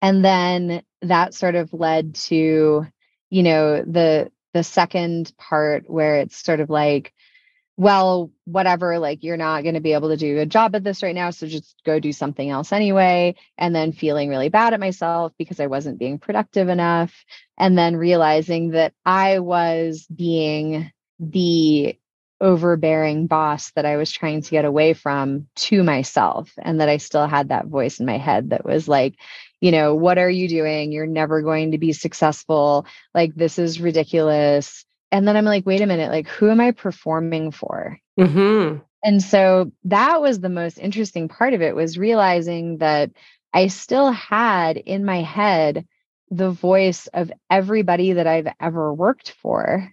And 0.00 0.24
then 0.24 0.82
that 1.02 1.34
sort 1.34 1.54
of 1.54 1.72
led 1.72 2.14
to, 2.16 2.86
you 3.30 3.42
know, 3.42 3.82
the 3.82 4.30
the 4.52 4.64
second 4.64 5.32
part 5.38 5.88
where 5.88 6.16
it's 6.16 6.44
sort 6.44 6.60
of 6.60 6.68
like, 6.68 7.14
well, 7.78 8.30
whatever, 8.44 8.98
like 8.98 9.22
you're 9.24 9.38
not 9.38 9.62
going 9.62 9.76
to 9.76 9.80
be 9.80 9.94
able 9.94 10.10
to 10.10 10.16
do 10.16 10.38
a 10.38 10.46
job 10.46 10.74
at 10.74 10.84
this 10.84 11.02
right 11.02 11.14
now. 11.14 11.30
So 11.30 11.46
just 11.46 11.74
go 11.86 11.98
do 11.98 12.12
something 12.12 12.50
else 12.50 12.70
anyway. 12.70 13.36
And 13.56 13.74
then 13.74 13.92
feeling 13.92 14.28
really 14.28 14.50
bad 14.50 14.74
at 14.74 14.80
myself 14.80 15.32
because 15.38 15.58
I 15.58 15.68
wasn't 15.68 15.98
being 15.98 16.18
productive 16.18 16.68
enough. 16.68 17.24
And 17.56 17.78
then 17.78 17.96
realizing 17.96 18.70
that 18.70 18.92
I 19.06 19.38
was 19.38 20.06
being 20.14 20.92
the 21.18 21.96
overbearing 22.42 23.28
boss 23.28 23.70
that 23.72 23.86
I 23.86 23.96
was 23.96 24.10
trying 24.10 24.42
to 24.42 24.50
get 24.50 24.64
away 24.64 24.92
from 24.92 25.46
to 25.54 25.82
myself. 25.82 26.52
And 26.58 26.80
that 26.80 26.88
I 26.88 26.98
still 26.98 27.26
had 27.26 27.48
that 27.48 27.66
voice 27.66 28.00
in 28.00 28.06
my 28.06 28.18
head 28.18 28.50
that 28.50 28.64
was 28.64 28.88
like, 28.88 29.14
you 29.60 29.70
know, 29.70 29.94
what 29.94 30.18
are 30.18 30.28
you 30.28 30.48
doing? 30.48 30.90
You're 30.90 31.06
never 31.06 31.40
going 31.40 31.70
to 31.70 31.78
be 31.78 31.92
successful. 31.92 32.84
Like, 33.14 33.34
this 33.34 33.58
is 33.58 33.80
ridiculous. 33.80 34.84
And 35.12 35.26
then 35.26 35.36
I'm 35.36 35.44
like, 35.44 35.64
wait 35.64 35.80
a 35.80 35.86
minute, 35.86 36.10
like, 36.10 36.26
who 36.26 36.50
am 36.50 36.60
I 36.60 36.72
performing 36.72 37.52
for? 37.52 37.98
Mm-hmm. 38.18 38.78
And 39.04 39.22
so 39.22 39.70
that 39.84 40.20
was 40.20 40.40
the 40.40 40.48
most 40.48 40.78
interesting 40.78 41.28
part 41.28 41.54
of 41.54 41.62
it 41.62 41.76
was 41.76 41.98
realizing 41.98 42.78
that 42.78 43.10
I 43.52 43.68
still 43.68 44.10
had 44.10 44.76
in 44.76 45.04
my 45.04 45.22
head 45.22 45.86
the 46.30 46.50
voice 46.50 47.08
of 47.08 47.30
everybody 47.50 48.14
that 48.14 48.26
I've 48.26 48.48
ever 48.58 48.92
worked 48.92 49.32
for. 49.42 49.92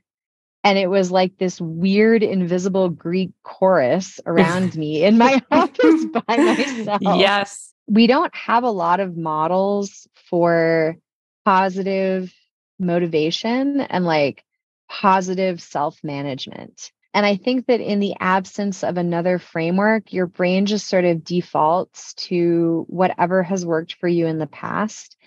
And 0.63 0.77
it 0.77 0.87
was 0.87 1.09
like 1.09 1.37
this 1.37 1.59
weird 1.61 2.21
invisible 2.21 2.89
Greek 2.89 3.31
chorus 3.43 4.19
around 4.25 4.75
me 4.75 5.03
in 5.03 5.17
my 5.17 5.41
office 5.51 6.05
by 6.05 6.37
myself. 6.37 6.99
Yes 7.01 7.69
we 7.89 8.05
don't 8.05 8.33
have 8.35 8.63
a 8.63 8.71
lot 8.71 8.99
of 8.99 9.17
models 9.17 10.07
for 10.29 10.95
positive 11.43 12.31
motivation 12.77 13.81
and 13.81 14.05
like 14.05 14.43
positive 14.87 15.61
self 15.61 15.99
management. 16.03 16.91
And 17.15 17.25
I 17.25 17.35
think 17.37 17.65
that 17.65 17.81
in 17.81 17.99
the 17.99 18.13
absence 18.19 18.83
of 18.83 18.97
another 18.97 19.39
framework, 19.39 20.13
your 20.13 20.27
brain 20.27 20.67
just 20.67 20.87
sort 20.87 21.05
of 21.05 21.23
defaults 21.23 22.13
to 22.13 22.85
whatever 22.87 23.41
has 23.41 23.65
worked 23.65 23.95
for 23.95 24.07
you 24.07 24.27
in 24.27 24.37
the 24.37 24.47
past, 24.47 25.17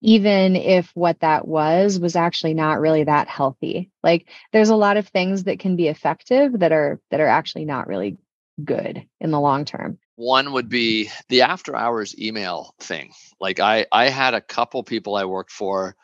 even 0.00 0.56
if 0.56 0.90
what 0.94 1.20
that 1.20 1.46
was 1.46 1.98
was 1.98 2.16
actually 2.16 2.54
not 2.54 2.80
really 2.80 3.04
that 3.04 3.28
healthy. 3.28 3.90
Like 4.02 4.28
there's 4.52 4.70
a 4.70 4.76
lot 4.76 4.96
of 4.96 5.08
things 5.08 5.44
that 5.44 5.58
can 5.58 5.76
be 5.76 5.88
effective 5.88 6.58
that 6.60 6.72
are 6.72 7.00
that 7.10 7.20
are 7.20 7.28
actually 7.28 7.64
not 7.64 7.86
really 7.86 8.16
good 8.64 9.06
in 9.20 9.30
the 9.30 9.40
long 9.40 9.64
term. 9.64 9.98
One 10.16 10.52
would 10.52 10.68
be 10.68 11.10
the 11.28 11.42
after 11.42 11.74
hours 11.76 12.18
email 12.18 12.74
thing. 12.78 13.12
Like 13.40 13.60
I 13.60 13.86
I 13.92 14.08
had 14.08 14.34
a 14.34 14.40
couple 14.40 14.82
people 14.82 15.16
I 15.16 15.24
worked 15.24 15.52
for 15.52 15.96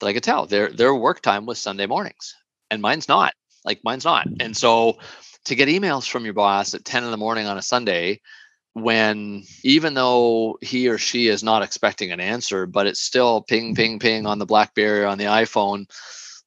that 0.00 0.06
I 0.06 0.12
could 0.12 0.24
tell 0.24 0.46
their 0.46 0.70
their 0.70 0.94
work 0.94 1.20
time 1.20 1.46
was 1.46 1.60
Sunday 1.60 1.86
mornings 1.86 2.36
and 2.70 2.82
mine's 2.82 3.08
not. 3.08 3.34
Like 3.64 3.80
mine's 3.84 4.04
not. 4.04 4.26
And 4.40 4.56
so 4.56 4.98
to 5.44 5.54
get 5.54 5.68
emails 5.68 6.08
from 6.08 6.24
your 6.24 6.34
boss 6.34 6.74
at 6.74 6.84
10 6.84 7.04
in 7.04 7.10
the 7.10 7.16
morning 7.16 7.46
on 7.46 7.58
a 7.58 7.62
Sunday 7.62 8.20
when 8.74 9.44
even 9.64 9.94
though 9.94 10.58
he 10.60 10.88
or 10.88 10.98
she 10.98 11.28
is 11.28 11.42
not 11.42 11.62
expecting 11.62 12.12
an 12.12 12.20
answer, 12.20 12.66
but 12.66 12.86
it's 12.86 13.00
still 13.00 13.42
ping, 13.42 13.66
mm-hmm. 13.66 13.74
ping, 13.74 13.98
ping 13.98 14.26
on 14.26 14.38
the 14.38 14.46
Blackberry 14.46 15.02
or 15.02 15.06
on 15.06 15.18
the 15.18 15.24
iPhone. 15.24 15.86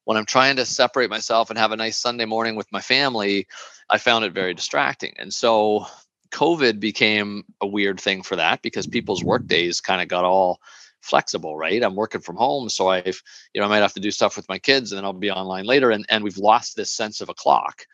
When 0.04 0.16
I'm 0.16 0.26
trying 0.26 0.56
to 0.56 0.66
separate 0.66 1.10
myself 1.10 1.48
and 1.48 1.58
have 1.58 1.72
a 1.72 1.76
nice 1.76 1.96
Sunday 1.96 2.26
morning 2.26 2.56
with 2.56 2.70
my 2.72 2.80
family, 2.80 3.46
I 3.88 3.98
found 3.98 4.24
it 4.24 4.32
very 4.32 4.52
distracting. 4.52 5.14
And 5.18 5.32
so 5.32 5.86
COVID 6.30 6.80
became 6.80 7.44
a 7.60 7.66
weird 7.66 8.00
thing 8.00 8.22
for 8.22 8.36
that 8.36 8.60
because 8.60 8.86
people's 8.86 9.24
work 9.24 9.46
days 9.46 9.80
kind 9.80 10.02
of 10.02 10.08
got 10.08 10.24
all 10.24 10.60
flexible, 11.00 11.56
right? 11.56 11.82
I'm 11.82 11.94
working 11.94 12.20
from 12.20 12.36
home, 12.36 12.68
so 12.68 12.88
I've, 12.88 13.22
you 13.52 13.60
know, 13.60 13.66
I 13.66 13.70
might 13.70 13.82
have 13.82 13.92
to 13.94 14.00
do 14.00 14.10
stuff 14.10 14.36
with 14.36 14.48
my 14.48 14.58
kids 14.58 14.90
and 14.90 14.98
then 14.98 15.04
I'll 15.04 15.12
be 15.12 15.30
online 15.30 15.64
later. 15.64 15.90
And, 15.90 16.04
and 16.08 16.24
we've 16.24 16.38
lost 16.38 16.76
this 16.76 16.90
sense 16.90 17.20
of 17.20 17.28
a 17.28 17.34
clock. 17.34 17.86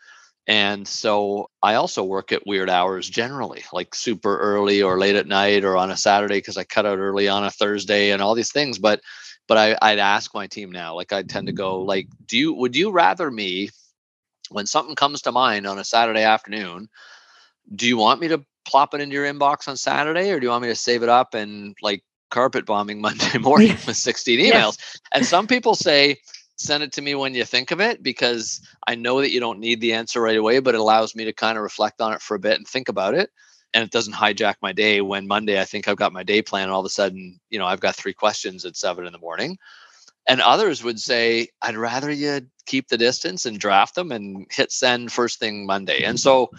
And 0.46 0.88
so 0.88 1.48
I 1.62 1.74
also 1.74 2.02
work 2.02 2.32
at 2.32 2.46
weird 2.46 2.70
hours 2.70 3.08
generally, 3.08 3.62
like 3.72 3.94
super 3.94 4.38
early 4.38 4.82
or 4.82 4.98
late 4.98 5.16
at 5.16 5.26
night 5.26 5.64
or 5.64 5.76
on 5.76 5.90
a 5.90 5.96
Saturday 5.96 6.38
because 6.38 6.56
I 6.56 6.64
cut 6.64 6.86
out 6.86 6.98
early 6.98 7.28
on 7.28 7.44
a 7.44 7.50
Thursday 7.50 8.10
and 8.10 8.20
all 8.20 8.34
these 8.34 8.52
things. 8.52 8.78
But 8.78 9.00
but 9.46 9.58
I, 9.58 9.76
I'd 9.82 9.98
ask 9.98 10.34
my 10.34 10.46
team 10.46 10.70
now, 10.70 10.94
like 10.94 11.12
I 11.12 11.22
tend 11.22 11.48
to 11.48 11.52
go, 11.52 11.80
like, 11.80 12.08
do 12.26 12.36
you 12.36 12.52
would 12.54 12.74
you 12.74 12.90
rather 12.90 13.30
me 13.30 13.70
when 14.50 14.66
something 14.66 14.94
comes 14.94 15.22
to 15.22 15.32
mind 15.32 15.66
on 15.66 15.78
a 15.78 15.84
Saturday 15.84 16.22
afternoon, 16.22 16.88
do 17.74 17.86
you 17.86 17.96
want 17.96 18.20
me 18.20 18.28
to 18.28 18.44
plop 18.64 18.94
it 18.94 19.00
into 19.00 19.14
your 19.14 19.24
inbox 19.24 19.68
on 19.68 19.76
Saturday 19.76 20.30
or 20.30 20.40
do 20.40 20.46
you 20.46 20.50
want 20.50 20.62
me 20.62 20.68
to 20.68 20.74
save 20.74 21.02
it 21.02 21.08
up 21.08 21.34
and 21.34 21.76
like 21.80 22.02
carpet 22.30 22.66
bombing 22.66 23.00
Monday 23.00 23.38
morning 23.38 23.76
with 23.86 23.96
16 23.96 24.38
emails? 24.38 24.52
Yes. 24.52 25.00
And 25.12 25.24
some 25.24 25.46
people 25.46 25.74
say, 25.74 26.16
send 26.60 26.82
it 26.82 26.92
to 26.92 27.02
me 27.02 27.14
when 27.14 27.34
you 27.34 27.44
think 27.44 27.70
of 27.70 27.80
it 27.80 28.02
because 28.02 28.60
I 28.86 28.94
know 28.94 29.20
that 29.20 29.30
you 29.30 29.40
don't 29.40 29.60
need 29.60 29.80
the 29.80 29.94
answer 29.94 30.20
right 30.20 30.36
away, 30.36 30.60
but 30.60 30.74
it 30.74 30.80
allows 30.80 31.14
me 31.14 31.24
to 31.24 31.32
kind 31.32 31.56
of 31.56 31.62
reflect 31.62 32.00
on 32.00 32.12
it 32.12 32.20
for 32.20 32.34
a 32.34 32.40
bit 32.40 32.58
and 32.58 32.66
think 32.66 32.88
about 32.88 33.14
it. 33.14 33.30
And 33.72 33.84
it 33.84 33.90
doesn't 33.90 34.14
hijack 34.14 34.56
my 34.60 34.72
day 34.72 35.00
when 35.00 35.26
Monday 35.26 35.60
I 35.60 35.64
think 35.64 35.88
I've 35.88 35.96
got 35.96 36.12
my 36.12 36.22
day 36.22 36.42
plan 36.42 36.64
and 36.64 36.72
all 36.72 36.80
of 36.80 36.86
a 36.86 36.90
sudden, 36.90 37.40
you 37.50 37.58
know, 37.58 37.66
I've 37.66 37.80
got 37.80 37.96
three 37.96 38.12
questions 38.12 38.64
at 38.64 38.76
seven 38.76 39.06
in 39.06 39.12
the 39.12 39.18
morning. 39.18 39.58
And 40.28 40.40
others 40.40 40.84
would 40.84 41.00
say, 41.00 41.48
I'd 41.62 41.76
rather 41.76 42.10
you 42.10 42.42
keep 42.66 42.88
the 42.88 42.98
distance 42.98 43.46
and 43.46 43.58
draft 43.58 43.94
them 43.94 44.12
and 44.12 44.46
hit 44.50 44.70
send 44.70 45.12
first 45.12 45.38
thing 45.38 45.66
Monday. 45.66 46.02
And 46.02 46.20
so 46.20 46.50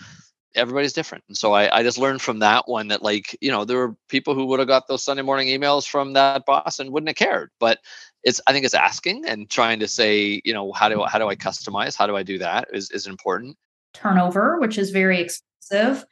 everybody's 0.55 0.93
different. 0.93 1.23
And 1.27 1.37
so 1.37 1.53
I, 1.53 1.77
I 1.77 1.83
just 1.83 1.97
learned 1.97 2.21
from 2.21 2.39
that 2.39 2.67
one 2.67 2.89
that 2.89 3.03
like, 3.03 3.37
you 3.39 3.51
know, 3.51 3.65
there 3.65 3.77
were 3.77 3.95
people 4.09 4.33
who 4.33 4.45
would 4.45 4.59
have 4.59 4.67
got 4.67 4.87
those 4.87 5.03
Sunday 5.03 5.23
morning 5.23 5.47
emails 5.47 5.87
from 5.87 6.13
that 6.13 6.45
boss 6.45 6.79
and 6.79 6.91
wouldn't 6.91 7.09
have 7.09 7.15
cared. 7.15 7.51
But 7.59 7.79
it's 8.23 8.41
I 8.47 8.53
think 8.53 8.65
it's 8.65 8.73
asking 8.73 9.25
and 9.25 9.49
trying 9.49 9.79
to 9.79 9.87
say, 9.87 10.41
you 10.43 10.53
know, 10.53 10.71
how 10.73 10.89
do 10.89 11.03
how 11.03 11.19
do 11.19 11.27
I 11.27 11.35
customize? 11.35 11.95
How 11.95 12.07
do 12.07 12.15
I 12.15 12.23
do 12.23 12.37
that 12.39 12.67
is 12.73 12.91
is 12.91 13.07
important. 13.07 13.57
Turnover, 13.93 14.59
which 14.59 14.77
is 14.77 14.91
very 14.91 15.19
expensive, 15.19 16.05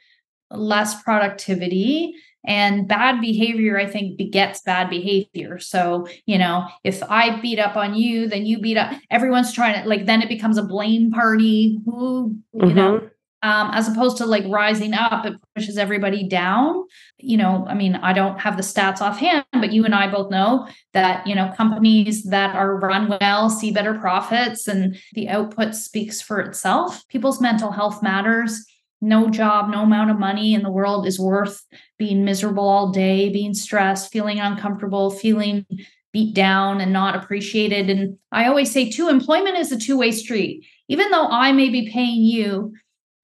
less 0.52 1.02
productivity 1.02 2.16
and 2.46 2.88
bad 2.88 3.20
behavior 3.20 3.78
i 3.78 3.86
think 3.86 4.18
begets 4.18 4.62
bad 4.62 4.90
behavior 4.90 5.60
so 5.60 6.08
you 6.26 6.38
know 6.38 6.66
if 6.86 7.04
i 7.04 7.40
beat 7.42 7.60
up 7.60 7.76
on 7.76 7.94
you 7.94 8.28
then 8.28 8.46
you 8.46 8.60
beat 8.60 8.78
up 8.78 8.94
everyone's 9.12 9.52
trying 9.52 9.82
to 9.82 9.88
like 9.88 10.06
then 10.06 10.22
it 10.22 10.30
becomes 10.30 10.58
a 10.58 10.64
blame 10.64 11.12
party 11.12 11.80
who 11.86 12.36
you 12.54 12.62
mm-hmm. 12.62 12.76
know 12.76 13.10
um, 13.42 13.72
as 13.74 13.88
opposed 13.88 14.18
to 14.18 14.26
like 14.26 14.44
rising 14.48 14.94
up, 14.94 15.26
it 15.26 15.34
pushes 15.56 15.78
everybody 15.78 16.28
down. 16.28 16.84
You 17.18 17.38
know, 17.38 17.66
I 17.70 17.74
mean, 17.74 17.96
I 17.96 18.12
don't 18.12 18.38
have 18.40 18.58
the 18.58 18.64
stats 18.64 19.02
offhand, 19.02 19.46
but 19.54 19.72
you 19.72 19.86
and 19.86 19.96
I 19.96 20.12
both 20.12 20.30
know 20.30 20.68
that, 20.94 21.26
you 21.26 21.36
know, 21.36 21.54
companies 21.56 22.24
that 22.24 22.56
are 22.56 22.78
run 22.78 23.18
well 23.22 23.50
see 23.50 23.72
better 23.72 23.94
profits 23.94 24.68
and 24.68 24.98
the 25.14 25.30
output 25.30 25.74
speaks 25.74 26.22
for 26.22 26.40
itself. 26.42 27.08
People's 27.08 27.40
mental 27.40 27.72
health 27.72 28.04
matters. 28.04 28.66
No 29.02 29.30
job, 29.30 29.70
no 29.70 29.84
amount 29.84 30.12
of 30.12 30.20
money 30.20 30.54
in 30.54 30.62
the 30.62 30.72
world 30.72 31.08
is 31.08 31.18
worth 31.18 31.66
being 31.98 32.26
miserable 32.26 32.68
all 32.68 32.92
day, 32.92 33.30
being 33.30 33.54
stressed, 33.54 34.12
feeling 34.12 34.42
uncomfortable, 34.42 35.10
feeling 35.10 35.66
beat 36.12 36.36
down 36.36 36.82
and 36.82 36.92
not 36.92 37.16
appreciated. 37.16 37.90
And 37.90 38.18
I 38.34 38.48
always 38.48 38.72
say, 38.72 38.90
too, 38.90 39.08
employment 39.08 39.58
is 39.58 39.72
a 39.72 39.80
two 39.80 39.98
way 39.98 40.12
street. 40.12 40.66
Even 40.90 41.12
though 41.12 41.28
I 41.28 41.54
may 41.54 41.70
be 41.70 41.90
paying 41.90 42.22
you 42.22 42.74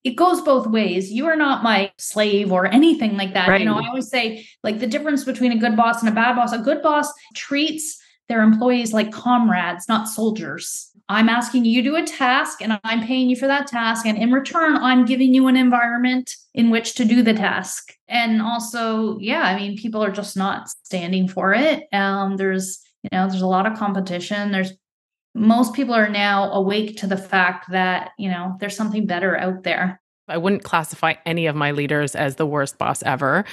it 0.06 0.14
goes 0.14 0.40
both 0.40 0.68
ways. 0.68 1.10
You 1.10 1.26
are 1.26 1.34
not 1.34 1.64
my 1.64 1.90
slave 1.98 2.52
or 2.52 2.66
anything 2.66 3.16
like 3.16 3.34
that. 3.34 3.48
Right. 3.48 3.60
You 3.60 3.66
know, 3.66 3.74
I 3.74 3.88
always 3.88 4.08
say 4.08 4.46
like 4.62 4.78
the 4.78 4.86
difference 4.86 5.24
between 5.24 5.50
a 5.50 5.58
good 5.58 5.76
boss 5.76 6.00
and 6.00 6.08
a 6.08 6.14
bad 6.14 6.36
boss. 6.36 6.52
A 6.52 6.58
good 6.58 6.80
boss 6.80 7.12
treats 7.34 8.00
their 8.28 8.40
employees 8.42 8.92
like 8.92 9.10
comrades, 9.10 9.88
not 9.88 10.08
soldiers. 10.08 10.92
I'm 11.08 11.28
asking 11.28 11.64
you 11.64 11.82
to 11.82 11.90
do 11.90 11.96
a 11.96 12.04
task 12.04 12.62
and 12.62 12.78
I'm 12.84 13.04
paying 13.04 13.28
you 13.28 13.34
for 13.34 13.48
that 13.48 13.66
task. 13.66 14.06
And 14.06 14.16
in 14.16 14.30
return, 14.30 14.76
I'm 14.76 15.06
giving 15.06 15.34
you 15.34 15.48
an 15.48 15.56
environment 15.56 16.36
in 16.54 16.70
which 16.70 16.94
to 16.94 17.04
do 17.04 17.24
the 17.24 17.34
task. 17.34 17.92
And 18.06 18.40
also, 18.40 19.18
yeah, 19.18 19.42
I 19.42 19.56
mean, 19.56 19.76
people 19.76 20.04
are 20.04 20.12
just 20.12 20.36
not 20.36 20.68
standing 20.84 21.26
for 21.26 21.52
it. 21.52 21.84
Um, 21.92 22.36
there's, 22.36 22.80
you 23.02 23.10
know, 23.10 23.28
there's 23.28 23.42
a 23.42 23.46
lot 23.46 23.66
of 23.66 23.76
competition. 23.76 24.52
There's 24.52 24.72
most 25.36 25.74
people 25.74 25.94
are 25.94 26.08
now 26.08 26.50
awake 26.52 26.96
to 26.98 27.06
the 27.06 27.16
fact 27.16 27.70
that, 27.70 28.10
you 28.18 28.30
know, 28.30 28.56
there's 28.58 28.76
something 28.76 29.06
better 29.06 29.36
out 29.36 29.62
there. 29.62 30.00
I 30.28 30.38
wouldn't 30.38 30.64
classify 30.64 31.14
any 31.24 31.46
of 31.46 31.54
my 31.54 31.70
leaders 31.70 32.16
as 32.16 32.36
the 32.36 32.46
worst 32.46 32.78
boss 32.78 33.02
ever. 33.04 33.44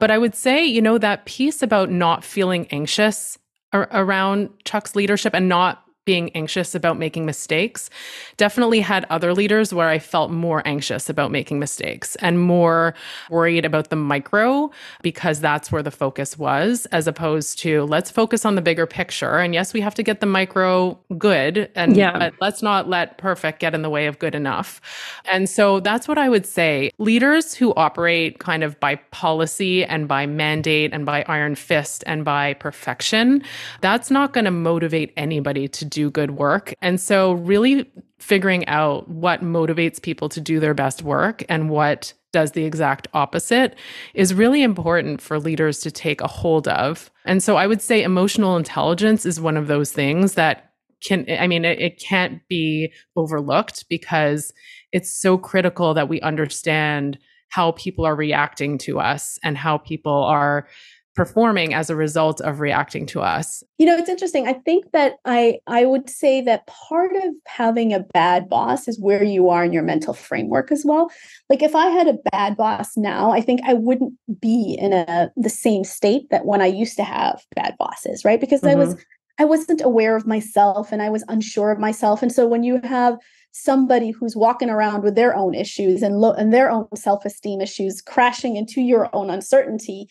But 0.00 0.10
I 0.10 0.18
would 0.18 0.34
say, 0.34 0.64
you 0.64 0.80
know, 0.80 0.96
that 0.98 1.26
piece 1.26 1.62
about 1.62 1.90
not 1.90 2.24
feeling 2.24 2.66
anxious 2.70 3.38
ar- 3.72 3.88
around 3.92 4.50
Chuck's 4.64 4.96
leadership 4.96 5.34
and 5.34 5.48
not 5.48 5.84
being 6.04 6.30
anxious 6.34 6.74
about 6.74 6.98
making 6.98 7.24
mistakes. 7.24 7.88
Definitely 8.36 8.80
had 8.80 9.06
other 9.08 9.32
leaders 9.32 9.72
where 9.72 9.88
I 9.88 9.98
felt 9.98 10.30
more 10.32 10.66
anxious 10.66 11.08
about 11.08 11.30
making 11.30 11.60
mistakes 11.60 12.16
and 12.16 12.40
more 12.40 12.94
worried 13.30 13.64
about 13.64 13.90
the 13.90 13.96
micro 13.96 14.70
because 15.02 15.40
that's 15.40 15.70
where 15.70 15.82
the 15.82 15.92
focus 15.92 16.36
was, 16.36 16.86
as 16.86 17.06
opposed 17.06 17.58
to 17.60 17.84
let's 17.84 18.10
focus 18.10 18.44
on 18.44 18.56
the 18.56 18.62
bigger 18.62 18.86
picture. 18.86 19.38
And 19.38 19.54
yes, 19.54 19.72
we 19.72 19.80
have 19.80 19.94
to 19.94 20.02
get 20.02 20.20
the 20.20 20.26
micro 20.26 20.98
good 21.18 21.70
and 21.76 21.96
yeah. 21.96 22.18
but 22.18 22.34
let's 22.40 22.62
not 22.62 22.88
let 22.88 23.18
perfect 23.18 23.60
get 23.60 23.74
in 23.74 23.82
the 23.82 23.90
way 23.90 24.06
of 24.06 24.18
good 24.18 24.34
enough. 24.34 24.80
And 25.24 25.48
so 25.48 25.78
that's 25.78 26.08
what 26.08 26.18
I 26.18 26.28
would 26.28 26.46
say. 26.46 26.90
Leaders 26.98 27.54
who 27.54 27.72
operate 27.74 28.40
kind 28.40 28.64
of 28.64 28.78
by 28.80 28.96
policy 29.12 29.84
and 29.84 30.08
by 30.08 30.26
mandate 30.26 30.92
and 30.92 31.06
by 31.06 31.24
iron 31.28 31.54
fist 31.54 32.02
and 32.06 32.24
by 32.24 32.54
perfection, 32.54 33.42
that's 33.80 34.10
not 34.10 34.32
going 34.32 34.46
to 34.46 34.50
motivate 34.50 35.12
anybody 35.16 35.68
to 35.68 35.91
do 35.92 36.10
good 36.10 36.32
work. 36.32 36.74
And 36.82 37.00
so, 37.00 37.32
really 37.32 37.90
figuring 38.18 38.66
out 38.66 39.08
what 39.08 39.42
motivates 39.42 40.00
people 40.00 40.28
to 40.30 40.40
do 40.40 40.58
their 40.58 40.74
best 40.74 41.02
work 41.02 41.44
and 41.48 41.70
what 41.70 42.12
does 42.32 42.52
the 42.52 42.64
exact 42.64 43.08
opposite 43.12 43.76
is 44.14 44.32
really 44.32 44.62
important 44.62 45.20
for 45.20 45.38
leaders 45.38 45.80
to 45.80 45.90
take 45.90 46.20
a 46.20 46.26
hold 46.26 46.66
of. 46.66 47.10
And 47.24 47.42
so, 47.42 47.56
I 47.56 47.66
would 47.66 47.82
say 47.82 48.02
emotional 48.02 48.56
intelligence 48.56 49.24
is 49.26 49.40
one 49.40 49.56
of 49.56 49.68
those 49.68 49.92
things 49.92 50.34
that 50.34 50.72
can, 51.04 51.26
I 51.28 51.46
mean, 51.46 51.64
it, 51.64 51.80
it 51.80 52.00
can't 52.00 52.40
be 52.48 52.92
overlooked 53.16 53.88
because 53.88 54.52
it's 54.92 55.12
so 55.12 55.36
critical 55.36 55.94
that 55.94 56.08
we 56.08 56.20
understand 56.20 57.18
how 57.48 57.72
people 57.72 58.06
are 58.06 58.16
reacting 58.16 58.78
to 58.78 58.98
us 58.98 59.38
and 59.42 59.58
how 59.58 59.76
people 59.76 60.24
are 60.24 60.66
performing 61.14 61.74
as 61.74 61.90
a 61.90 61.96
result 61.96 62.40
of 62.40 62.60
reacting 62.60 63.04
to 63.04 63.20
us 63.20 63.62
you 63.78 63.84
know 63.84 63.96
it's 63.96 64.08
interesting 64.08 64.46
i 64.46 64.52
think 64.52 64.90
that 64.92 65.16
i 65.24 65.58
i 65.66 65.84
would 65.84 66.08
say 66.08 66.40
that 66.40 66.66
part 66.66 67.14
of 67.16 67.34
having 67.46 67.92
a 67.92 68.00
bad 68.00 68.48
boss 68.48 68.88
is 68.88 68.98
where 68.98 69.22
you 69.22 69.50
are 69.50 69.64
in 69.64 69.72
your 69.72 69.82
mental 69.82 70.14
framework 70.14 70.72
as 70.72 70.84
well 70.84 71.10
like 71.50 71.62
if 71.62 71.74
i 71.74 71.86
had 71.88 72.08
a 72.08 72.18
bad 72.30 72.56
boss 72.56 72.96
now 72.96 73.30
i 73.30 73.40
think 73.40 73.60
i 73.66 73.74
wouldn't 73.74 74.14
be 74.40 74.76
in 74.80 74.92
a 74.92 75.30
the 75.36 75.50
same 75.50 75.84
state 75.84 76.28
that 76.30 76.46
when 76.46 76.62
i 76.62 76.66
used 76.66 76.96
to 76.96 77.04
have 77.04 77.42
bad 77.54 77.74
bosses 77.78 78.24
right 78.24 78.40
because 78.40 78.60
mm-hmm. 78.60 78.70
i 78.70 78.74
was 78.74 78.94
mm-hmm. 78.94 79.02
i 79.38 79.44
wasn't 79.44 79.82
aware 79.82 80.16
of 80.16 80.26
myself 80.26 80.92
and 80.92 81.02
i 81.02 81.10
was 81.10 81.24
unsure 81.28 81.70
of 81.70 81.78
myself 81.78 82.22
and 82.22 82.32
so 82.32 82.46
when 82.46 82.62
you 82.62 82.80
have 82.84 83.18
somebody 83.52 84.10
who's 84.10 84.34
walking 84.34 84.70
around 84.70 85.02
with 85.02 85.14
their 85.14 85.36
own 85.36 85.54
issues 85.54 86.02
and 86.02 86.20
lo- 86.20 86.32
and 86.32 86.54
their 86.54 86.70
own 86.70 86.86
self-esteem 86.96 87.60
issues 87.60 88.00
crashing 88.00 88.56
into 88.56 88.80
your 88.80 89.14
own 89.14 89.28
uncertainty 89.28 90.08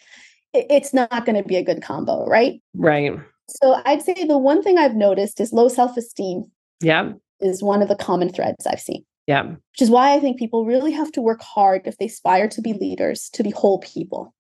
it's 0.53 0.93
not 0.93 1.25
going 1.25 1.41
to 1.41 1.47
be 1.47 1.55
a 1.55 1.63
good 1.63 1.81
combo, 1.81 2.25
right? 2.25 2.61
Right. 2.73 3.13
So 3.47 3.81
I'd 3.85 4.01
say 4.01 4.25
the 4.25 4.37
one 4.37 4.63
thing 4.63 4.77
I've 4.77 4.95
noticed 4.95 5.39
is 5.39 5.53
low 5.53 5.67
self 5.67 5.97
esteem. 5.97 6.45
Yeah. 6.81 7.13
Is 7.39 7.63
one 7.63 7.81
of 7.81 7.87
the 7.87 7.95
common 7.95 8.29
threads 8.29 8.67
I've 8.67 8.79
seen. 8.79 9.03
Yeah. 9.27 9.43
Which 9.43 9.81
is 9.81 9.89
why 9.89 10.13
I 10.13 10.19
think 10.19 10.37
people 10.37 10.65
really 10.65 10.91
have 10.91 11.11
to 11.13 11.21
work 11.21 11.41
hard 11.41 11.81
if 11.85 11.97
they 11.97 12.05
aspire 12.05 12.47
to 12.49 12.61
be 12.61 12.73
leaders, 12.73 13.29
to 13.33 13.43
be 13.43 13.51
whole 13.51 13.79
people. 13.79 14.33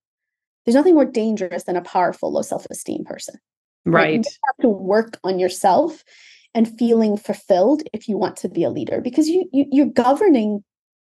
There's 0.65 0.75
nothing 0.75 0.95
more 0.95 1.05
dangerous 1.05 1.63
than 1.63 1.75
a 1.75 1.81
powerful 1.81 2.31
low 2.31 2.41
self 2.41 2.65
esteem 2.69 3.03
person. 3.05 3.35
Right. 3.85 3.93
right. 3.93 4.13
You 4.13 4.31
have 4.47 4.61
to 4.61 4.69
work 4.69 5.17
on 5.23 5.39
yourself 5.39 6.03
and 6.53 6.77
feeling 6.77 7.17
fulfilled 7.17 7.83
if 7.93 8.07
you 8.07 8.17
want 8.17 8.35
to 8.37 8.49
be 8.49 8.63
a 8.63 8.69
leader 8.69 9.01
because 9.01 9.27
you, 9.29 9.49
you 9.51 9.65
you're 9.71 9.85
governing 9.85 10.63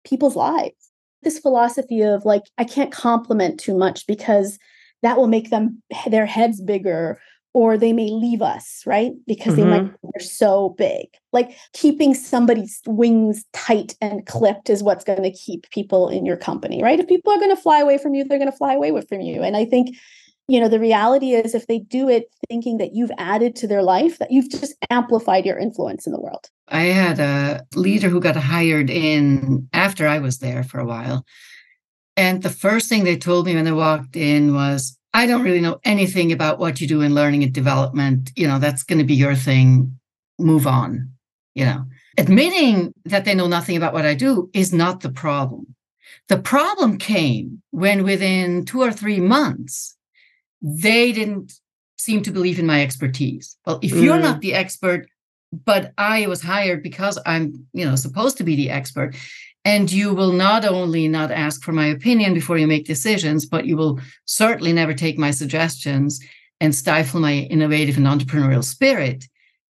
people's 0.04 0.36
lives. 0.36 0.92
This 1.24 1.40
philosophy 1.40 2.02
of 2.02 2.26
like 2.26 2.44
I 2.58 2.64
can't 2.64 2.92
compliment 2.92 3.60
too 3.60 3.78
much 3.78 4.06
because 4.08 4.60
that 5.02 5.18
will 5.18 5.28
make 5.28 5.50
them 5.50 5.82
their 6.08 6.26
heads 6.26 6.62
bigger 6.62 7.20
or 7.54 7.78
they 7.78 7.94
may 7.94 8.10
leave 8.10 8.42
us 8.42 8.84
right? 8.86 9.14
Because 9.26 9.54
mm-hmm. 9.54 9.62
they 9.62 9.70
might 9.70 9.84
mm-hmm. 9.84 10.10
they're 10.14 10.26
so 10.26 10.76
big. 10.78 11.08
Like 11.34 11.58
keeping 11.74 12.14
somebody's 12.14 12.82
wings 12.86 13.44
tight 13.54 13.96
and 14.02 14.26
clipped 14.26 14.70
is 14.70 14.84
what's 14.84 15.04
going 15.04 15.24
to 15.24 15.32
keep 15.32 15.70
people 15.72 16.10
in 16.10 16.26
your 16.26 16.38
company 16.38 16.84
right? 16.84 17.00
If 17.00 17.08
people 17.08 17.34
are 17.34 17.40
going 17.40 17.56
to 17.56 17.62
fly 17.62 17.80
away 17.80 17.98
from 17.98 18.14
you 18.14 18.24
they're 18.24 18.40
going 18.40 18.52
to 18.52 18.58
fly 18.58 18.74
away 18.74 18.94
from 19.02 19.22
you. 19.22 19.42
And 19.42 19.58
i 19.58 19.66
think 19.66 19.96
you 20.50 20.60
know 20.60 20.68
the 20.68 20.80
reality 20.80 21.34
is 21.34 21.54
if 21.54 21.68
they 21.68 21.80
do 21.80 22.10
it 22.10 22.34
thinking 22.50 22.78
that 22.80 22.94
you've 22.94 23.12
added 23.18 23.56
to 23.56 23.68
their 23.68 23.84
life 23.84 24.18
that 24.18 24.32
you've 24.32 24.50
just 24.50 24.74
amplified 24.90 25.46
your 25.46 25.58
influence 25.58 26.08
in 26.08 26.12
the 26.12 26.20
world. 26.20 26.50
I 26.68 26.84
had 26.84 27.20
a 27.20 27.64
leader 27.76 28.10
who 28.10 28.20
got 28.20 28.36
hired 28.36 28.90
in 28.90 29.68
after 29.74 30.08
i 30.08 30.20
was 30.20 30.40
there 30.40 30.64
for 30.64 30.80
a 30.80 30.86
while 30.86 31.26
and 32.20 32.44
the 32.44 32.50
first 32.50 32.90
thing 32.90 33.06
they 33.06 33.16
told 33.16 33.46
me 33.46 33.56
when 33.56 33.64
they 33.64 33.72
walked 33.72 34.18
in 34.18 34.54
was, 34.54 34.98
I 35.14 35.26
don't 35.26 35.42
really 35.42 35.62
know 35.62 35.80
anything 35.86 36.34
about 36.34 36.60
what 36.60 36.82
you 36.82 36.86
do 36.86 37.00
in 37.00 37.16
learning 37.16 37.44
and 37.44 37.54
development. 37.54 38.32
You 38.36 38.46
know, 38.46 38.60
that's 38.60 38.84
going 38.84 39.00
to 39.00 39.06
be 39.06 39.16
your 39.16 39.36
thing. 39.36 39.98
Move 40.38 40.68
on. 40.68 41.14
You 41.56 41.64
know, 41.64 41.86
admitting 42.18 42.94
that 43.06 43.24
they 43.24 43.34
know 43.34 43.48
nothing 43.48 43.78
about 43.78 43.94
what 43.94 44.06
I 44.06 44.16
do 44.16 44.50
is 44.54 44.74
not 44.74 45.00
the 45.00 45.10
problem. 45.10 45.76
The 46.28 46.38
problem 46.38 46.98
came 46.98 47.62
when 47.72 48.04
within 48.04 48.66
two 48.66 48.82
or 48.82 48.92
three 48.92 49.22
months, 49.22 49.96
they 50.62 51.14
didn't 51.14 51.54
seem 51.98 52.22
to 52.24 52.32
believe 52.32 52.60
in 52.60 52.66
my 52.66 52.82
expertise. 52.82 53.56
Well, 53.66 53.80
if 53.82 53.92
mm. 53.94 54.04
you're 54.04 54.20
not 54.20 54.42
the 54.42 54.56
expert, 54.56 55.08
but 55.66 55.94
I 55.98 56.28
was 56.28 56.42
hired 56.42 56.84
because 56.84 57.18
I'm, 57.26 57.66
you 57.72 57.86
know, 57.86 57.96
supposed 57.96 58.38
to 58.38 58.44
be 58.44 58.58
the 58.58 58.70
expert, 58.70 59.16
and 59.66 59.92
you 59.92 60.14
will 60.14 60.32
not 60.32 60.66
only 60.66 61.08
not 61.08 61.32
ask 61.32 61.64
for 61.64 61.72
my 61.72 61.88
opinion 61.88 62.34
before 62.34 62.58
you 62.58 62.68
make 62.68 62.86
decisions, 62.86 63.46
but 63.46 63.66
you 63.66 63.76
will 63.76 64.00
certainly 64.26 64.74
never 64.74 64.94
take 64.94 65.18
my 65.18 65.32
suggestions 65.32 66.20
and 66.62 66.74
stifle 66.74 67.20
my 67.20 67.34
innovative 67.34 67.98
and 67.98 68.06
entrepreneurial 68.06 68.64
spirit. 68.64 69.26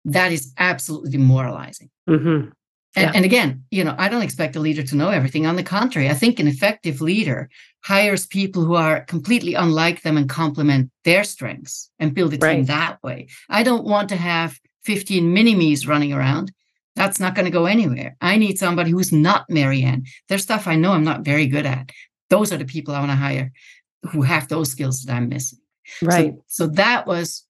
That 0.04 0.32
is 0.32 0.54
absolutely 0.58 1.12
demoralizing. 1.12 1.90
Mm-hmm. 2.10 2.50
Yeah. 2.96 3.08
And, 3.08 3.16
and, 3.18 3.26
again, 3.26 3.64
you 3.72 3.84
know, 3.84 3.96
I 3.98 4.08
don't 4.08 4.22
expect 4.22 4.56
a 4.56 4.62
leader 4.62 4.82
to 4.84 4.96
know 4.96 5.10
everything. 5.10 5.46
On 5.46 5.58
the 5.58 5.64
contrary, 5.64 6.10
I 6.10 6.14
think 6.14 6.40
an 6.40 6.48
effective 6.48 7.02
leader 7.02 7.50
hires 7.84 8.26
people 8.26 8.64
who 8.64 8.76
are 8.76 9.02
completely 9.02 9.54
unlike 9.54 10.02
them 10.02 10.16
and 10.16 10.30
complement 10.30 10.92
their 11.04 11.26
strengths 11.26 11.90
and 12.00 12.14
build 12.14 12.34
a 12.34 12.38
team 12.38 12.42
right. 12.42 12.68
that 12.68 13.04
way. 13.04 13.28
I 13.50 13.64
don't 13.64 13.84
want 13.84 14.10
to 14.10 14.16
have 14.16 14.60
15 14.86 15.34
mini 15.34 15.56
me's 15.56 15.86
running 15.86 16.14
around. 16.14 16.54
That's 16.96 17.20
not 17.20 17.36
going 17.36 17.46
to 17.46 17.52
go 17.52 17.66
anywhere. 17.66 18.16
I 18.22 18.38
need 18.38 18.58
somebody 18.58 18.92
who's 18.92 19.12
not 19.12 19.50
Marianne. 19.50 20.06
There's 20.30 20.44
stuff 20.44 20.68
I 20.68 20.76
know 20.76 20.94
I'm 20.94 21.04
not 21.04 21.26
very 21.26 21.48
good 21.48 21.66
at. 21.66 21.92
Those 22.30 22.54
are 22.54 22.58
the 22.58 22.66
people 22.66 22.94
I 22.94 23.00
want 23.00 23.12
to 23.12 23.16
hire 23.16 23.52
who 24.12 24.22
have 24.22 24.48
those 24.48 24.72
skills 24.72 25.04
that 25.04 25.14
I'm 25.14 25.30
missing. 25.30 25.60
Right. 26.02 26.34
So, 26.48 26.66
so 26.66 26.72
that 26.74 27.06
was 27.06 27.46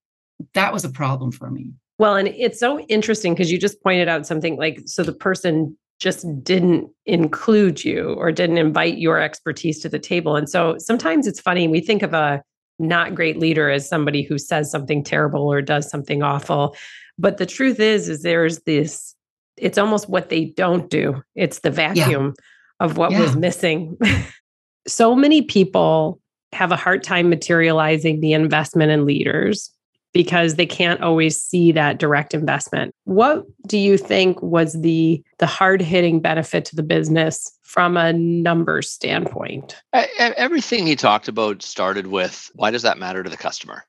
that 0.54 0.74
was 0.74 0.84
a 0.84 0.90
problem 0.90 1.32
for 1.32 1.50
me. 1.50 1.72
Well, 1.98 2.16
and 2.16 2.28
it's 2.28 2.60
so 2.60 2.80
interesting 2.82 3.34
because 3.34 3.52
you 3.52 3.58
just 3.58 3.82
pointed 3.82 4.10
out 4.10 4.28
something 4.28 4.58
like 4.58 4.82
so 4.86 5.04
the 5.04 5.14
person 5.14 5.78
just 6.00 6.26
didn't 6.44 6.90
include 7.06 7.86
you 7.86 8.14
or 8.16 8.32
didn't 8.32 8.58
invite 8.58 8.98
your 8.98 9.20
expertise 9.20 9.80
to 9.80 9.90
the 9.90 10.00
table. 10.00 10.36
And 10.36 10.50
so 10.50 10.76
sometimes 10.78 11.26
it's 11.26 11.40
funny, 11.40 11.70
we 11.70 11.80
think 11.80 12.04
of 12.04 12.14
a 12.14 12.42
not 12.80 13.16
great 13.16 13.40
leader 13.40 13.70
as 13.70 13.88
somebody 13.88 14.22
who 14.22 14.38
says 14.38 14.70
something 14.70 15.04
terrible 15.04 15.42
or 15.50 15.62
does 15.62 15.90
something 15.90 16.22
awful. 16.22 16.76
But 17.18 17.38
the 17.38 17.46
truth 17.46 17.80
is, 17.80 18.10
is 18.10 18.24
there's 18.24 18.60
this 18.62 19.15
it's 19.58 19.78
almost 19.78 20.10
what 20.10 20.30
they 20.30 20.46
don't 20.46 20.90
do. 20.90 21.24
It's 21.36 21.60
the 21.60 21.72
vacuum 21.72 22.34
yeah. 22.38 22.86
of 22.86 22.98
what 22.98 23.12
yeah. 23.12 23.22
was 23.22 23.36
missing. 23.36 23.98
so 24.88 25.16
many 25.16 25.42
people 25.42 26.20
have 26.54 26.72
a 26.72 26.76
hard 26.76 27.04
time 27.04 27.30
materializing 27.30 28.22
the 28.22 28.34
investment 28.34 28.92
in 28.92 29.06
leaders 29.06 29.72
because 30.14 30.56
they 30.56 30.66
can't 30.66 31.02
always 31.02 31.40
see 31.40 31.74
that 31.74 32.00
direct 32.00 32.34
investment. 32.34 32.96
What 33.04 33.44
do 33.68 33.78
you 33.78 33.98
think 33.98 34.42
was 34.42 34.80
the 34.82 35.22
the 35.40 35.46
hard-hitting 35.46 36.22
benefit 36.22 36.64
to 36.66 36.76
the 36.76 36.84
business 36.84 37.52
from 37.64 37.98
a 37.98 38.14
numbers 38.14 38.90
standpoint? 38.90 39.76
Everything 39.92 40.88
he 40.88 40.96
talked 40.96 41.28
about 41.28 41.62
started 41.62 42.08
with 42.08 42.50
why 42.56 42.72
does 42.72 42.84
that 42.84 42.98
matter 42.98 43.24
to 43.24 43.30
the 43.30 43.36
customer? 43.36 43.84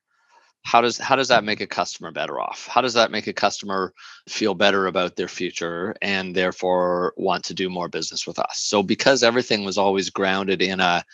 How 0.67 0.81
does 0.81 0.99
how 0.99 1.15
does 1.15 1.29
that 1.29 1.45
make 1.45 1.61
a 1.61 1.67
customer 1.67 2.11
better 2.11 2.41
off? 2.41 2.67
How 2.67 2.81
does 2.81 2.95
that 2.95 3.13
make 3.13 3.29
a 3.29 3.33
customer 3.33 3.95
feel 4.29 4.53
better 4.53 4.89
about 4.89 5.15
their 5.15 5.29
future 5.29 5.95
and 6.03 6.35
therefore 6.35 7.15
want 7.17 7.45
to 7.45 7.55
do 7.55 7.71
more 7.71 7.89
business 7.89 8.27
with 8.27 8.41
us? 8.41 8.59
So 8.59 8.83
because 8.83 9.23
everything 9.23 9.65
was 9.65 9.79
always 9.79 10.11
grounded 10.11 10.61
in 10.61 10.81
a 10.81 11.05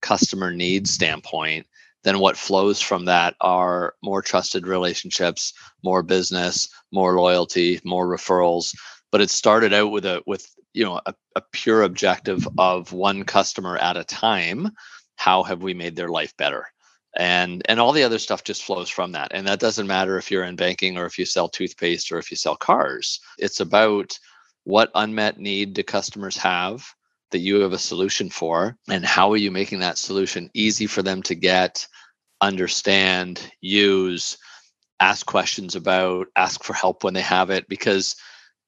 customer 0.00 0.50
needs 0.50 0.90
standpoint 0.90 1.66
then 2.04 2.20
what 2.20 2.38
flows 2.38 2.80
from 2.80 3.04
that 3.04 3.36
are 3.42 3.94
more 4.02 4.22
trusted 4.22 4.66
relationships 4.66 5.52
more 5.84 6.02
business 6.02 6.70
more 6.90 7.14
loyalty 7.20 7.80
more 7.84 8.06
referrals. 8.08 8.74
But 9.10 9.20
it 9.20 9.30
started 9.30 9.74
out 9.74 9.92
with 9.92 10.06
a 10.06 10.22
with 10.26 10.50
you 10.72 10.84
know 10.84 11.02
a, 11.04 11.14
a 11.36 11.42
pure 11.52 11.82
objective 11.82 12.48
of 12.56 12.94
one 12.94 13.24
customer 13.24 13.76
at 13.76 13.98
a 13.98 14.04
time 14.04 14.70
how 15.16 15.42
have 15.42 15.62
we 15.62 15.74
made 15.74 15.96
their 15.96 16.08
life 16.08 16.34
better 16.38 16.66
and 17.16 17.62
and 17.68 17.78
all 17.78 17.92
the 17.92 18.02
other 18.02 18.18
stuff 18.18 18.44
just 18.44 18.62
flows 18.64 18.88
from 18.88 19.12
that 19.12 19.30
and 19.32 19.46
that 19.46 19.60
doesn't 19.60 19.86
matter 19.86 20.16
if 20.16 20.30
you're 20.30 20.44
in 20.44 20.56
banking 20.56 20.96
or 20.96 21.04
if 21.06 21.18
you 21.18 21.24
sell 21.24 21.48
toothpaste 21.48 22.10
or 22.10 22.18
if 22.18 22.30
you 22.30 22.36
sell 22.36 22.56
cars 22.56 23.20
it's 23.38 23.60
about 23.60 24.18
what 24.64 24.90
unmet 24.94 25.38
need 25.38 25.74
do 25.74 25.82
customers 25.82 26.36
have 26.36 26.86
that 27.30 27.38
you 27.38 27.60
have 27.60 27.72
a 27.72 27.78
solution 27.78 28.30
for 28.30 28.76
and 28.88 29.04
how 29.04 29.30
are 29.30 29.36
you 29.36 29.50
making 29.50 29.80
that 29.80 29.98
solution 29.98 30.50
easy 30.54 30.86
for 30.86 31.02
them 31.02 31.22
to 31.22 31.34
get 31.34 31.86
understand 32.40 33.50
use 33.60 34.38
ask 35.02 35.26
questions 35.26 35.74
about, 35.74 36.28
ask 36.36 36.62
for 36.62 36.74
help 36.74 37.02
when 37.02 37.12
they 37.12 37.22
have 37.22 37.50
it, 37.50 37.68
because 37.68 38.14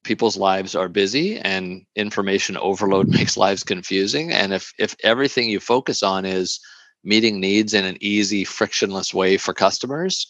people's 0.03 0.37
lives 0.37 0.75
are 0.75 0.89
busy 0.89 1.39
and 1.39 1.85
information 1.95 2.57
overload 2.57 3.07
makes 3.17 3.37
lives 3.37 3.63
confusing. 3.63 4.31
And 4.31 4.53
if 4.53 4.73
if 4.77 4.95
everything 5.03 5.49
you 5.49 5.59
focus 5.59 6.03
on 6.03 6.25
is 6.25 6.59
meeting 7.05 7.39
needs 7.39 7.73
in 7.73 7.85
an 7.85 7.97
easy, 8.01 8.43
frictionless 8.43 9.13
way 9.13 9.37
for 9.37 9.53
customers, 9.53 10.27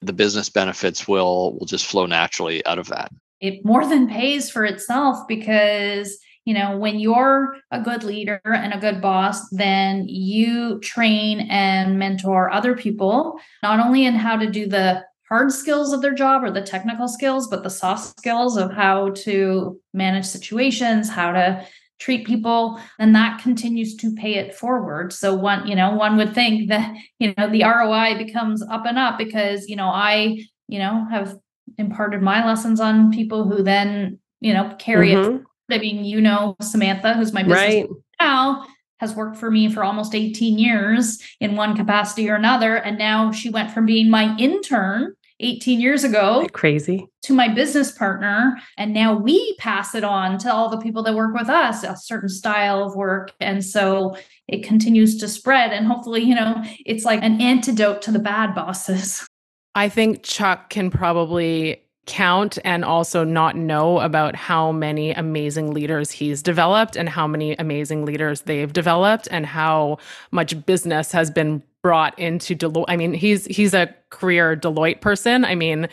the 0.00 0.12
business 0.12 0.48
benefits 0.48 1.08
will 1.08 1.58
will 1.58 1.66
just 1.66 1.86
flow 1.86 2.06
naturally 2.06 2.64
out 2.66 2.78
of 2.78 2.88
that. 2.88 3.12
It 3.40 3.64
more 3.64 3.86
than 3.86 4.08
pays 4.08 4.50
for 4.50 4.64
itself 4.64 5.26
because 5.28 6.18
you 6.44 6.54
know 6.54 6.78
when 6.78 6.98
you're 6.98 7.56
a 7.70 7.80
good 7.80 8.04
leader 8.04 8.40
and 8.44 8.72
a 8.72 8.78
good 8.78 9.02
boss 9.02 9.48
then 9.50 10.06
you 10.08 10.78
train 10.80 11.40
and 11.50 11.98
mentor 11.98 12.50
other 12.50 12.74
people 12.74 13.38
not 13.62 13.84
only 13.84 14.06
in 14.06 14.14
how 14.14 14.36
to 14.36 14.48
do 14.48 14.66
the 14.66 15.04
hard 15.28 15.50
skills 15.50 15.92
of 15.92 16.02
their 16.02 16.14
job 16.14 16.44
or 16.44 16.50
the 16.50 16.62
technical 16.62 17.08
skills 17.08 17.48
but 17.48 17.64
the 17.64 17.68
soft 17.68 18.16
skills 18.18 18.56
of 18.56 18.72
how 18.72 19.10
to 19.10 19.78
manage 19.92 20.24
situations 20.24 21.10
how 21.10 21.32
to 21.32 21.66
treat 21.98 22.26
people 22.26 22.80
and 22.98 23.14
that 23.14 23.40
continues 23.40 23.96
to 23.96 24.14
pay 24.14 24.34
it 24.34 24.54
forward 24.54 25.12
so 25.12 25.34
one 25.34 25.66
you 25.66 25.74
know 25.74 25.94
one 25.94 26.16
would 26.16 26.34
think 26.34 26.68
that 26.68 26.94
you 27.18 27.32
know 27.36 27.48
the 27.48 27.62
roi 27.62 28.16
becomes 28.18 28.62
up 28.70 28.84
and 28.84 28.98
up 28.98 29.16
because 29.16 29.68
you 29.68 29.76
know 29.76 29.88
i 29.88 30.38
you 30.68 30.78
know 30.78 31.06
have 31.10 31.36
imparted 31.78 32.20
my 32.20 32.44
lessons 32.46 32.80
on 32.80 33.10
people 33.10 33.48
who 33.48 33.62
then 33.62 34.18
you 34.40 34.52
know 34.52 34.74
carry 34.78 35.12
mm-hmm. 35.12 35.36
it 35.36 35.42
I 35.70 35.78
mean, 35.78 36.04
you 36.04 36.20
know, 36.20 36.56
Samantha, 36.60 37.14
who's 37.14 37.32
my 37.32 37.42
business 37.42 37.58
right. 37.58 37.88
now, 38.20 38.66
has 39.00 39.14
worked 39.14 39.36
for 39.36 39.50
me 39.50 39.70
for 39.70 39.84
almost 39.84 40.14
18 40.14 40.58
years 40.58 41.18
in 41.40 41.56
one 41.56 41.76
capacity 41.76 42.30
or 42.30 42.34
another. 42.34 42.76
And 42.76 42.98
now 42.98 43.32
she 43.32 43.50
went 43.50 43.70
from 43.70 43.86
being 43.86 44.08
my 44.08 44.36
intern 44.38 45.14
18 45.40 45.80
years 45.80 46.04
ago 46.04 46.46
crazy? 46.52 47.06
to 47.22 47.32
my 47.32 47.48
business 47.48 47.90
partner 47.92 48.56
and 48.78 48.94
now 48.94 49.14
we 49.14 49.54
pass 49.58 49.94
it 49.94 50.04
on 50.04 50.38
to 50.38 50.52
all 50.52 50.68
the 50.68 50.78
people 50.78 51.02
that 51.02 51.14
work 51.14 51.34
with 51.34 51.48
us 51.48 51.82
a 51.82 51.96
certain 51.96 52.28
style 52.28 52.82
of 52.82 52.94
work 52.94 53.32
and 53.40 53.64
so 53.64 54.16
it 54.48 54.62
continues 54.62 55.16
to 55.18 55.28
spread 55.28 55.72
and 55.72 55.86
hopefully 55.86 56.22
you 56.22 56.34
know 56.34 56.62
it's 56.84 57.04
like 57.04 57.22
an 57.22 57.40
antidote 57.40 58.02
to 58.02 58.10
the 58.10 58.18
bad 58.18 58.54
bosses. 58.54 59.26
I 59.74 59.90
think 59.90 60.22
chuck 60.22 60.70
can 60.70 60.90
probably 60.90 61.82
count 62.06 62.56
and 62.64 62.84
also 62.84 63.24
not 63.24 63.56
know 63.56 64.00
about 64.00 64.34
how 64.36 64.72
many 64.72 65.10
amazing 65.12 65.74
leaders 65.74 66.10
he's 66.10 66.42
developed 66.42 66.96
and 66.96 67.08
how 67.08 67.26
many 67.26 67.54
amazing 67.56 68.04
leaders 68.04 68.42
they've 68.42 68.72
developed 68.72 69.28
and 69.30 69.44
how 69.44 69.98
much 70.30 70.64
business 70.66 71.12
has 71.12 71.30
been 71.30 71.62
brought 71.86 72.18
into 72.18 72.56
Deloitte. 72.56 72.86
I 72.88 72.96
mean, 72.96 73.14
he's 73.14 73.44
he's 73.46 73.72
a 73.72 73.94
career 74.10 74.56
Deloitte 74.56 75.00
person. 75.00 75.44
I 75.44 75.54
mean, 75.54 75.88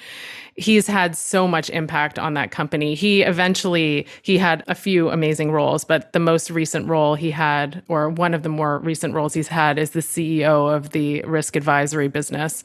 he's 0.55 0.87
had 0.87 1.15
so 1.15 1.47
much 1.47 1.69
impact 1.69 2.17
on 2.17 2.33
that 2.33 2.49
company. 2.49 2.95
He 2.95 3.21
eventually 3.21 4.07
he 4.23 4.39
had 4.39 4.63
a 4.67 4.73
few 4.73 5.11
amazing 5.11 5.51
roles, 5.51 5.85
but 5.85 6.11
the 6.11 6.19
most 6.19 6.49
recent 6.49 6.87
role 6.87 7.13
he 7.13 7.29
had 7.29 7.83
or 7.89 8.09
one 8.09 8.33
of 8.33 8.41
the 8.41 8.49
more 8.49 8.79
recent 8.79 9.13
roles 9.13 9.35
he's 9.35 9.47
had 9.47 9.77
is 9.77 9.91
the 9.91 9.99
CEO 9.99 10.75
of 10.75 10.93
the 10.93 11.21
risk 11.25 11.55
advisory 11.55 12.07
business. 12.07 12.63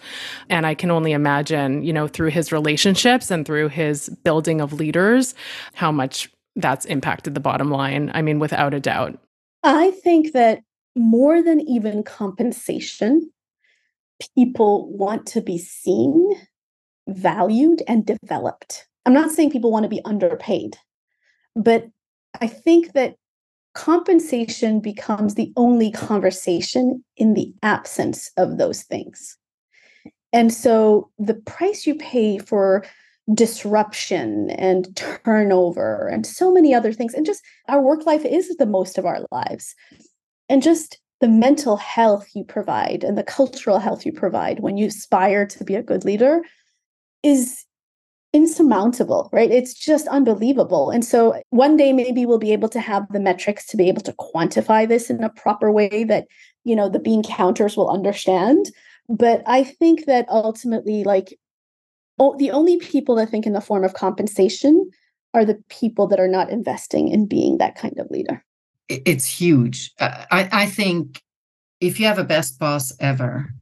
And 0.49 0.64
I 0.64 0.74
can 0.74 0.91
only 0.91 1.12
imagine, 1.12 1.83
you 1.83 1.93
know, 1.93 2.09
through 2.09 2.31
his 2.31 2.51
relationships 2.51 3.31
and 3.31 3.45
through 3.45 3.68
his 3.68 4.09
building 4.24 4.62
of 4.62 4.72
leaders, 4.72 5.35
how 5.74 5.93
much 5.93 6.31
that's 6.57 6.87
impacted 6.87 7.35
the 7.35 7.41
bottom 7.41 7.70
line. 7.70 8.11
I 8.14 8.22
mean, 8.22 8.39
without 8.39 8.72
a 8.72 8.81
doubt. 8.81 9.18
I 9.62 9.91
think 9.91 10.33
that 10.33 10.62
more 10.99 11.43
than 11.43 11.61
even 11.61 12.03
compensation, 12.03 13.31
people 14.35 14.91
want 14.93 15.27
to 15.27 15.41
be 15.41 15.59
seen 15.59 16.33
valued 17.07 17.83
and 17.89 18.05
developed. 18.05 18.87
I'm 19.07 19.15
not 19.15 19.31
saying 19.31 19.51
people 19.51 19.71
want 19.71 19.85
to 19.85 19.89
be 19.89 20.05
underpaid, 20.05 20.77
but 21.57 21.89
I 22.41 22.47
think 22.47 22.93
that 22.93 23.17
compensation 23.75 24.81
becomes 24.81 25.35
the 25.35 25.53
only 25.57 25.91
conversation 25.91 27.05
in 27.17 27.35
the 27.35 27.53
absence 27.63 28.31
of 28.37 28.59
those 28.59 28.83
things. 28.83 29.39
And 30.33 30.53
so 30.53 31.11
the 31.19 31.35
price 31.35 31.87
you 31.87 31.95
pay 31.95 32.39
for 32.39 32.85
disruption 33.33 34.51
and 34.51 34.95
turnover 34.97 36.09
and 36.09 36.27
so 36.27 36.53
many 36.53 36.75
other 36.75 36.93
things, 36.93 37.15
and 37.15 37.25
just 37.25 37.43
our 37.69 37.81
work 37.81 38.05
life 38.07 38.25
is 38.25 38.57
the 38.57 38.67
most 38.67 38.99
of 38.99 39.07
our 39.07 39.21
lives. 39.31 39.75
And 40.49 40.63
just 40.63 40.99
the 41.21 41.29
mental 41.29 41.77
health 41.77 42.29
you 42.35 42.45
provide 42.45 43.05
and 43.05 43.19
the 43.19 43.25
cultural 43.25 43.79
health 43.79 44.07
you 44.07 44.13
provide 44.13 44.61
when 44.61 44.77
you 44.77 44.87
aspire 44.87 45.47
to 45.47 45.65
be 45.65 45.75
a 45.75 45.83
good 45.83 46.05
leader 46.05 46.43
is 47.23 47.65
insurmountable, 48.33 49.31
right? 49.33 49.51
It's 49.51 49.75
just 49.75 50.07
unbelievable. 50.09 50.91
And 50.91 51.05
so 51.05 51.41
one 51.51 51.77
day 51.77 51.93
maybe 51.93 52.27
we'll 52.27 52.39
be 52.39 52.53
able 52.53 52.69
to 52.71 52.81
have 52.81 53.07
the 53.11 53.21
metrics 53.21 53.67
to 53.67 53.77
be 53.77 53.89
able 53.89 54.03
to 54.03 54.13
quantify 54.13 54.87
this 54.87 55.11
in 55.11 55.25
a 55.25 55.31
proper 55.31 55.73
way 55.73 56.05
that, 56.05 56.27
you 56.65 56.77
know, 56.77 56.89
the 56.89 56.99
bean 56.99 57.23
counters 57.23 57.77
will 57.77 57.91
understand. 57.91 58.71
But 59.09 59.43
I 59.47 59.65
think 59.65 60.05
that 60.05 60.29
ultimately, 60.29 61.05
like, 61.05 61.39
oh, 62.19 62.37
the 62.37 62.51
only 62.51 62.77
people 62.77 63.15
that 63.17 63.31
think 63.31 63.47
in 63.47 63.55
the 63.55 63.61
form 63.61 63.83
of 63.83 63.95
compensation 63.95 64.91
are 65.33 65.45
the 65.45 65.63
people 65.71 66.07
that 66.09 66.21
are 66.21 66.29
not 66.29 66.51
investing 66.51 67.09
in 67.09 67.27
being 67.27 67.59
that 67.59 67.77
kind 67.77 67.99
of 67.99 68.11
leader. 68.11 68.45
It's 68.89 69.26
huge. 69.26 69.93
Uh, 70.01 70.24
I, 70.30 70.49
I 70.53 70.66
think 70.66 71.22
if 71.80 72.01
you 72.01 72.07
have 72.07 72.18
a 72.18 72.24
best 72.24 72.59
boss 72.59 72.93
ever, 73.01 73.53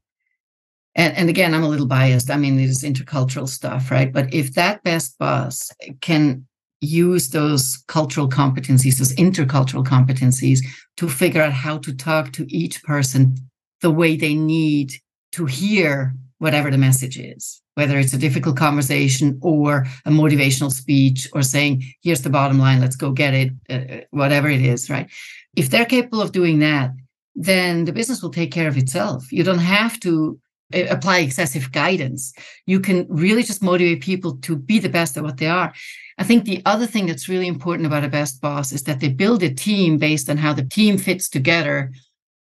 and, 0.95 1.17
and 1.17 1.29
again, 1.29 1.53
I'm 1.53 1.65
a 1.65 1.69
little 1.69 1.87
biased. 1.87 2.31
I 2.31 2.37
mean, 2.37 2.59
it 2.59 2.71
is 2.71 2.83
intercultural 2.83 3.49
stuff, 3.49 3.91
right? 3.91 4.13
But 4.13 4.33
if 4.33 4.55
that 4.55 4.83
best 4.83 5.19
boss 5.19 5.71
can 6.01 6.47
use 6.81 7.31
those 7.31 7.83
cultural 7.87 8.29
competencies, 8.29 8.99
those 8.99 9.15
intercultural 9.17 9.85
competencies 9.85 10.61
to 10.97 11.09
figure 11.09 11.43
out 11.43 11.53
how 11.53 11.79
to 11.79 11.95
talk 11.95 12.33
to 12.33 12.47
each 12.55 12.83
person 12.83 13.37
the 13.83 13.91
way 13.91 14.17
they 14.17 14.35
need 14.35 14.93
to 15.33 15.45
hear 15.47 16.15
whatever 16.39 16.71
the 16.71 16.79
message 16.79 17.19
is, 17.19 17.61
whether 17.77 17.99
it's 17.99 18.15
a 18.15 18.19
difficult 18.19 18.57
conversation 18.57 19.39
or 19.43 19.87
a 20.07 20.11
motivational 20.11 20.73
speech 20.73 21.29
or 21.35 21.43
saying, 21.43 21.85
here's 22.03 22.23
the 22.23 22.31
bottom 22.31 22.59
line, 22.59 22.81
let's 22.81 22.97
go 22.97 23.13
get 23.13 23.35
it, 23.35 23.53
uh, 23.69 24.05
whatever 24.11 24.49
it 24.49 24.63
is, 24.63 24.89
right? 24.89 25.11
If 25.55 25.69
they're 25.69 25.85
capable 25.85 26.23
of 26.23 26.33
doing 26.33 26.59
that, 26.61 26.91
then 27.35 27.85
the 27.85 27.93
business 27.93 28.23
will 28.23 28.31
take 28.31 28.51
care 28.51 28.67
of 28.67 28.79
itself. 28.79 29.31
You 29.31 29.45
don't 29.45 29.59
have 29.59 30.01
to 30.01 30.41
apply 30.73 31.19
excessive 31.19 31.71
guidance. 31.71 32.33
You 32.67 32.81
can 32.81 33.07
really 33.11 33.43
just 33.43 33.63
motivate 33.63 34.01
people 34.01 34.39
to 34.39 34.57
be 34.57 34.79
the 34.79 34.89
best 34.89 35.19
at 35.19 35.23
what 35.23 35.37
they 35.37 35.47
are. 35.47 35.73
I 36.19 36.25
think 36.25 36.45
the 36.45 36.63
other 36.65 36.87
thing 36.87 37.07
that's 37.07 37.29
really 37.29 37.47
important 37.47 37.87
about 37.87 38.05
a 38.05 38.09
best 38.09 38.41
boss 38.41 38.73
is 38.73 38.85
that 38.85 39.01
they 39.01 39.11
build 39.11 39.43
a 39.43 39.53
team 39.53 39.99
based 39.99 40.31
on 40.31 40.39
how 40.39 40.55
the 40.55 40.65
team 40.65 40.97
fits 40.97 41.29
together, 41.29 41.93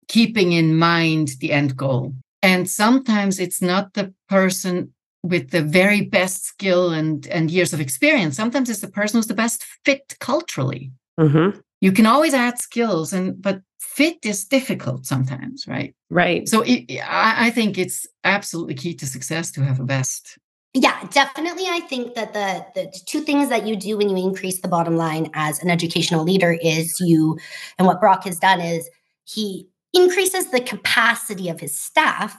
keeping 0.08 0.54
in 0.54 0.76
mind 0.76 1.30
the 1.40 1.52
end 1.52 1.78
goal. 1.78 2.16
And 2.42 2.68
sometimes 2.68 3.40
it's 3.40 3.62
not 3.62 3.94
the 3.94 4.14
person 4.28 4.92
with 5.24 5.52
the 5.52 5.62
very 5.62 6.02
best 6.02 6.46
skill 6.46 6.92
and, 6.92 7.28
and 7.28 7.52
years 7.52 7.74
of 7.74 7.82
experience. 7.82 8.36
Sometimes 8.36 8.70
it's 8.70 8.80
the 8.80 8.88
person 8.88 9.18
who's 9.18 9.28
the 9.28 9.34
best 9.34 9.64
fit 9.86 10.16
culturally. 10.20 10.92
Mm-hmm. 11.20 11.60
You 11.82 11.92
can 11.92 12.06
always 12.06 12.34
add 12.34 12.60
skills, 12.60 13.14
and 13.14 13.42
but 13.42 13.62
fit 13.80 14.18
is 14.24 14.46
difficult 14.46 15.06
sometimes, 15.06 15.66
right? 15.68 15.96
Right. 16.10 16.48
So 16.48 16.62
it, 16.66 17.00
I, 17.02 17.48
I 17.48 17.50
think 17.52 17.78
it's 17.78 18.06
absolutely 18.24 18.76
key 18.76 18.94
to 18.96 19.06
success 19.06 19.52
to 19.52 19.64
have 19.64 19.80
a 19.80 19.86
best. 19.86 20.38
Yeah, 20.74 21.04
definitely. 21.10 21.66
I 21.68 21.80
think 21.82 22.16
that 22.16 22.34
the 22.34 22.66
the 22.76 22.92
two 23.06 23.22
things 23.22 23.50
that 23.50 23.66
you 23.66 23.76
do 23.76 23.98
when 23.98 24.10
you 24.10 24.18
increase 24.18 24.62
the 24.62 24.68
bottom 24.68 24.98
line 24.98 25.30
as 25.34 25.62
an 25.64 25.70
educational 25.70 26.24
leader 26.24 26.58
is 26.62 27.00
you, 27.00 27.38
and 27.78 27.88
what 27.88 28.00
Brock 28.00 28.26
has 28.26 28.40
done 28.40 28.62
is 28.62 28.90
he 29.24 29.68
increases 29.94 30.52
the 30.52 30.62
capacity 30.62 31.50
of 31.50 31.60
his 31.60 31.76
staff 31.76 32.38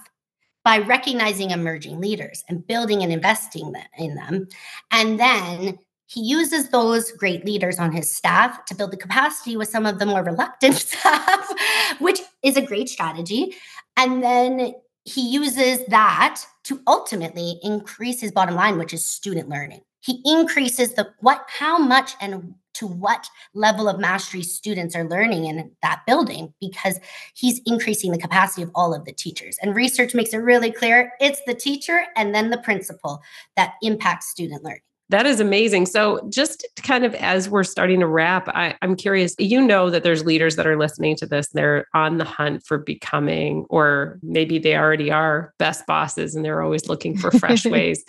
by 0.65 0.79
recognizing 0.79 1.51
emerging 1.51 2.01
leaders 2.01 2.45
and 2.49 2.67
building 2.67 3.03
and 3.03 3.13
investing 3.13 3.73
in 3.99 4.15
them, 4.15 4.49
and 4.91 5.19
then 5.19 5.79
he 6.07 6.23
uses 6.23 6.71
those 6.71 7.13
great 7.13 7.45
leaders 7.45 7.79
on 7.79 7.93
his 7.93 8.13
staff 8.13 8.65
to 8.65 8.75
build 8.75 8.91
the 8.91 8.97
capacity 8.97 9.57
with 9.57 9.69
some 9.69 9.87
of 9.87 10.01
the 10.01 10.07
more 10.07 10.25
reluctant 10.25 10.75
staff, 10.77 11.49
which 12.01 12.19
is 12.43 12.57
a 12.57 12.63
great 12.63 12.89
strategy. 12.89 13.55
And 13.97 14.21
then 14.21 14.75
he 15.05 15.29
uses 15.29 15.87
that 15.87 16.43
to 16.65 16.81
ultimately 16.89 17.61
increase 17.63 18.21
his 18.21 18.33
bottom 18.33 18.57
line, 18.57 18.77
which 18.77 18.93
is 18.93 19.05
student 19.05 19.49
learning. 19.49 19.83
He 20.01 20.23
increases 20.25 20.95
the 20.95 21.13
what, 21.21 21.45
how 21.49 21.79
much, 21.79 22.13
and 22.21 22.55
to 22.75 22.87
what 22.87 23.29
level 23.55 23.89
of 23.89 23.99
mastery 23.99 24.43
students 24.43 24.95
are 24.97 25.09
learning 25.09 25.45
in 25.45 25.71
that 25.83 26.03
building 26.07 26.55
because 26.61 26.99
he's 27.35 27.61
increasing 27.67 28.13
the 28.13 28.19
capacity 28.19 28.63
of 28.63 28.71
all 28.75 28.95
of 28.95 29.05
the 29.05 29.13
teachers. 29.13 29.59
And 29.61 29.75
research 29.75 30.15
makes 30.15 30.33
it 30.33 30.39
really 30.39 30.71
clear 30.71 31.13
it's 31.21 31.41
the 31.47 31.55
teacher 31.55 32.05
and 32.17 32.35
then 32.35 32.51
the 32.51 32.59
principal 32.59 33.21
that 33.57 33.75
impacts 33.83 34.31
student 34.31 34.65
learning 34.65 34.81
That 35.11 35.27
is 35.27 35.41
amazing. 35.41 35.87
So, 35.87 36.27
just 36.31 36.65
kind 36.83 37.05
of 37.05 37.15
as 37.17 37.49
we're 37.49 37.65
starting 37.65 38.01
to 38.01 38.07
wrap, 38.07 38.49
I, 38.49 38.77
am 38.81 38.97
curious. 38.97 39.35
You 39.39 39.61
know 39.61 39.91
that 39.91 40.03
there's 40.03 40.25
leaders 40.25 40.57
that 40.57 40.67
are 40.67 40.79
listening 40.79 41.17
to 41.17 41.27
this, 41.27 41.49
they're 41.49 41.87
on 41.95 42.19
the 42.19 42.25
hunt 42.25 42.65
for 42.65 42.79
becoming, 42.79 43.67
or 43.69 44.19
maybe 44.23 44.59
they 44.59 44.77
already 44.77 45.11
are 45.11 45.53
best 45.59 45.87
bosses 45.87 46.35
and 46.35 46.45
they're 46.45 46.63
always 46.63 46.89
looking 46.89 47.19
for 47.19 47.31
fresh 47.31 47.67
ways. 47.77 48.05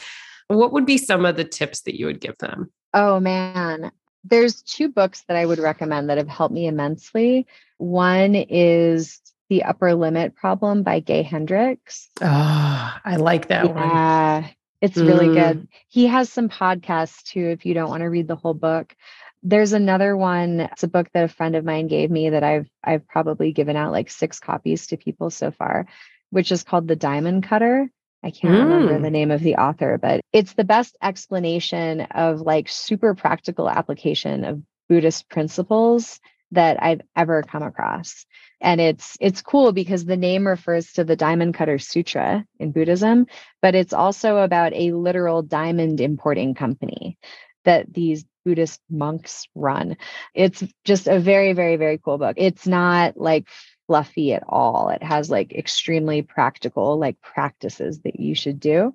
What 0.55 0.73
would 0.73 0.85
be 0.85 0.97
some 0.97 1.25
of 1.25 1.37
the 1.37 1.43
tips 1.43 1.81
that 1.81 1.97
you 1.97 2.05
would 2.07 2.21
give 2.21 2.37
them? 2.37 2.71
Oh, 2.93 3.19
man. 3.19 3.91
There's 4.23 4.61
two 4.61 4.89
books 4.89 5.23
that 5.27 5.37
I 5.37 5.45
would 5.45 5.59
recommend 5.59 6.09
that 6.09 6.17
have 6.17 6.27
helped 6.27 6.53
me 6.53 6.67
immensely. 6.67 7.47
One 7.77 8.35
is 8.35 9.19
The 9.49 9.63
Upper 9.63 9.95
Limit 9.95 10.35
Problem 10.35 10.83
by 10.83 10.99
Gay 10.99 11.23
Hendricks. 11.23 12.09
Oh, 12.21 12.93
I 13.05 13.15
like 13.17 13.47
that 13.47 13.65
yeah. 13.65 13.71
one. 13.71 13.89
Yeah. 13.89 14.47
It's 14.81 14.97
really 14.97 15.27
mm. 15.27 15.35
good. 15.35 15.67
He 15.87 16.07
has 16.07 16.29
some 16.31 16.49
podcasts 16.49 17.23
too, 17.23 17.47
if 17.49 17.65
you 17.65 17.73
don't 17.73 17.89
want 17.89 18.01
to 18.01 18.09
read 18.09 18.27
the 18.27 18.35
whole 18.35 18.55
book. 18.55 18.95
There's 19.43 19.73
another 19.73 20.17
one. 20.17 20.59
It's 20.59 20.83
a 20.83 20.87
book 20.87 21.07
that 21.13 21.23
a 21.23 21.27
friend 21.27 21.55
of 21.55 21.65
mine 21.65 21.87
gave 21.87 22.11
me 22.11 22.31
that 22.31 22.43
I've 22.43 22.67
I've 22.83 23.07
probably 23.07 23.53
given 23.53 23.75
out 23.75 23.91
like 23.91 24.09
six 24.09 24.39
copies 24.39 24.87
to 24.87 24.97
people 24.97 25.29
so 25.29 25.51
far, 25.51 25.87
which 26.29 26.51
is 26.51 26.63
called 26.63 26.87
The 26.87 26.95
Diamond 26.95 27.43
Cutter. 27.43 27.89
I 28.23 28.31
can't 28.31 28.53
mm. 28.53 28.63
remember 28.63 28.99
the 28.99 29.09
name 29.09 29.31
of 29.31 29.41
the 29.41 29.55
author, 29.55 29.97
but 29.97 30.21
it's 30.31 30.53
the 30.53 30.63
best 30.63 30.95
explanation 31.01 32.01
of 32.01 32.41
like 32.41 32.69
super 32.69 33.15
practical 33.15 33.69
application 33.69 34.43
of 34.43 34.61
Buddhist 34.89 35.29
principles 35.29 36.19
that 36.51 36.81
I've 36.81 37.01
ever 37.15 37.43
come 37.43 37.63
across. 37.63 38.25
And 38.59 38.79
it's 38.79 39.17
it's 39.19 39.41
cool 39.41 39.71
because 39.71 40.05
the 40.05 40.17
name 40.17 40.45
refers 40.45 40.93
to 40.93 41.03
the 41.03 41.15
Diamond 41.15 41.55
Cutter 41.55 41.79
Sutra 41.79 42.45
in 42.59 42.71
Buddhism, 42.71 43.25
but 43.61 43.73
it's 43.73 43.93
also 43.93 44.37
about 44.37 44.73
a 44.73 44.91
literal 44.91 45.41
diamond 45.41 45.99
importing 45.99 46.53
company 46.53 47.17
that 47.63 47.91
these 47.91 48.25
Buddhist 48.45 48.79
monks 48.89 49.47
run. 49.55 49.97
It's 50.35 50.63
just 50.83 51.07
a 51.07 51.19
very 51.19 51.53
very 51.53 51.77
very 51.77 51.97
cool 51.97 52.19
book. 52.19 52.35
It's 52.37 52.67
not 52.67 53.17
like 53.17 53.47
fluffy 53.91 54.31
at 54.33 54.43
all. 54.47 54.87
It 54.87 55.03
has 55.03 55.29
like 55.29 55.51
extremely 55.51 56.21
practical 56.21 56.97
like 56.97 57.19
practices 57.19 57.99
that 58.03 58.21
you 58.21 58.33
should 58.33 58.57
do. 58.57 58.93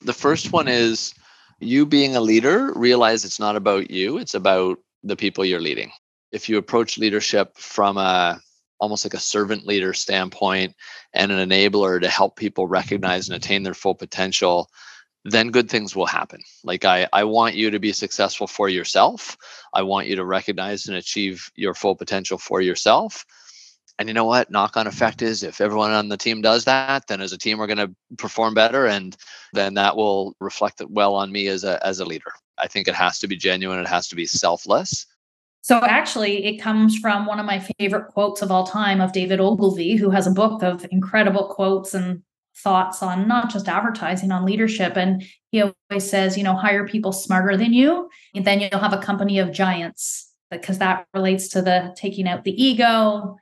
The 0.00 0.12
first 0.12 0.52
one 0.52 0.66
is 0.66 1.14
you 1.60 1.86
being 1.86 2.16
a 2.16 2.20
leader, 2.20 2.72
realize 2.74 3.24
it's 3.24 3.38
not 3.38 3.54
about 3.54 3.92
you, 3.92 4.18
it's 4.18 4.34
about 4.34 4.78
the 5.04 5.14
people 5.14 5.44
you're 5.44 5.60
leading. 5.60 5.92
If 6.32 6.48
you 6.48 6.58
approach 6.58 6.98
leadership 6.98 7.56
from 7.56 7.96
a 7.96 8.40
almost 8.80 9.04
like 9.04 9.14
a 9.14 9.20
servant 9.20 9.68
leader 9.68 9.92
standpoint 9.92 10.74
and 11.12 11.30
an 11.30 11.48
enabler 11.48 12.00
to 12.00 12.08
help 12.08 12.34
people 12.34 12.66
recognize 12.66 13.28
and 13.28 13.36
attain 13.36 13.62
their 13.62 13.72
full 13.72 13.94
potential, 13.94 14.68
then 15.24 15.52
good 15.52 15.70
things 15.70 15.94
will 15.94 16.06
happen. 16.06 16.40
Like 16.64 16.84
I, 16.84 17.06
I 17.12 17.22
want 17.22 17.54
you 17.54 17.70
to 17.70 17.78
be 17.78 17.92
successful 17.92 18.48
for 18.48 18.68
yourself. 18.68 19.36
I 19.72 19.82
want 19.82 20.08
you 20.08 20.16
to 20.16 20.24
recognize 20.24 20.88
and 20.88 20.96
achieve 20.96 21.48
your 21.54 21.72
full 21.72 21.94
potential 21.94 22.36
for 22.36 22.60
yourself. 22.60 23.24
And 23.98 24.08
you 24.08 24.14
know 24.14 24.24
what? 24.24 24.50
Knock 24.50 24.76
on 24.76 24.86
effect 24.86 25.22
is 25.22 25.42
if 25.42 25.60
everyone 25.60 25.92
on 25.92 26.08
the 26.08 26.16
team 26.16 26.42
does 26.42 26.64
that, 26.64 27.06
then 27.06 27.20
as 27.20 27.32
a 27.32 27.38
team 27.38 27.58
we're 27.58 27.68
going 27.68 27.78
to 27.78 27.94
perform 28.18 28.54
better, 28.54 28.86
and 28.86 29.16
then 29.52 29.74
that 29.74 29.96
will 29.96 30.34
reflect 30.40 30.82
well 30.88 31.14
on 31.14 31.30
me 31.30 31.46
as 31.46 31.62
a 31.62 31.84
as 31.86 32.00
a 32.00 32.04
leader. 32.04 32.32
I 32.58 32.66
think 32.66 32.88
it 32.88 32.94
has 32.94 33.18
to 33.20 33.28
be 33.28 33.36
genuine. 33.36 33.78
It 33.78 33.86
has 33.86 34.08
to 34.08 34.16
be 34.16 34.26
selfless. 34.26 35.06
So 35.60 35.80
actually, 35.82 36.44
it 36.44 36.58
comes 36.58 36.98
from 36.98 37.24
one 37.24 37.40
of 37.40 37.46
my 37.46 37.64
favorite 37.78 38.08
quotes 38.08 38.42
of 38.42 38.50
all 38.50 38.66
time 38.66 39.00
of 39.00 39.12
David 39.12 39.40
Ogilvy, 39.40 39.96
who 39.96 40.10
has 40.10 40.26
a 40.26 40.32
book 40.32 40.62
of 40.62 40.84
incredible 40.90 41.46
quotes 41.46 41.94
and 41.94 42.22
thoughts 42.56 43.02
on 43.02 43.26
not 43.26 43.50
just 43.50 43.68
advertising, 43.68 44.30
on 44.30 44.44
leadership. 44.44 44.96
And 44.96 45.24
he 45.52 45.62
always 45.62 46.08
says, 46.08 46.36
you 46.36 46.44
know, 46.44 46.54
hire 46.54 46.86
people 46.86 47.12
smarter 47.12 47.56
than 47.56 47.72
you, 47.72 48.10
and 48.34 48.44
then 48.44 48.60
you'll 48.60 48.80
have 48.80 48.92
a 48.92 48.98
company 48.98 49.38
of 49.38 49.52
giants 49.52 50.32
because 50.50 50.78
that 50.78 51.06
relates 51.14 51.48
to 51.48 51.62
the 51.62 51.94
taking 51.96 52.28
out 52.28 52.44
the 52.44 52.62
ego, 52.62 53.36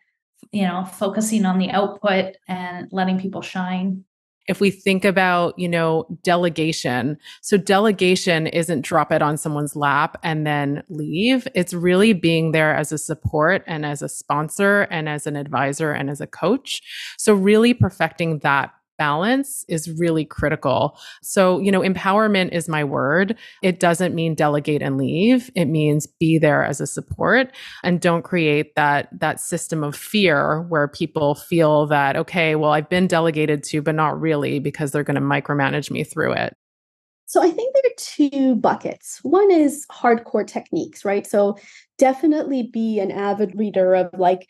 you 0.53 0.62
know, 0.62 0.84
focusing 0.84 1.44
on 1.44 1.59
the 1.59 1.70
output 1.70 2.36
and 2.46 2.88
letting 2.92 3.18
people 3.18 3.42
shine 3.42 4.05
if 4.48 4.61
we 4.61 4.70
think 4.70 5.05
about, 5.05 5.57
you 5.59 5.68
know, 5.68 6.07
delegation. 6.22 7.16
So 7.42 7.57
delegation 7.57 8.46
isn't 8.48 8.82
drop 8.82 9.12
it 9.12 9.22
on 9.22 9.36
someone's 9.36 9.76
lap 9.76 10.18
and 10.22 10.46
then 10.46 10.82
leave. 10.88 11.46
It's 11.55 11.72
really 11.72 12.12
being 12.12 12.53
there 12.53 12.74
as 12.74 12.90
a 12.92 12.98
support 12.98 13.62
and 13.66 13.86
as 13.86 14.03
a 14.03 14.09
sponsor 14.09 14.82
and 14.90 15.09
as 15.09 15.26
an 15.26 15.36
advisor 15.36 15.92
and 15.92 16.11
as 16.11 16.20
a 16.20 16.26
coach. 16.26 16.82
So 17.18 17.34
really 17.34 17.72
perfecting 17.72 18.40
that 18.40 18.72
balance 18.99 19.64
is 19.68 19.90
really 19.99 20.24
critical. 20.24 20.99
So, 21.22 21.59
you 21.61 21.70
know, 21.70 21.80
empowerment 21.80 22.53
is 22.53 22.68
my 22.68 22.84
word. 22.84 23.36
It 23.62 23.80
doesn't 23.80 24.14
mean 24.14 24.34
delegate 24.34 24.82
and 24.82 24.97
leave. 24.97 25.51
It 25.55 25.66
means 25.66 26.07
be 26.07 26.38
there 26.38 26.64
as 26.64 26.80
a 26.80 26.86
support 26.86 27.53
and 27.82 28.01
don't 28.01 28.22
create 28.22 28.74
that 28.76 29.09
that 29.12 29.40
system 29.40 29.82
of 29.84 29.97
fear 29.97 30.62
where 30.62 30.88
people 30.88 31.34
feel 31.34 31.86
that 31.86 32.16
okay, 32.16 32.55
well, 32.55 32.72
I've 32.72 32.88
been 32.88 33.07
delegated 33.07 33.62
to 33.64 33.82
but 33.82 33.95
not 33.95 34.20
really 34.20 34.59
because 34.59 34.93
they're 34.93 35.05
going 35.05 35.14
to 35.16 35.20
micromanage 35.20 35.90
me 35.90 36.05
through 36.05 36.32
it. 36.32 36.57
So 37.32 37.43
I 37.43 37.51
think 37.51 37.74
there 37.74 37.82
are 37.86 37.95
two 37.97 38.57
buckets. 38.57 39.20
One 39.22 39.51
is 39.51 39.86
hardcore 39.90 40.47
techniques, 40.47 41.03
right? 41.03 41.26
So 41.26 41.57
definitely 41.97 42.64
be 42.64 42.99
an 42.99 43.11
avid 43.11 43.59
reader 43.59 43.95
of 43.95 44.11
like 44.18 44.49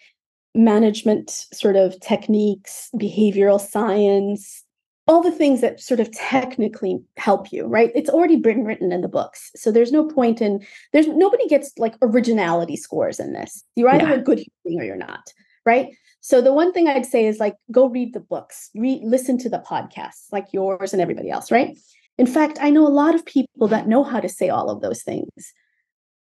management 0.55 1.31
sort 1.53 1.77
of 1.77 1.99
techniques, 2.01 2.91
behavioral 2.95 3.61
science, 3.61 4.65
all 5.09 5.23
the 5.23 5.33
things 5.33 5.61
that 5.61 5.81
sort 5.81 6.01
of 6.01 6.11
technically 6.13 7.01
help 7.17 7.53
you, 7.53 7.67
right? 7.67 7.91
It's 7.95 8.11
already 8.11 8.37
been 8.37 8.65
written 8.65 8.93
in 8.93 9.01
the 9.01 9.09
books. 9.09 9.51
So 9.57 9.73
there's 9.73 9.93
no 9.93 10.07
point 10.07 10.41
in 10.41 10.65
there's 10.93 11.09
nobody 11.09 11.49
gets 11.49 11.73
like 11.77 11.97
originality 12.03 12.77
scores 12.77 13.19
in 13.19 13.33
this. 13.33 13.65
You're 13.75 13.91
either 13.91 14.09
yeah. 14.09 14.15
a 14.15 14.23
good 14.23 14.45
human 14.65 14.83
or 14.83 14.85
you're 14.85 14.97
not, 14.97 15.33
right? 15.67 15.89
So 16.21 16.41
the 16.41 16.53
one 16.53 16.73
thing 16.73 16.87
I'd 16.87 17.07
say 17.07 17.27
is 17.27 17.41
like 17.41 17.57
go 17.73 17.89
read 17.89 18.15
the 18.15 18.21
books, 18.21 18.71
read 18.75 19.03
listen 19.03 19.39
to 19.39 19.49
the 19.49 19.65
podcasts 19.69 20.27
like 20.31 20.47
yours 20.53 20.93
and 20.93 21.03
everybody 21.03 21.31
else, 21.31 21.51
right? 21.51 21.77
In 22.19 22.27
fact, 22.27 22.59
I 22.61 22.71
know 22.71 22.87
a 22.87 22.89
lot 22.89 23.15
of 23.15 23.27
people 23.27 23.67
that 23.69 23.89
know 23.89 24.05
how 24.05 24.21
to 24.21 24.29
say 24.29 24.51
all 24.51 24.71
of 24.71 24.83
those 24.83 25.03
things, 25.03 25.53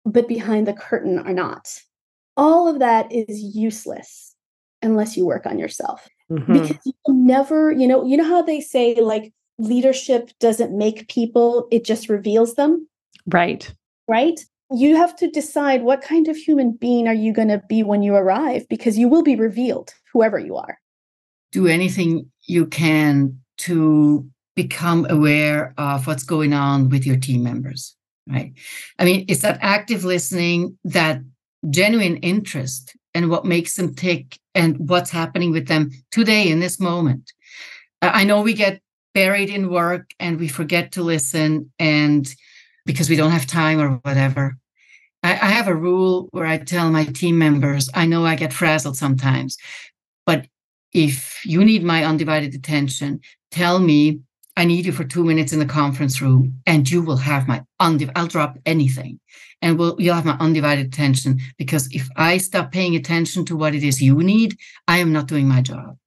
but 0.05 0.27
behind 0.27 0.67
the 0.67 0.73
curtain 0.73 1.19
are 1.19 1.33
not 1.33 1.81
all 2.37 2.67
of 2.67 2.79
that 2.79 3.11
is 3.11 3.41
useless 3.55 4.35
unless 4.81 5.15
you 5.15 5.25
work 5.25 5.45
on 5.45 5.59
yourself. 5.59 6.07
Mm-hmm. 6.31 6.53
because 6.53 6.77
you 6.85 6.93
never 7.09 7.71
you 7.71 7.85
know 7.85 8.05
you 8.05 8.15
know 8.15 8.23
how 8.23 8.41
they 8.41 8.61
say 8.61 8.95
like 8.95 9.33
leadership 9.59 10.31
doesn't 10.39 10.75
make 10.75 11.07
people 11.09 11.67
it 11.69 11.83
just 11.83 12.09
reveals 12.09 12.55
them? 12.55 12.87
Right. 13.27 13.73
Right? 14.07 14.39
You 14.71 14.95
have 14.95 15.15
to 15.17 15.29
decide 15.29 15.83
what 15.83 16.01
kind 16.01 16.27
of 16.27 16.35
human 16.37 16.71
being 16.71 17.07
are 17.07 17.13
you 17.13 17.33
going 17.33 17.49
to 17.49 17.61
be 17.69 17.83
when 17.83 18.01
you 18.01 18.15
arrive 18.15 18.67
because 18.69 18.97
you 18.97 19.07
will 19.07 19.21
be 19.21 19.35
revealed 19.35 19.93
whoever 20.11 20.39
you 20.39 20.55
are. 20.55 20.79
Do 21.51 21.67
anything 21.67 22.31
you 22.47 22.65
can 22.65 23.37
to 23.59 24.27
become 24.55 25.05
aware 25.09 25.73
of 25.77 26.07
what's 26.07 26.23
going 26.23 26.53
on 26.53 26.89
with 26.89 27.05
your 27.05 27.17
team 27.17 27.43
members 27.43 27.95
right? 28.27 28.53
I 28.99 29.05
mean 29.05 29.25
it's 29.27 29.41
that 29.41 29.59
active 29.61 30.03
listening 30.03 30.77
that 30.85 31.21
genuine 31.69 32.17
interest 32.17 32.95
in 33.13 33.29
what 33.29 33.45
makes 33.45 33.75
them 33.75 33.93
tick 33.93 34.39
and 34.55 34.89
what's 34.89 35.11
happening 35.11 35.51
with 35.51 35.67
them 35.67 35.91
today 36.11 36.49
in 36.49 36.59
this 36.59 36.79
moment. 36.79 37.31
Uh, 38.01 38.11
I 38.13 38.23
know 38.23 38.41
we 38.41 38.53
get 38.53 38.81
buried 39.13 39.49
in 39.49 39.69
work 39.69 40.11
and 40.19 40.39
we 40.39 40.47
forget 40.47 40.91
to 40.93 41.03
listen 41.03 41.71
and 41.79 42.33
because 42.85 43.09
we 43.09 43.15
don't 43.15 43.31
have 43.31 43.47
time 43.47 43.79
or 43.79 43.99
whatever. 44.03 44.57
I, 45.21 45.31
I 45.31 45.49
have 45.51 45.67
a 45.67 45.75
rule 45.75 46.27
where 46.31 46.45
I 46.45 46.57
tell 46.57 46.91
my 46.91 47.05
team 47.05 47.37
members, 47.37 47.89
I 47.93 48.05
know 48.05 48.25
I 48.25 48.35
get 48.35 48.51
frazzled 48.51 48.97
sometimes, 48.97 49.57
but 50.25 50.47
if 50.91 51.43
you 51.45 51.63
need 51.63 51.83
my 51.83 52.03
undivided 52.03 52.53
attention, 52.53 53.21
tell 53.51 53.79
me 53.79 54.19
I 54.55 54.65
need 54.65 54.85
you 54.85 54.91
for 54.91 55.03
two 55.03 55.23
minutes 55.23 55.53
in 55.53 55.59
the 55.59 55.65
conference 55.65 56.21
room, 56.21 56.61
and 56.65 56.89
you 56.89 57.01
will 57.01 57.17
have 57.17 57.47
my 57.47 57.63
undivided. 57.79 58.17
I'll 58.17 58.27
drop 58.27 58.57
anything, 58.65 59.19
and 59.61 59.79
we'll 59.79 59.95
you'll 59.99 60.15
have 60.15 60.25
my 60.25 60.37
undivided 60.39 60.85
attention. 60.85 61.39
Because 61.57 61.91
if 61.91 62.07
I 62.15 62.37
stop 62.37 62.71
paying 62.71 62.95
attention 62.95 63.45
to 63.45 63.55
what 63.55 63.73
it 63.73 63.83
is 63.83 64.01
you 64.01 64.15
need, 64.17 64.57
I 64.87 64.99
am 64.99 65.11
not 65.11 65.27
doing 65.27 65.47
my 65.47 65.61
job. 65.61 65.97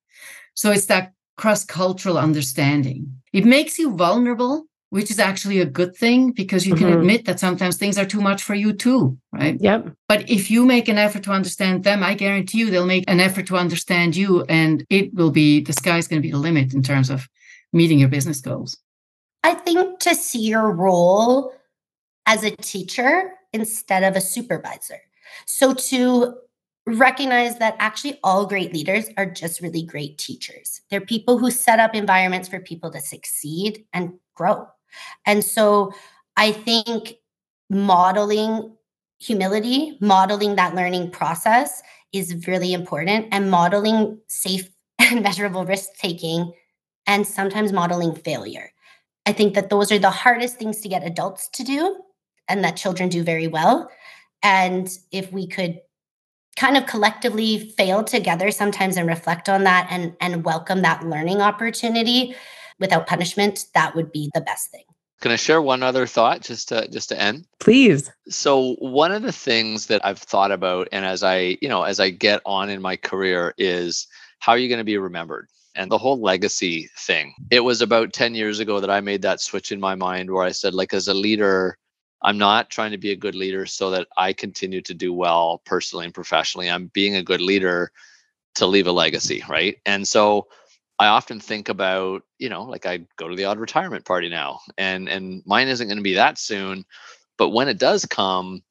So 0.54 0.70
it's 0.70 0.86
that 0.86 1.12
cross-cultural 1.36 2.16
understanding. 2.16 3.20
It 3.32 3.44
makes 3.44 3.78
you 3.78 3.94
vulnerable, 3.94 4.64
which 4.90 5.10
is 5.10 5.18
actually 5.18 5.60
a 5.60 5.66
good 5.66 5.94
thing 5.94 6.30
because 6.30 6.66
you 6.66 6.74
mm-hmm. 6.74 6.84
can 6.84 6.98
admit 6.98 7.24
that 7.26 7.40
sometimes 7.40 7.76
things 7.76 7.98
are 7.98 8.06
too 8.06 8.20
much 8.20 8.42
for 8.42 8.54
you 8.54 8.72
too, 8.72 9.18
right? 9.32 9.60
Yep. 9.60 9.92
But 10.08 10.30
if 10.30 10.50
you 10.50 10.64
make 10.64 10.88
an 10.88 10.96
effort 10.96 11.24
to 11.24 11.32
understand 11.32 11.84
them, 11.84 12.02
I 12.02 12.14
guarantee 12.14 12.58
you 12.58 12.70
they'll 12.70 12.86
make 12.86 13.04
an 13.08 13.20
effort 13.20 13.46
to 13.48 13.56
understand 13.56 14.16
you, 14.16 14.44
and 14.48 14.84
it 14.88 15.12
will 15.12 15.32
be 15.32 15.60
the 15.60 15.72
sky's 15.72 16.08
going 16.08 16.22
to 16.22 16.26
be 16.26 16.32
the 16.32 16.38
limit 16.38 16.72
in 16.72 16.82
terms 16.82 17.10
of 17.10 17.28
meeting 17.76 17.98
your 17.98 18.08
business 18.08 18.40
goals? 18.40 18.78
I 19.44 19.54
think 19.54 20.00
to 20.00 20.14
see 20.14 20.40
your 20.40 20.72
role 20.72 21.52
as 22.26 22.42
a 22.42 22.50
teacher 22.50 23.32
instead 23.52 24.02
of 24.02 24.16
a 24.16 24.20
supervisor. 24.20 25.00
So 25.46 25.74
to 25.74 26.34
recognize 26.86 27.58
that 27.58 27.76
actually 27.78 28.18
all 28.22 28.46
great 28.46 28.72
leaders 28.72 29.06
are 29.16 29.26
just 29.26 29.60
really 29.60 29.82
great 29.82 30.18
teachers. 30.18 30.80
They're 30.90 31.00
people 31.00 31.38
who 31.38 31.50
set 31.50 31.80
up 31.80 31.94
environments 31.94 32.48
for 32.48 32.60
people 32.60 32.90
to 32.92 33.00
succeed 33.00 33.84
and 33.92 34.14
grow. 34.34 34.68
And 35.24 35.44
so 35.44 35.92
I 36.36 36.52
think 36.52 37.14
modeling 37.68 38.76
humility, 39.18 39.98
modeling 40.00 40.56
that 40.56 40.74
learning 40.74 41.10
process 41.10 41.82
is 42.12 42.46
really 42.46 42.72
important, 42.72 43.26
and 43.32 43.50
modeling 43.50 44.20
safe 44.28 44.68
and 44.98 45.22
measurable 45.22 45.64
risk 45.64 45.90
taking, 45.98 46.52
and 47.06 47.26
sometimes 47.26 47.72
modeling 47.72 48.14
failure. 48.14 48.72
I 49.26 49.32
think 49.32 49.54
that 49.54 49.70
those 49.70 49.90
are 49.90 49.98
the 49.98 50.10
hardest 50.10 50.58
things 50.58 50.80
to 50.80 50.88
get 50.88 51.04
adults 51.04 51.48
to 51.54 51.64
do, 51.64 52.02
and 52.48 52.62
that 52.64 52.76
children 52.76 53.08
do 53.08 53.22
very 53.22 53.48
well. 53.48 53.90
And 54.42 54.88
if 55.10 55.32
we 55.32 55.46
could 55.46 55.80
kind 56.56 56.76
of 56.76 56.86
collectively 56.86 57.58
fail 57.76 58.02
together 58.02 58.50
sometimes 58.50 58.96
and 58.96 59.08
reflect 59.08 59.48
on 59.48 59.64
that 59.64 59.88
and, 59.90 60.16
and 60.20 60.44
welcome 60.44 60.82
that 60.82 61.04
learning 61.04 61.40
opportunity 61.40 62.34
without 62.78 63.06
punishment, 63.06 63.66
that 63.74 63.94
would 63.94 64.10
be 64.12 64.30
the 64.34 64.40
best 64.40 64.70
thing. 64.70 64.84
Can 65.20 65.32
I 65.32 65.36
share 65.36 65.62
one 65.62 65.82
other 65.82 66.06
thought 66.06 66.42
just 66.42 66.68
to 66.68 66.88
just 66.88 67.08
to 67.08 67.20
end? 67.20 67.46
Please. 67.58 68.10
So 68.28 68.74
one 68.80 69.12
of 69.12 69.22
the 69.22 69.32
things 69.32 69.86
that 69.86 70.04
I've 70.04 70.18
thought 70.18 70.52
about 70.52 70.88
and 70.92 71.06
as 71.06 71.22
I, 71.22 71.56
you 71.62 71.68
know, 71.68 71.84
as 71.84 72.00
I 72.00 72.10
get 72.10 72.42
on 72.44 72.68
in 72.68 72.82
my 72.82 72.96
career 72.96 73.54
is 73.56 74.06
how 74.40 74.52
are 74.52 74.58
you 74.58 74.68
going 74.68 74.78
to 74.78 74.84
be 74.84 74.98
remembered? 74.98 75.48
And 75.76 75.90
the 75.90 75.98
whole 75.98 76.20
legacy 76.20 76.88
thing. 76.98 77.34
It 77.50 77.60
was 77.60 77.82
about 77.82 78.12
10 78.12 78.34
years 78.34 78.60
ago 78.60 78.80
that 78.80 78.90
I 78.90 79.00
made 79.00 79.22
that 79.22 79.40
switch 79.40 79.72
in 79.72 79.80
my 79.80 79.94
mind 79.94 80.30
where 80.30 80.44
I 80.44 80.52
said 80.52 80.74
like 80.74 80.94
as 80.94 81.08
a 81.08 81.14
leader, 81.14 81.78
I'm 82.22 82.38
not 82.38 82.70
trying 82.70 82.92
to 82.92 82.98
be 82.98 83.12
a 83.12 83.16
good 83.16 83.34
leader 83.34 83.66
so 83.66 83.90
that 83.90 84.08
I 84.16 84.32
continue 84.32 84.80
to 84.82 84.94
do 84.94 85.12
well 85.12 85.62
personally 85.64 86.06
and 86.06 86.14
professionally. 86.14 86.70
I'm 86.70 86.86
being 86.88 87.16
a 87.16 87.22
good 87.22 87.40
leader 87.40 87.92
to 88.56 88.66
leave 88.66 88.86
a 88.86 88.92
legacy, 88.92 89.44
right? 89.48 89.76
And 89.84 90.08
so 90.08 90.48
I 90.98 91.08
often 91.08 91.40
think 91.40 91.68
about, 91.68 92.22
you 92.38 92.48
know, 92.48 92.62
like 92.62 92.86
I 92.86 93.00
go 93.16 93.28
to 93.28 93.36
the 93.36 93.44
odd 93.44 93.58
retirement 93.58 94.04
party 94.04 94.28
now, 94.28 94.60
and 94.78 95.08
and 95.08 95.42
mine 95.44 95.68
isn't 95.68 95.86
going 95.86 95.98
to 95.98 96.02
be 96.02 96.14
that 96.14 96.38
soon, 96.38 96.84
but 97.36 97.50
when 97.50 97.68
it 97.68 97.78
does 97.78 98.06
come, 98.06 98.62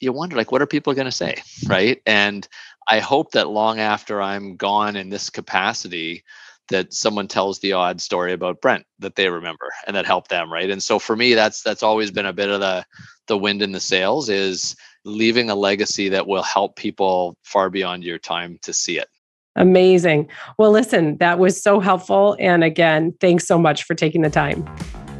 you 0.00 0.12
wonder 0.12 0.36
like, 0.36 0.52
what 0.52 0.62
are 0.62 0.66
people 0.66 0.94
going 0.94 1.06
to 1.06 1.12
say, 1.12 1.42
right? 1.66 2.00
And 2.06 2.46
I 2.88 3.00
hope 3.00 3.32
that 3.32 3.48
long 3.48 3.80
after 3.80 4.22
I'm 4.22 4.56
gone 4.56 4.96
in 4.96 5.08
this 5.10 5.30
capacity, 5.30 6.24
that 6.72 6.92
someone 6.92 7.28
tells 7.28 7.60
the 7.60 7.72
odd 7.72 8.00
story 8.00 8.32
about 8.32 8.60
Brent 8.60 8.84
that 8.98 9.14
they 9.14 9.28
remember 9.28 9.70
and 9.86 9.96
that 9.96 10.06
helped 10.06 10.30
them, 10.30 10.52
right? 10.52 10.70
And 10.70 10.82
so 10.82 10.98
for 10.98 11.14
me, 11.16 11.34
that's 11.34 11.62
that's 11.62 11.82
always 11.82 12.10
been 12.10 12.26
a 12.26 12.32
bit 12.32 12.50
of 12.50 12.60
the 12.60 12.84
the 13.28 13.38
wind 13.38 13.62
in 13.62 13.72
the 13.72 13.80
sails 13.80 14.28
is 14.28 14.74
leaving 15.04 15.50
a 15.50 15.54
legacy 15.54 16.08
that 16.08 16.26
will 16.26 16.42
help 16.42 16.76
people 16.76 17.36
far 17.42 17.70
beyond 17.70 18.04
your 18.04 18.18
time 18.18 18.58
to 18.62 18.72
see 18.72 18.98
it. 18.98 19.08
Amazing. 19.56 20.28
Well, 20.58 20.70
listen, 20.70 21.18
that 21.18 21.38
was 21.38 21.62
so 21.62 21.78
helpful. 21.78 22.36
And 22.40 22.64
again, 22.64 23.14
thanks 23.20 23.46
so 23.46 23.58
much 23.58 23.84
for 23.84 23.94
taking 23.94 24.22
the 24.22 24.30
time. 24.30 24.68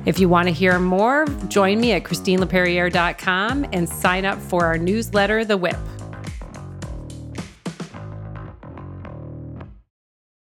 If 0.07 0.19
you 0.19 0.29
want 0.29 0.49
to 0.49 0.55
hear 0.55 0.79
more, 0.79 1.27
join 1.49 1.81
me 1.81 1.93
at 1.93 2.05
ChristineLaperriere.com 2.05 3.67
and 3.73 3.89
sign 3.89 4.25
up 4.25 4.41
for 4.41 4.65
our 4.65 4.79
newsletter, 4.79 5.45
The 5.45 5.57
Whip. 5.57 5.77